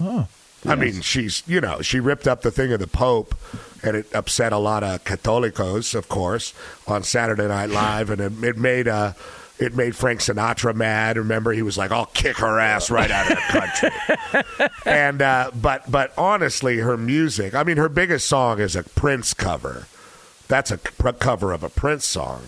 Oh. 0.01 0.27
I 0.67 0.75
mean, 0.75 1.01
she's 1.01 1.43
you 1.45 1.61
know 1.61 1.81
she 1.81 1.99
ripped 1.99 2.27
up 2.27 2.41
the 2.41 2.51
thing 2.51 2.73
of 2.73 2.79
the 2.79 2.87
Pope, 2.87 3.35
and 3.83 3.97
it 3.97 4.13
upset 4.15 4.51
a 4.51 4.57
lot 4.57 4.83
of 4.83 5.03
Catholicos, 5.03 5.93
of 5.93 6.09
course, 6.09 6.53
on 6.87 7.03
Saturday 7.03 7.47
Night 7.47 7.69
Live, 7.69 8.09
and 8.09 8.19
it, 8.19 8.43
it 8.43 8.57
made 8.57 8.87
uh, 8.87 9.13
it 9.59 9.75
made 9.75 9.95
Frank 9.95 10.21
Sinatra 10.21 10.73
mad. 10.73 11.17
Remember, 11.17 11.51
he 11.51 11.61
was 11.61 11.77
like, 11.77 11.91
"I'll 11.91 12.07
kick 12.07 12.37
her 12.37 12.59
ass 12.59 12.89
right 12.89 13.11
out 13.11 13.31
of 13.31 13.37
the 13.37 14.49
country." 14.49 14.67
and 14.85 15.21
uh, 15.21 15.51
but 15.53 15.89
but 15.89 16.13
honestly, 16.17 16.77
her 16.77 16.97
music. 16.97 17.53
I 17.53 17.63
mean, 17.63 17.77
her 17.77 17.89
biggest 17.89 18.27
song 18.27 18.59
is 18.59 18.75
a 18.75 18.83
Prince 18.83 19.33
cover. 19.33 19.87
That's 20.47 20.71
a 20.71 20.77
c- 20.77 21.11
cover 21.19 21.51
of 21.53 21.63
a 21.63 21.69
Prince 21.69 22.05
song. 22.05 22.41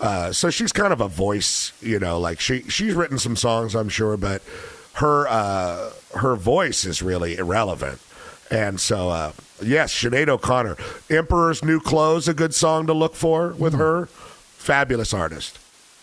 Uh, 0.00 0.30
so 0.32 0.50
she's 0.50 0.72
kind 0.72 0.92
of 0.92 1.00
a 1.00 1.08
voice, 1.08 1.72
you 1.80 1.98
know, 1.98 2.18
like 2.18 2.38
she 2.38 2.62
she's 2.62 2.94
written 2.94 3.18
some 3.18 3.36
songs, 3.36 3.74
I'm 3.74 3.88
sure, 3.88 4.16
but 4.16 4.42
her 4.96 5.26
uh, 5.28 5.90
her 6.16 6.36
voice 6.36 6.84
is 6.84 7.02
really 7.02 7.36
irrelevant. 7.36 8.00
And 8.50 8.80
so, 8.80 9.08
uh, 9.10 9.32
yes, 9.62 9.92
Sinead 9.92 10.28
O'Connor, 10.28 10.76
"Emperor's 11.10 11.64
New 11.64 11.80
Clothes," 11.80 12.28
a 12.28 12.34
good 12.34 12.54
song 12.54 12.86
to 12.86 12.92
look 12.92 13.14
for 13.14 13.50
with 13.50 13.74
her. 13.74 14.06
Fabulous 14.06 15.12
artist. 15.14 15.58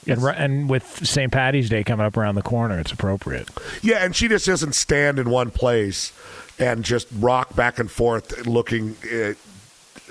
And, 0.06 0.22
ri- 0.22 0.34
and 0.36 0.70
with 0.70 1.06
St. 1.08 1.32
Patty's 1.32 1.70
Day 1.70 1.84
coming 1.84 2.06
up 2.06 2.18
around 2.18 2.36
the 2.36 2.42
corner, 2.42 2.78
it's 2.80 2.92
appropriate. 2.92 3.50
Yeah, 3.82 4.04
and 4.04 4.14
she 4.14 4.28
just 4.28 4.46
doesn't 4.46 4.74
stand 4.74 5.18
in 5.18 5.30
one 5.30 5.50
place 5.50 6.12
and 6.60 6.84
just 6.84 7.08
rock 7.20 7.56
back 7.56 7.80
and 7.80 7.90
forth, 7.90 8.46
looking 8.46 8.98
uh, 9.14 9.34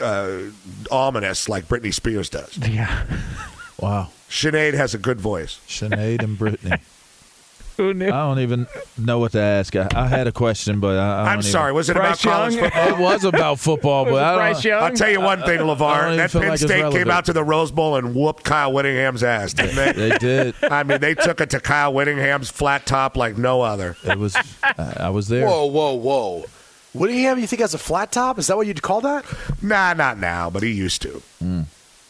uh, 0.02 0.38
ominous 0.90 1.46
like 1.48 1.66
Britney 1.68 1.92
Spears 1.92 2.28
does. 2.30 2.58
Yeah. 2.68 3.04
Wow. 3.78 4.10
Sinead 4.30 4.74
has 4.74 4.94
a 4.94 4.98
good 4.98 5.20
voice. 5.20 5.58
Sinead 5.66 6.22
and 6.22 6.38
Brittany. 6.38 6.76
Who 7.76 7.94
knew? 7.94 8.08
I 8.08 8.10
don't 8.26 8.38
even 8.40 8.66
know 8.98 9.18
what 9.18 9.32
to 9.32 9.40
ask. 9.40 9.74
I, 9.76 9.88
I 9.94 10.06
had 10.06 10.26
a 10.26 10.32
question, 10.32 10.78
but 10.80 10.98
I, 10.98 11.12
I 11.12 11.18
don't 11.24 11.28
I'm 11.28 11.38
even- 11.40 11.50
sorry. 11.50 11.72
Was 11.72 11.88
it 11.90 11.94
Bryce 11.94 12.22
about 12.22 12.32
college 12.32 12.54
Young? 12.54 12.64
football? 12.64 12.88
It 12.88 12.98
was 12.98 13.24
about 13.24 13.58
football, 13.58 14.04
but 14.04 14.22
I 14.22 14.30
don't. 14.30 14.38
Bryce 14.38 14.64
Young? 14.64 14.82
I'll 14.82 14.92
tell 14.92 15.10
you 15.10 15.20
one 15.20 15.42
thing, 15.42 15.60
LaVar. 15.60 16.16
That 16.16 16.32
Penn 16.32 16.48
like 16.48 16.58
State 16.58 16.92
came 16.92 17.10
out 17.10 17.24
to 17.26 17.32
the 17.32 17.42
Rose 17.44 17.70
Bowl 17.70 17.96
and 17.96 18.14
whooped 18.14 18.44
Kyle 18.44 18.72
Whittingham's 18.72 19.22
ass, 19.22 19.54
didn't 19.54 19.76
they? 19.76 19.92
They 20.10 20.18
did. 20.18 20.54
I 20.62 20.82
mean, 20.82 21.00
they 21.00 21.14
took 21.14 21.40
it 21.40 21.50
to 21.50 21.60
Kyle 21.60 21.92
Whittingham's 21.94 22.50
flat 22.50 22.86
top 22.86 23.16
like 23.16 23.38
no 23.38 23.62
other. 23.62 23.96
It 24.04 24.18
was. 24.18 24.36
I, 24.62 24.96
I 25.00 25.08
was 25.10 25.28
there. 25.28 25.46
Whoa, 25.46 25.66
whoa, 25.66 25.94
whoa. 25.94 26.44
Whittingham, 26.94 27.38
you 27.38 27.46
think 27.46 27.60
has 27.62 27.72
a 27.72 27.78
flat 27.78 28.12
top? 28.12 28.38
Is 28.38 28.48
that 28.48 28.56
what 28.56 28.66
you'd 28.66 28.82
call 28.82 29.00
that? 29.00 29.24
Nah, 29.62 29.94
not 29.94 30.18
now, 30.18 30.50
but 30.50 30.62
he 30.62 30.70
used 30.72 31.00
to. 31.02 31.22
Hmm. 31.38 31.60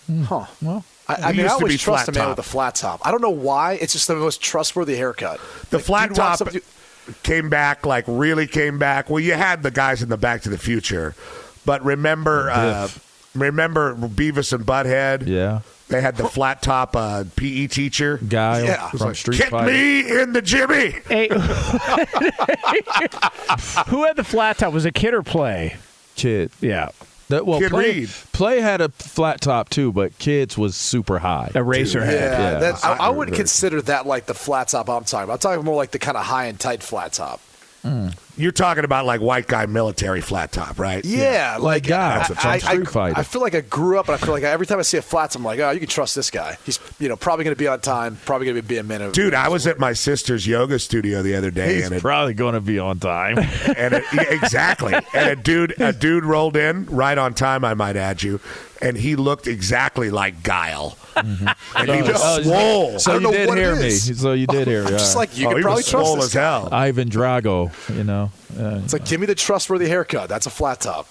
Hmm. 0.06 0.22
Huh. 0.24 0.46
Well, 0.60 0.84
I, 1.20 1.28
I 1.28 1.32
He 1.32 1.38
mean, 1.38 1.40
I 1.40 1.42
used 1.44 1.48
to 1.48 1.52
always 1.64 1.74
be 1.74 1.78
trust 1.78 2.08
a 2.08 2.12
man 2.12 2.20
top. 2.26 2.28
with 2.38 2.46
a 2.46 2.48
flat 2.48 2.74
top. 2.74 3.00
I 3.04 3.10
don't 3.10 3.22
know 3.22 3.30
why. 3.30 3.74
It's 3.74 3.92
just 3.92 4.08
the 4.08 4.16
most 4.16 4.40
trustworthy 4.40 4.96
haircut. 4.96 5.40
The 5.70 5.78
Like, 5.78 5.86
flat 5.86 6.14
top 6.14 6.38
somebody- 6.38 6.60
came 7.24 7.48
back, 7.50 7.84
like 7.84 8.04
really 8.06 8.46
came 8.46 8.78
back. 8.78 9.10
Well, 9.10 9.20
you 9.20 9.34
had 9.34 9.62
the 9.62 9.70
guys 9.72 10.02
in 10.02 10.08
the 10.08 10.16
Back 10.16 10.42
to 10.42 10.48
the 10.48 10.58
Future, 10.58 11.14
but 11.66 11.84
remember, 11.84 12.48
uh, 12.50 12.88
remember 13.34 13.94
Beavis 13.96 14.52
and 14.52 14.64
Butthead? 14.64 15.26
Yeah. 15.26 15.60
They 15.88 16.00
had 16.00 16.16
the 16.16 16.26
flat 16.28 16.62
top 16.62 16.96
uh, 16.96 17.24
PE 17.36 17.66
teacher. 17.66 18.18
Guy 18.26 18.62
Yeah. 18.62 18.88
from 18.90 19.00
Like, 19.00 19.16
Street 19.16 19.36
Kick 19.38 19.50
Fighter. 19.50 19.70
me 19.72 20.20
in 20.22 20.32
the 20.32 20.40
Jimmy. 20.40 20.94
Hey, 21.08 21.28
who 23.88 24.04
had 24.04 24.16
the 24.16 24.24
flat 24.24 24.58
top? 24.58 24.72
Was 24.72 24.84
it 24.84 24.94
kid 24.94 25.12
or 25.14 25.22
play? 25.22 25.76
Kid. 26.16 26.50
Yeah. 26.60 26.88
That, 27.32 27.46
well, 27.46 27.58
Kid 27.60 27.70
play, 27.70 27.92
Reed. 28.00 28.08
play 28.32 28.60
had 28.60 28.80
a 28.82 28.90
flat 28.90 29.40
top 29.40 29.68
too, 29.70 29.90
but 29.90 30.16
kids 30.18 30.56
was 30.58 30.76
super 30.76 31.18
high. 31.18 31.50
A 31.54 31.62
racer 31.62 32.04
head. 32.04 32.32
Yeah, 32.32 32.52
Yeah. 32.52 32.58
that's, 32.58 32.84
I, 32.84 32.92
I 32.92 33.06
I- 33.06 33.08
wouldn't 33.10 33.36
consider 33.36 33.80
that 33.82 34.06
like 34.06 34.26
the 34.26 34.34
flat 34.34 34.68
top 34.68 34.88
I'm 34.90 35.04
talking 35.04 35.24
about. 35.24 35.32
I'm 35.34 35.38
talking 35.38 35.64
more 35.64 35.76
like 35.76 35.92
the 35.92 35.98
kind 35.98 36.16
of 36.18 36.24
high 36.26 36.44
and 36.46 36.60
tight 36.60 36.82
flat 36.82 37.14
top. 37.14 37.40
Hmm. 37.82 38.08
You're 38.36 38.50
talking 38.50 38.84
about 38.84 39.04
like 39.04 39.20
white 39.20 39.46
guy 39.46 39.66
military 39.66 40.22
flat 40.22 40.52
top, 40.52 40.78
right? 40.78 41.04
Yeah, 41.04 41.58
Like 41.60 41.86
guy 41.86 42.20
I, 42.20 42.24
from 42.24 42.36
I- 42.38 42.54
I- 42.64 42.84
Fighter. 42.84 43.18
I 43.18 43.22
feel 43.24 43.42
like 43.42 43.54
I 43.54 43.60
grew 43.60 43.98
up, 43.98 44.08
and 44.08 44.14
I 44.14 44.18
feel 44.18 44.32
like 44.32 44.42
every 44.42 44.66
time 44.66 44.78
I 44.78 44.82
see 44.82 44.96
a 44.96 45.02
flats, 45.02 45.34
I'm 45.36 45.44
like, 45.44 45.60
oh, 45.60 45.70
you 45.70 45.80
can 45.80 45.88
trust 45.88 46.14
this 46.14 46.30
guy. 46.30 46.56
He's 46.64 46.80
you 46.98 47.08
know 47.10 47.16
probably 47.16 47.44
going 47.44 47.54
to 47.54 47.58
be 47.58 47.68
on 47.68 47.80
time, 47.80 48.16
probably 48.24 48.46
going 48.46 48.56
to 48.56 48.62
be 48.62 48.78
a 48.78 48.82
minute. 48.82 49.12
Dude, 49.12 49.34
I 49.34 49.48
was 49.48 49.66
at 49.66 49.78
my 49.78 49.92
sister's 49.92 50.46
yoga 50.46 50.78
studio 50.78 51.20
the 51.22 51.34
other 51.34 51.50
day, 51.50 51.76
He's 51.76 51.86
and 51.86 51.94
it, 51.94 52.00
probably 52.00 52.32
going 52.32 52.54
to 52.54 52.60
be 52.62 52.78
on 52.78 52.98
time. 53.00 53.38
and 53.76 53.94
it, 53.94 54.04
yeah, 54.14 54.22
exactly, 54.30 54.94
and 55.12 55.28
a 55.30 55.36
dude, 55.36 55.74
a 55.78 55.92
dude 55.92 56.24
rolled 56.24 56.56
in 56.56 56.86
right 56.86 57.18
on 57.18 57.34
time. 57.34 57.64
I 57.66 57.74
might 57.74 57.96
add 57.96 58.22
you, 58.22 58.40
and 58.80 58.96
he 58.96 59.14
looked 59.14 59.46
exactly 59.46 60.08
like 60.10 60.42
Guile, 60.42 60.96
mm-hmm. 61.14 61.48
and 61.76 61.90
he 61.90 62.00
was 62.00 62.12
Oh, 62.16 62.42
swole. 62.42 62.98
so 62.98 63.18
you 63.18 63.30
did 63.30 63.48
what 63.48 63.58
hear 63.58 63.76
me. 63.76 63.90
So 63.90 64.32
you 64.32 64.46
did 64.46 64.66
hear 64.66 64.80
me. 64.84 64.88
I'm 64.92 64.92
just 64.98 65.16
like 65.16 65.36
you 65.36 65.46
oh, 65.46 65.50
can 65.50 65.56
he 65.58 65.62
probably 65.62 65.80
was 65.80 65.88
trust 65.88 66.06
swole 66.06 66.16
this 66.16 66.24
as 66.26 66.34
guy. 66.34 66.40
hell. 66.40 66.68
Ivan 66.72 67.10
Drago. 67.10 67.70
You 67.94 68.04
know. 68.04 68.21
Uh, 68.58 68.80
It's 68.84 68.92
like 68.92 69.04
give 69.04 69.20
me 69.20 69.26
the 69.26 69.34
trustworthy 69.34 69.88
haircut. 69.88 70.28
That's 70.28 70.46
a 70.46 70.50
flat 70.50 70.80
top. 70.80 71.08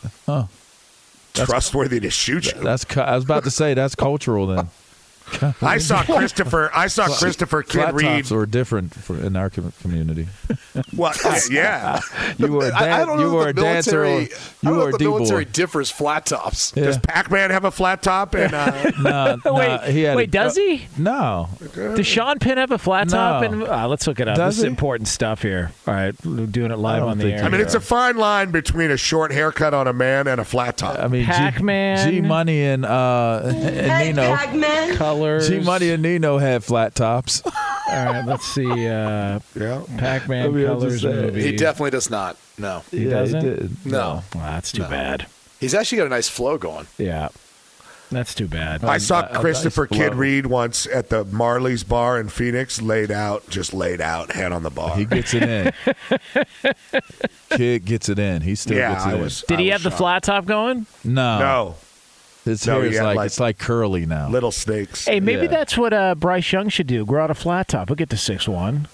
Trustworthy 1.33 1.99
to 2.01 2.09
shoot 2.09 2.45
you. 2.53 2.61
that's. 2.61 2.85
I 2.97 3.15
was 3.15 3.23
about 3.23 3.45
to 3.45 3.51
say 3.51 3.73
that's 3.73 3.95
cultural. 3.95 4.47
Then 4.47 4.69
I 5.61 5.77
saw 5.77 6.03
Christopher. 6.17 6.71
I 6.73 6.87
saw 6.87 7.07
Christopher 7.07 7.63
Kid 7.63 7.79
flat 7.81 7.93
Reid. 7.93 8.05
tops 8.25 8.31
are 8.31 8.45
different 8.45 8.93
for, 8.93 9.17
in 9.17 9.35
our 9.35 9.49
com- 9.49 9.73
community. 9.81 10.27
Well, 10.95 11.13
yeah. 11.49 11.99
You 12.37 12.53
were 12.53 12.69
a, 12.69 12.73
I, 12.73 12.77
I 12.77 12.85
dan- 12.85 13.07
don't 13.07 13.17
know 13.19 13.23
you 13.29 13.33
were 13.33 13.49
if 13.49 13.49
a 13.49 13.53
the 13.53 13.61
dancer. 13.61 14.03
Or, 14.03 14.05
military. 14.05 14.23
I 14.23 14.37
you 14.37 14.37
don't 14.63 14.73
know 14.73 14.79
were 14.79 14.87
if 14.89 14.89
a 14.89 14.91
the 14.93 14.97
D 14.99 15.05
military 15.05 15.45
boy. 15.45 15.51
differs 15.51 15.91
flat 15.91 16.25
tops. 16.25 16.71
Does 16.71 16.97
Pac-Man 16.97 17.51
have 17.51 17.65
a 17.65 17.71
flat 17.71 18.01
top? 18.01 18.33
And 18.35 18.53
uh, 18.53 18.91
No, 19.01 19.37
no, 19.45 19.53
wait, 19.53 19.81
he 19.91 20.03
had 20.03 20.15
wait, 20.15 20.29
a, 20.29 20.31
does 20.31 20.55
he? 20.55 20.85
No, 20.97 21.49
Does 21.73 22.07
Sean 22.07 22.39
Penn 22.39 22.57
have 22.57 22.71
a 22.71 22.77
flat 22.77 23.09
top? 23.09 23.41
No. 23.43 23.47
And 23.51 23.63
uh, 23.63 23.87
let's 23.89 24.07
look 24.07 24.21
it 24.21 24.29
up. 24.29 24.37
Does 24.37 24.55
this 24.55 24.59
is 24.59 24.63
he? 24.63 24.69
important 24.69 25.09
stuff 25.09 25.41
here. 25.41 25.71
All 25.87 25.93
right, 25.93 26.15
we're 26.25 26.45
doing 26.45 26.71
it 26.71 26.77
live 26.77 27.01
don't 27.01 27.09
on 27.11 27.17
the 27.17 27.25
think 27.25 27.39
air. 27.39 27.43
I 27.45 27.49
mean, 27.49 27.59
it's 27.59 27.75
a 27.75 27.81
fine 27.81 28.15
line 28.15 28.51
between 28.51 28.91
a 28.91 28.97
short 28.97 29.31
haircut 29.33 29.73
on 29.73 29.87
a 29.87 29.93
man 29.93 30.27
and 30.27 30.39
a 30.39 30.45
flat 30.45 30.77
top. 30.77 30.99
I 30.99 31.07
mean 31.09 31.25
Pac-Man. 31.25 32.09
G, 32.09 32.21
G 32.21 32.21
Money 32.21 32.63
and 32.63 32.85
uh 32.85 33.41
and 33.45 34.15
Nino. 34.15 34.35
Colors. 35.21 35.49
G 35.49 35.59
Money 35.59 35.91
and 35.91 36.01
Nino 36.03 36.37
had 36.37 36.63
flat 36.63 36.95
tops. 36.95 37.41
All 37.45 37.51
right, 38.05 38.25
let's 38.25 38.45
see. 38.45 38.69
Uh, 38.69 39.39
yeah. 39.59 39.83
Pac-Man 39.97 40.51
colors 40.65 41.01
just 41.01 41.03
say 41.03 41.09
it. 41.11 41.21
movie. 41.25 41.43
He 41.43 41.55
definitely 41.55 41.91
does 41.91 42.09
not. 42.09 42.37
No, 42.57 42.83
He 42.91 43.03
yeah, 43.05 43.09
doesn't? 43.11 43.43
did. 43.43 43.85
no. 43.85 44.23
Well, 44.33 44.43
that's 44.43 44.71
too 44.71 44.83
No. 44.83 44.89
bad. 44.89 45.27
He's 45.59 45.73
actually 45.73 45.97
got 45.99 46.07
a 46.07 46.09
nice 46.09 46.27
flow 46.29 46.57
going. 46.57 46.87
Yeah, 46.97 47.29
that's 48.11 48.33
too 48.33 48.47
bad. 48.47 48.83
I 48.83 48.97
saw 48.97 49.21
a 49.29 49.39
Christopher 49.39 49.87
nice 49.91 49.99
Kid 49.99 50.09
blow. 50.11 50.17
Reid 50.19 50.45
once 50.47 50.85
at 50.87 51.09
the 51.09 51.23
Marley's 51.25 51.83
Bar 51.83 52.19
in 52.19 52.29
Phoenix, 52.29 52.81
laid 52.81 53.11
out, 53.11 53.49
just 53.49 53.73
laid 53.73 53.99
out, 54.01 54.31
head 54.31 54.51
on 54.51 54.63
the 54.63 54.69
bar. 54.69 54.95
He 54.97 55.05
gets 55.05 55.33
it 55.33 55.43
in. 55.43 55.71
Kid 57.57 57.85
gets 57.85 58.09
it 58.09 58.19
in. 58.19 58.41
He 58.41 58.55
still 58.55 58.77
yeah, 58.77 58.93
gets 58.93 59.05
it 59.05 59.09
I 59.09 59.13
in. 59.15 59.21
was. 59.21 59.43
Did 59.47 59.59
I 59.59 59.61
he 59.61 59.67
was 59.67 59.73
have 59.73 59.83
the 59.91 59.97
flat 59.97 60.23
top 60.23 60.45
going? 60.45 60.85
No, 61.03 61.39
No. 61.39 61.75
His 62.45 62.65
No, 62.65 62.81
hair 62.81 62.85
is 62.89 62.99
like, 62.99 63.15
like, 63.17 63.25
it's 63.27 63.39
like 63.39 63.57
curly 63.59 64.05
now. 64.05 64.27
Little 64.29 64.51
snakes. 64.51 65.05
Hey, 65.05 65.19
maybe 65.19 65.43
Yeah. 65.43 65.47
that's 65.49 65.77
what 65.77 65.93
uh, 65.93 66.15
Bryce 66.15 66.51
Young 66.51 66.69
should 66.69 66.87
do. 66.87 67.05
Grow 67.05 67.23
out 67.23 67.31
a 67.31 67.35
flat 67.35 67.67
top. 67.67 67.89
He'll 67.89 67.95
get 67.95 68.09
to 68.09 68.17
six 68.17 68.47
one 68.47 68.87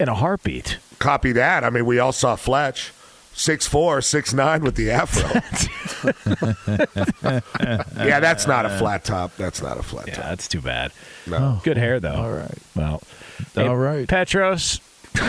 in 0.00 0.08
a 0.08 0.14
heartbeat. 0.14 0.78
Copy 0.98 1.32
that. 1.32 1.62
I 1.64 1.70
mean, 1.70 1.86
we 1.86 1.98
all 1.98 2.12
saw 2.12 2.34
Fletch. 2.36 2.92
Six 3.32 3.66
four, 3.66 4.02
six 4.02 4.34
nine 4.34 4.62
with 4.62 4.74
the 4.74 4.90
afro. 4.90 5.40
yeah, 8.04 8.20
that's 8.20 8.46
not 8.46 8.66
a 8.66 8.70
flat 8.70 9.04
top. 9.04 9.34
That's 9.36 9.62
not 9.62 9.78
a 9.78 9.82
flat 9.82 10.08
Yeah, 10.08 10.14
top. 10.14 10.24
that's 10.26 10.48
too 10.48 10.60
bad. 10.60 10.92
No. 11.26 11.60
Good 11.62 11.76
hair 11.76 12.00
though. 12.00 12.14
All 12.16 12.32
right. 12.32 12.58
Well, 12.74 13.02
All 13.56 13.76
right. 13.76 14.06
Petros. 14.08 14.80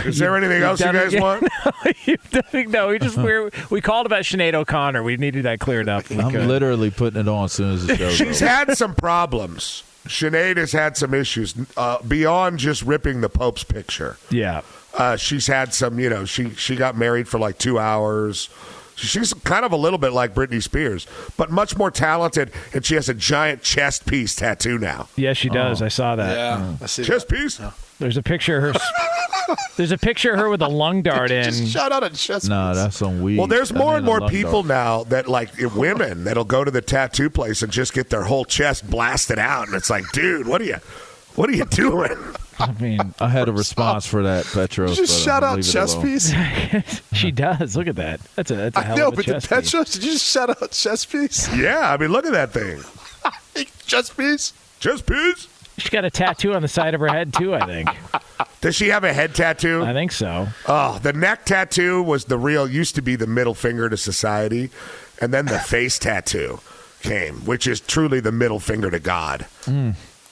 Is 0.06 0.18
there 0.20 0.36
anything 0.38 0.58
You've 0.58 0.64
else 0.66 0.80
you 0.80 0.86
done 0.86 0.96
it 0.96 1.12
guys 1.12 1.22
want? 1.22 1.48
You've 2.06 2.30
done 2.32 2.72
no, 2.72 2.88
we 2.90 3.00
just 3.00 3.18
we 3.18 3.50
we 3.70 3.82
called 3.82 4.06
about 4.06 4.24
Sinead 4.24 4.54
O'Connor. 4.54 5.04
We 5.04 5.18
needed 5.18 5.44
that 5.46 5.60
cleared 5.60 5.90
up. 5.90 6.10
I'm 6.12 6.32
could. 6.32 6.48
literally 6.48 6.92
putting 6.92 7.20
it 7.22 7.28
on 7.28 7.46
as 7.46 7.54
soon 7.54 7.74
as 7.74 7.88
the 7.88 7.96
show's 7.98 8.14
She's 8.18 8.42
over. 8.42 8.50
had 8.52 8.78
some 8.78 8.96
problems. 8.96 9.84
Sinead 10.08 10.58
has 10.58 10.72
had 10.72 10.98
some 10.98 11.14
issues 11.14 11.54
uh, 11.78 12.02
beyond 12.02 12.58
just 12.60 12.82
ripping 12.84 13.22
the 13.22 13.30
Pope's 13.30 13.64
picture. 13.64 14.18
yeah. 14.30 14.62
Uh, 14.94 15.16
she's 15.16 15.48
had 15.48 15.74
some, 15.74 16.00
you 16.00 16.10
know, 16.10 16.26
she 16.26 16.50
she 16.56 16.76
got 16.76 16.98
married 16.98 17.26
for 17.28 17.40
like 17.40 17.58
two 17.58 17.80
hours. 17.80 18.50
She's 18.98 19.34
kind 19.34 19.64
of 19.64 19.72
a 19.72 19.78
little 19.78 19.98
bit 19.98 20.12
like 20.12 20.34
Britney 20.36 20.62
Spears, 20.62 21.08
but 21.38 21.50
much 21.50 21.78
more 21.78 21.90
talented, 21.90 22.52
and 22.74 22.86
she 22.86 22.96
has 22.96 23.08
a 23.08 23.14
giant 23.14 23.64
chest 23.64 24.06
piece 24.06 24.36
tattoo 24.36 24.78
now. 24.78 25.08
Yes, 25.16 25.38
she 25.38 25.48
does. 25.48 25.82
I 25.82 25.88
saw 25.88 26.18
that. 26.18 26.36
Yeah, 26.38 26.76
I 26.82 26.86
see. 26.88 27.06
Chest 27.06 27.30
piece? 27.30 27.62
There's 28.02 28.18
a 28.18 28.24
picture 28.24 28.70
of 28.70 28.76
her. 28.76 29.56
there's 29.78 29.92
a 29.92 29.98
picture 29.98 30.34
of 30.34 30.40
her 30.40 30.50
with 30.50 30.64
a 30.64 30.68
lung 30.68 31.04
dart 31.04 31.30
in. 31.30 31.44
Just 31.44 31.68
shout 31.68 31.92
out 31.92 32.04
a 32.04 32.10
chest. 32.10 32.50
Nah, 32.50 32.72
piece. 32.72 32.82
that's 32.82 33.02
on 33.04 33.22
weed. 33.22 33.38
Well, 33.38 33.46
there's 33.46 33.72
I 33.72 33.78
more 33.78 33.88
mean, 33.92 33.98
and 33.98 34.06
more 34.06 34.28
people 34.28 34.64
dart. 34.64 34.66
now 34.66 35.04
that 35.06 35.28
like 35.28 35.52
women 35.76 36.24
that'll 36.24 36.44
go 36.44 36.64
to 36.64 36.72
the 36.72 36.82
tattoo 36.82 37.30
place 37.30 37.62
and 37.62 37.72
just 37.72 37.94
get 37.94 38.10
their 38.10 38.24
whole 38.24 38.44
chest 38.44 38.90
blasted 38.90 39.38
out, 39.38 39.68
and 39.68 39.76
it's 39.76 39.92
like, 39.92 40.04
dude, 40.14 40.48
what 40.48 40.62
are 40.62 40.66
you, 40.66 40.78
what 41.36 41.48
are 41.48 41.54
you 41.54 41.66
doing? 41.66 42.18
I 42.58 42.72
mean, 42.74 43.14
I 43.20 43.30
had 43.30 43.50
a 43.50 43.52
response 43.52 44.08
for 44.08 44.24
that, 44.24 44.46
Petros. 44.46 44.92
Did 44.92 44.98
you 44.98 45.06
just 45.06 45.28
uh, 45.28 45.32
shout 45.32 45.44
out 45.44 45.56
leave 45.58 45.66
it 45.66 45.72
chest 45.72 46.02
piece? 46.02 47.02
she 47.14 47.30
does. 47.32 47.78
Look 47.78 47.88
at 47.88 47.98
that. 47.98 48.20
That's 48.36 48.50
a 48.50 48.56
that's 48.56 48.78
a 48.78 48.80
I 48.80 48.84
hell 48.84 48.98
know, 48.98 49.08
of 49.10 49.14
a 49.14 49.16
but 49.18 49.26
the 49.28 49.34
chest 49.34 49.50
piece. 49.50 49.72
Petros, 49.72 49.94
did 49.94 50.04
you 50.04 50.12
just 50.14 50.26
shout 50.26 50.50
out 50.50 50.72
chest 50.72 51.12
piece? 51.12 51.54
Yeah, 51.56 51.94
I 51.94 51.98
mean, 51.98 52.12
look 52.12 52.26
at 52.26 52.32
that 52.34 52.52
thing, 52.52 52.82
chest 53.86 54.18
piece? 54.18 54.54
chest 54.80 55.06
piece. 55.06 55.48
She's 55.82 55.90
got 55.90 56.06
a 56.06 56.10
tattoo 56.10 56.54
on 56.54 56.62
the 56.62 56.68
side 56.68 56.94
of 56.94 57.02
her 57.02 57.08
head 57.08 57.34
too. 57.34 57.54
I 57.56 57.66
think. 57.66 57.90
Does 58.62 58.76
she 58.76 58.90
have 58.90 59.04
a 59.04 59.12
head 59.14 59.34
tattoo? 59.34 59.84
I 59.84 59.94
think 59.94 60.12
so. 60.12 60.48
Oh, 60.68 61.00
the 61.00 61.14
neck 61.14 61.46
tattoo 61.46 62.04
was 62.04 62.26
the 62.26 62.38
real, 62.38 62.70
used 62.70 62.96
to 62.96 63.02
be 63.02 63.16
the 63.16 63.28
middle 63.28 63.56
finger 63.56 63.90
to 63.90 63.98
society. 63.98 64.70
And 65.20 65.34
then 65.34 65.46
the 65.48 65.60
face 65.66 65.98
tattoo 66.00 66.60
came, 67.02 67.46
which 67.46 67.66
is 67.68 67.80
truly 67.80 68.20
the 68.20 68.32
middle 68.32 68.60
finger 68.60 68.92
to 68.92 69.00
God. 69.00 69.48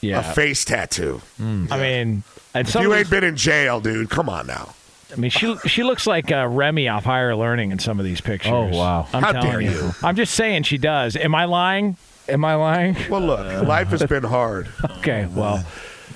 Yeah. 0.01 0.19
A 0.19 0.33
face 0.33 0.63
tattoo. 0.63 1.21
I 1.39 1.43
mean, 1.43 2.23
and 2.53 2.67
If 2.67 2.69
some 2.69 2.83
you 2.83 2.93
ain't 2.93 3.09
been 3.09 3.23
in 3.23 3.35
jail, 3.35 3.79
dude, 3.81 4.09
come 4.09 4.29
on 4.29 4.47
now. 4.47 4.75
I 5.11 5.15
mean, 5.15 5.31
she 5.31 5.57
she 5.65 5.81
looks 5.81 6.05
like 6.05 6.31
uh, 6.31 6.47
Remy 6.47 6.87
off 6.87 7.03
Higher 7.03 7.35
Learning 7.35 7.71
in 7.71 7.79
some 7.79 7.99
of 7.99 8.05
these 8.05 8.21
pictures. 8.21 8.51
Oh, 8.53 8.65
wow. 8.67 9.07
I'm 9.11 9.23
How 9.23 9.31
telling 9.31 9.49
dare 9.49 9.61
you. 9.61 9.71
you. 9.71 9.91
I'm 10.03 10.15
just 10.15 10.35
saying 10.35 10.63
she 10.63 10.77
does. 10.77 11.15
Am 11.15 11.33
I 11.33 11.45
lying? 11.45 11.97
Am 12.29 12.45
I 12.45 12.55
lying? 12.55 12.95
Well, 13.09 13.21
look, 13.21 13.67
life 13.67 13.89
has 13.89 14.03
been 14.03 14.23
hard. 14.23 14.67
Okay. 14.99 15.27
Well, 15.33 15.65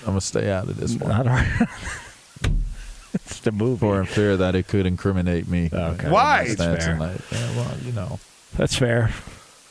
I'm 0.01 0.05
gonna 0.05 0.21
stay 0.21 0.51
out 0.51 0.67
of 0.67 0.77
this 0.77 0.95
one 0.95 1.09
not 1.09 1.27
our. 1.27 1.45
it's 3.13 3.39
the 3.39 3.51
movie. 3.51 3.79
for 3.79 3.99
in 3.99 4.05
fear 4.05 4.37
that 4.37 4.55
it 4.55 4.67
could 4.67 4.85
incriminate 4.85 5.47
me. 5.47 5.69
Okay. 5.71 6.09
Why? 6.09 6.45
Stance 6.45 6.57
That's 6.57 6.85
fair. 6.85 6.93
tonight. 6.93 7.21
Yeah, 7.31 7.55
well, 7.55 7.77
you 7.83 7.91
know. 7.93 8.19
That's 8.57 8.75
fair. 8.75 9.11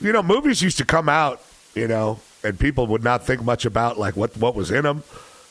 You 0.01 0.13
know, 0.13 0.23
movies 0.23 0.63
used 0.63 0.79
to 0.79 0.85
come 0.85 1.09
out, 1.09 1.41
you 1.75 1.87
know, 1.87 2.19
and 2.43 2.59
people 2.59 2.87
would 2.89 3.05
not 3.05 3.25
think 3.25 3.43
much 3.45 3.65
about 3.65 3.99
like 3.99 4.17
what 4.17 4.37
what 4.37 4.55
was 4.55 4.71
in 4.71 4.83
them. 4.85 5.03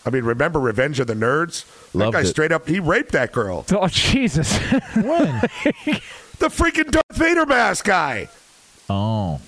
I 0.05 0.09
mean, 0.09 0.23
remember 0.23 0.59
Revenge 0.59 0.99
of 0.99 1.07
the 1.07 1.13
Nerds? 1.13 1.63
Loved 1.93 2.13
that 2.15 2.23
guy 2.23 2.27
it. 2.27 2.31
straight 2.31 2.51
up 2.51 2.67
he 2.67 2.79
raped 2.79 3.11
that 3.11 3.31
girl. 3.31 3.65
Oh 3.71 3.87
Jesus! 3.87 4.57
When? 4.95 5.41
The 6.41 6.47
freaking 6.47 6.89
Darth 6.89 7.05
Vader 7.15 7.45
mask 7.45 7.85
guy. 7.85 8.27
oh, 8.89 9.39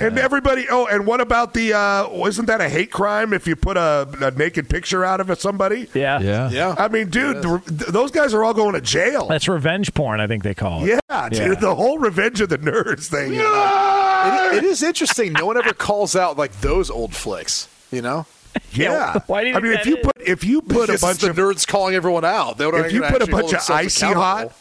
And 0.00 0.18
everybody, 0.18 0.66
oh, 0.68 0.86
and 0.86 1.06
what 1.06 1.20
about 1.20 1.54
the? 1.54 1.72
uh 1.72 2.08
Wasn't 2.10 2.48
that 2.48 2.60
a 2.60 2.68
hate 2.68 2.90
crime 2.90 3.32
if 3.32 3.46
you 3.46 3.54
put 3.54 3.76
a, 3.76 4.08
a 4.20 4.30
naked 4.32 4.68
picture 4.68 5.04
out 5.04 5.20
of 5.20 5.40
somebody? 5.40 5.88
yeah. 5.94 6.18
yeah. 6.20 6.50
Yeah. 6.50 6.74
I 6.76 6.88
mean, 6.88 7.10
dude, 7.10 7.42
the, 7.42 7.58
th- 7.66 7.90
those 7.90 8.10
guys 8.10 8.34
are 8.34 8.42
all 8.44 8.54
going 8.54 8.74
to 8.74 8.80
jail. 8.80 9.28
That's 9.28 9.46
revenge 9.48 9.94
porn. 9.94 10.20
I 10.20 10.26
think 10.26 10.42
they 10.42 10.54
call 10.54 10.84
it. 10.84 11.00
yeah, 11.08 11.28
dude, 11.28 11.38
Yeah. 11.38 11.54
the 11.54 11.74
whole 11.74 11.98
Revenge 11.98 12.40
of 12.40 12.48
the 12.48 12.58
Nerds 12.58 13.06
thing. 13.08 13.34
is 13.34 13.38
like- 13.40 14.52
It, 14.54 14.56
it 14.58 14.64
is 14.64 14.82
interesting. 14.82 15.32
No 15.34 15.46
one 15.46 15.56
ever 15.56 15.72
calls 15.72 16.16
out 16.16 16.36
like 16.36 16.60
those 16.60 16.90
old 16.90 17.14
flicks. 17.14 17.68
You 17.92 18.02
know, 18.02 18.26
yeah. 18.72 19.20
why 19.28 19.42
do 19.44 19.50
you 19.50 19.54
I 19.54 19.60
mean, 19.60 19.72
if 19.74 19.86
you 19.86 19.96
is? 19.98 20.02
put 20.04 20.16
if 20.26 20.42
you 20.44 20.60
put 20.62 20.90
a 20.90 20.98
bunch 20.98 21.22
of 21.22 21.36
nerds 21.36 21.64
calling 21.66 21.94
everyone 21.94 22.24
out. 22.24 22.58
They 22.58 22.64
don't 22.68 22.84
if 22.84 22.92
you 22.92 23.02
put 23.02 23.22
a 23.22 23.26
bunch 23.26 23.52
of 23.52 23.64
themselves 23.66 23.70
icy 23.70 24.06
hot. 24.06 24.52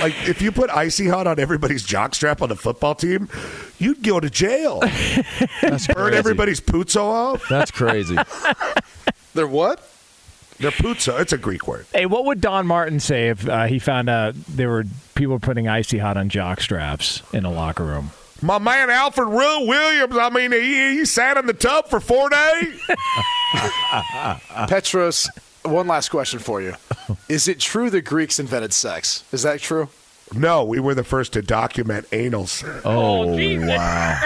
Like 0.00 0.14
if 0.28 0.40
you 0.40 0.52
put 0.52 0.70
icy 0.70 1.08
hot 1.08 1.26
on 1.26 1.38
everybody's 1.40 1.84
jockstrap 1.86 2.42
on 2.42 2.48
the 2.48 2.56
football 2.56 2.94
team, 2.94 3.28
you'd 3.78 4.02
go 4.02 4.20
to 4.20 4.30
jail. 4.30 4.80
That's 5.62 5.86
Burn 5.86 5.96
crazy. 5.96 6.16
everybody's 6.16 6.60
puzzo 6.60 7.02
off. 7.02 7.48
That's 7.48 7.70
crazy. 7.70 8.16
They're 9.34 9.46
what? 9.46 9.86
They're 10.58 10.70
puzzo. 10.70 11.18
It's 11.20 11.32
a 11.32 11.38
Greek 11.38 11.66
word. 11.66 11.86
Hey, 11.94 12.06
what 12.06 12.26
would 12.26 12.40
Don 12.40 12.66
Martin 12.66 13.00
say 13.00 13.30
if 13.30 13.48
uh, 13.48 13.64
he 13.64 13.78
found 13.78 14.08
out 14.10 14.34
there 14.46 14.68
were 14.68 14.84
people 15.14 15.38
putting 15.38 15.66
icy 15.68 15.98
hot 15.98 16.16
on 16.16 16.28
jock 16.28 16.60
straps 16.60 17.22
in 17.32 17.44
a 17.44 17.50
locker 17.50 17.84
room? 17.84 18.10
My 18.42 18.58
man 18.58 18.90
Alfred 18.90 19.28
Will 19.28 19.66
Williams. 19.66 20.16
I 20.16 20.30
mean, 20.30 20.52
he, 20.52 20.98
he 20.98 21.04
sat 21.04 21.36
in 21.36 21.46
the 21.46 21.52
tub 21.54 21.88
for 21.88 22.00
four 22.00 22.28
days. 22.30 22.80
Petros. 24.68 25.28
One 25.64 25.86
last 25.86 26.08
question 26.08 26.38
for 26.38 26.60
you: 26.62 26.74
Is 27.28 27.46
it 27.48 27.60
true 27.60 27.90
the 27.90 28.00
Greeks 28.02 28.38
invented 28.38 28.72
sex? 28.72 29.24
Is 29.32 29.42
that 29.42 29.60
true? 29.60 29.88
No, 30.32 30.62
we 30.64 30.78
were 30.78 30.94
the 30.94 31.02
first 31.02 31.32
to 31.32 31.42
document 31.42 32.06
anal 32.12 32.46
sex. 32.46 32.82
Oh 32.84 33.26
wow! 33.26 34.20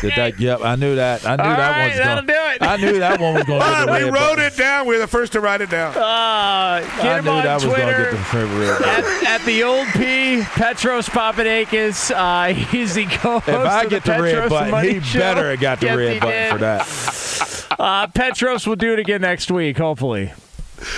Did 0.00 0.14
that? 0.16 0.40
Yep, 0.40 0.62
I 0.62 0.74
knew 0.76 0.96
that. 0.96 1.26
I 1.26 1.36
knew 1.36 1.42
All 1.42 1.48
that 1.56 1.70
right, 1.70 1.86
one's 1.88 1.98
that'll 1.98 2.24
going. 2.24 2.26
do 2.26 2.64
it. 2.64 2.66
I 2.66 2.76
knew 2.76 2.98
that 2.98 3.20
one 3.20 3.34
was 3.34 3.44
going 3.44 3.60
to 3.60 3.66
get 3.66 3.86
the 3.86 3.92
we 4.06 4.10
wrote 4.10 4.12
button. 4.36 4.44
it 4.46 4.56
down. 4.56 4.86
We 4.86 4.94
were 4.94 5.00
the 5.00 5.06
first 5.06 5.32
to 5.32 5.40
write 5.40 5.60
it 5.60 5.68
down. 5.68 5.90
Uh, 5.96 6.80
get 6.80 7.04
I 7.04 7.18
him 7.18 7.24
knew 7.26 7.30
on 7.30 7.44
that 7.44 7.54
was 7.56 7.64
going 7.64 7.76
to 7.76 7.84
Twitter. 7.84 8.10
get 8.12 8.32
the 8.32 8.46
red 8.58 8.82
at, 8.82 9.22
at 9.40 9.44
the 9.44 9.62
old 9.62 9.86
P, 9.88 10.42
Petros 10.44 11.08
Papadakis. 11.10 12.10
Uh, 12.10 12.54
he's 12.70 12.94
the 12.94 13.04
co-host 13.04 13.46
If 13.48 13.54
I 13.54 13.84
of 13.84 13.90
get 13.90 14.04
the 14.04 14.12
the 14.14 14.22
red 14.22 14.48
button, 14.48 14.70
Money 14.70 14.94
he 14.94 15.00
Show. 15.00 15.18
better 15.18 15.50
have 15.50 15.60
got 15.60 15.80
the 15.80 15.86
Yes, 15.86 15.96
red 15.98 16.20
button 16.20 16.40
did. 16.40 16.52
for 16.52 16.58
that. 16.58 17.76
Uh, 17.78 18.06
Petros 18.08 18.66
will 18.66 18.76
do 18.76 18.94
it 18.94 18.98
again 18.98 19.20
next 19.20 19.50
week, 19.50 19.76
hopefully. 19.76 20.32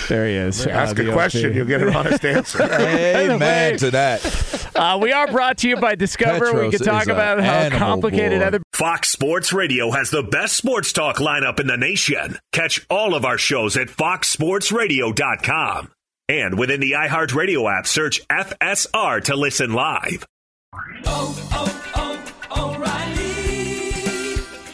There 0.07 0.27
he 0.27 0.33
is. 0.33 0.65
Ask 0.65 0.99
uh, 0.99 1.03
a 1.03 1.13
question, 1.13 1.49
OP. 1.49 1.55
you'll 1.55 1.65
get 1.65 1.81
an 1.81 1.95
honest 1.95 2.25
answer. 2.25 2.63
Amen 2.63 3.77
to 3.77 3.91
that. 3.91 4.71
Uh, 4.75 4.97
we 5.01 5.11
are 5.11 5.27
brought 5.27 5.59
to 5.59 5.69
you 5.69 5.77
by 5.77 5.95
Discover. 5.95 6.65
we 6.65 6.71
can 6.71 6.79
talk 6.79 7.07
about 7.07 7.41
how 7.41 7.69
complicated 7.77 8.39
boy. 8.39 8.45
other 8.45 8.61
Fox 8.73 9.09
Sports 9.09 9.53
Radio 9.53 9.91
has 9.91 10.09
the 10.09 10.23
best 10.23 10.57
sports 10.57 10.91
talk 10.93 11.17
lineup 11.17 11.59
in 11.59 11.67
the 11.67 11.77
nation. 11.77 12.37
Catch 12.51 12.85
all 12.89 13.15
of 13.15 13.25
our 13.25 13.37
shows 13.37 13.77
at 13.77 13.87
foxsportsradio.com. 13.87 15.91
And 16.29 16.57
within 16.57 16.79
the 16.79 16.93
iHeartRadio 16.93 17.79
app, 17.79 17.85
search 17.85 18.25
FSR 18.29 19.25
to 19.25 19.35
listen 19.35 19.73
live. 19.73 20.25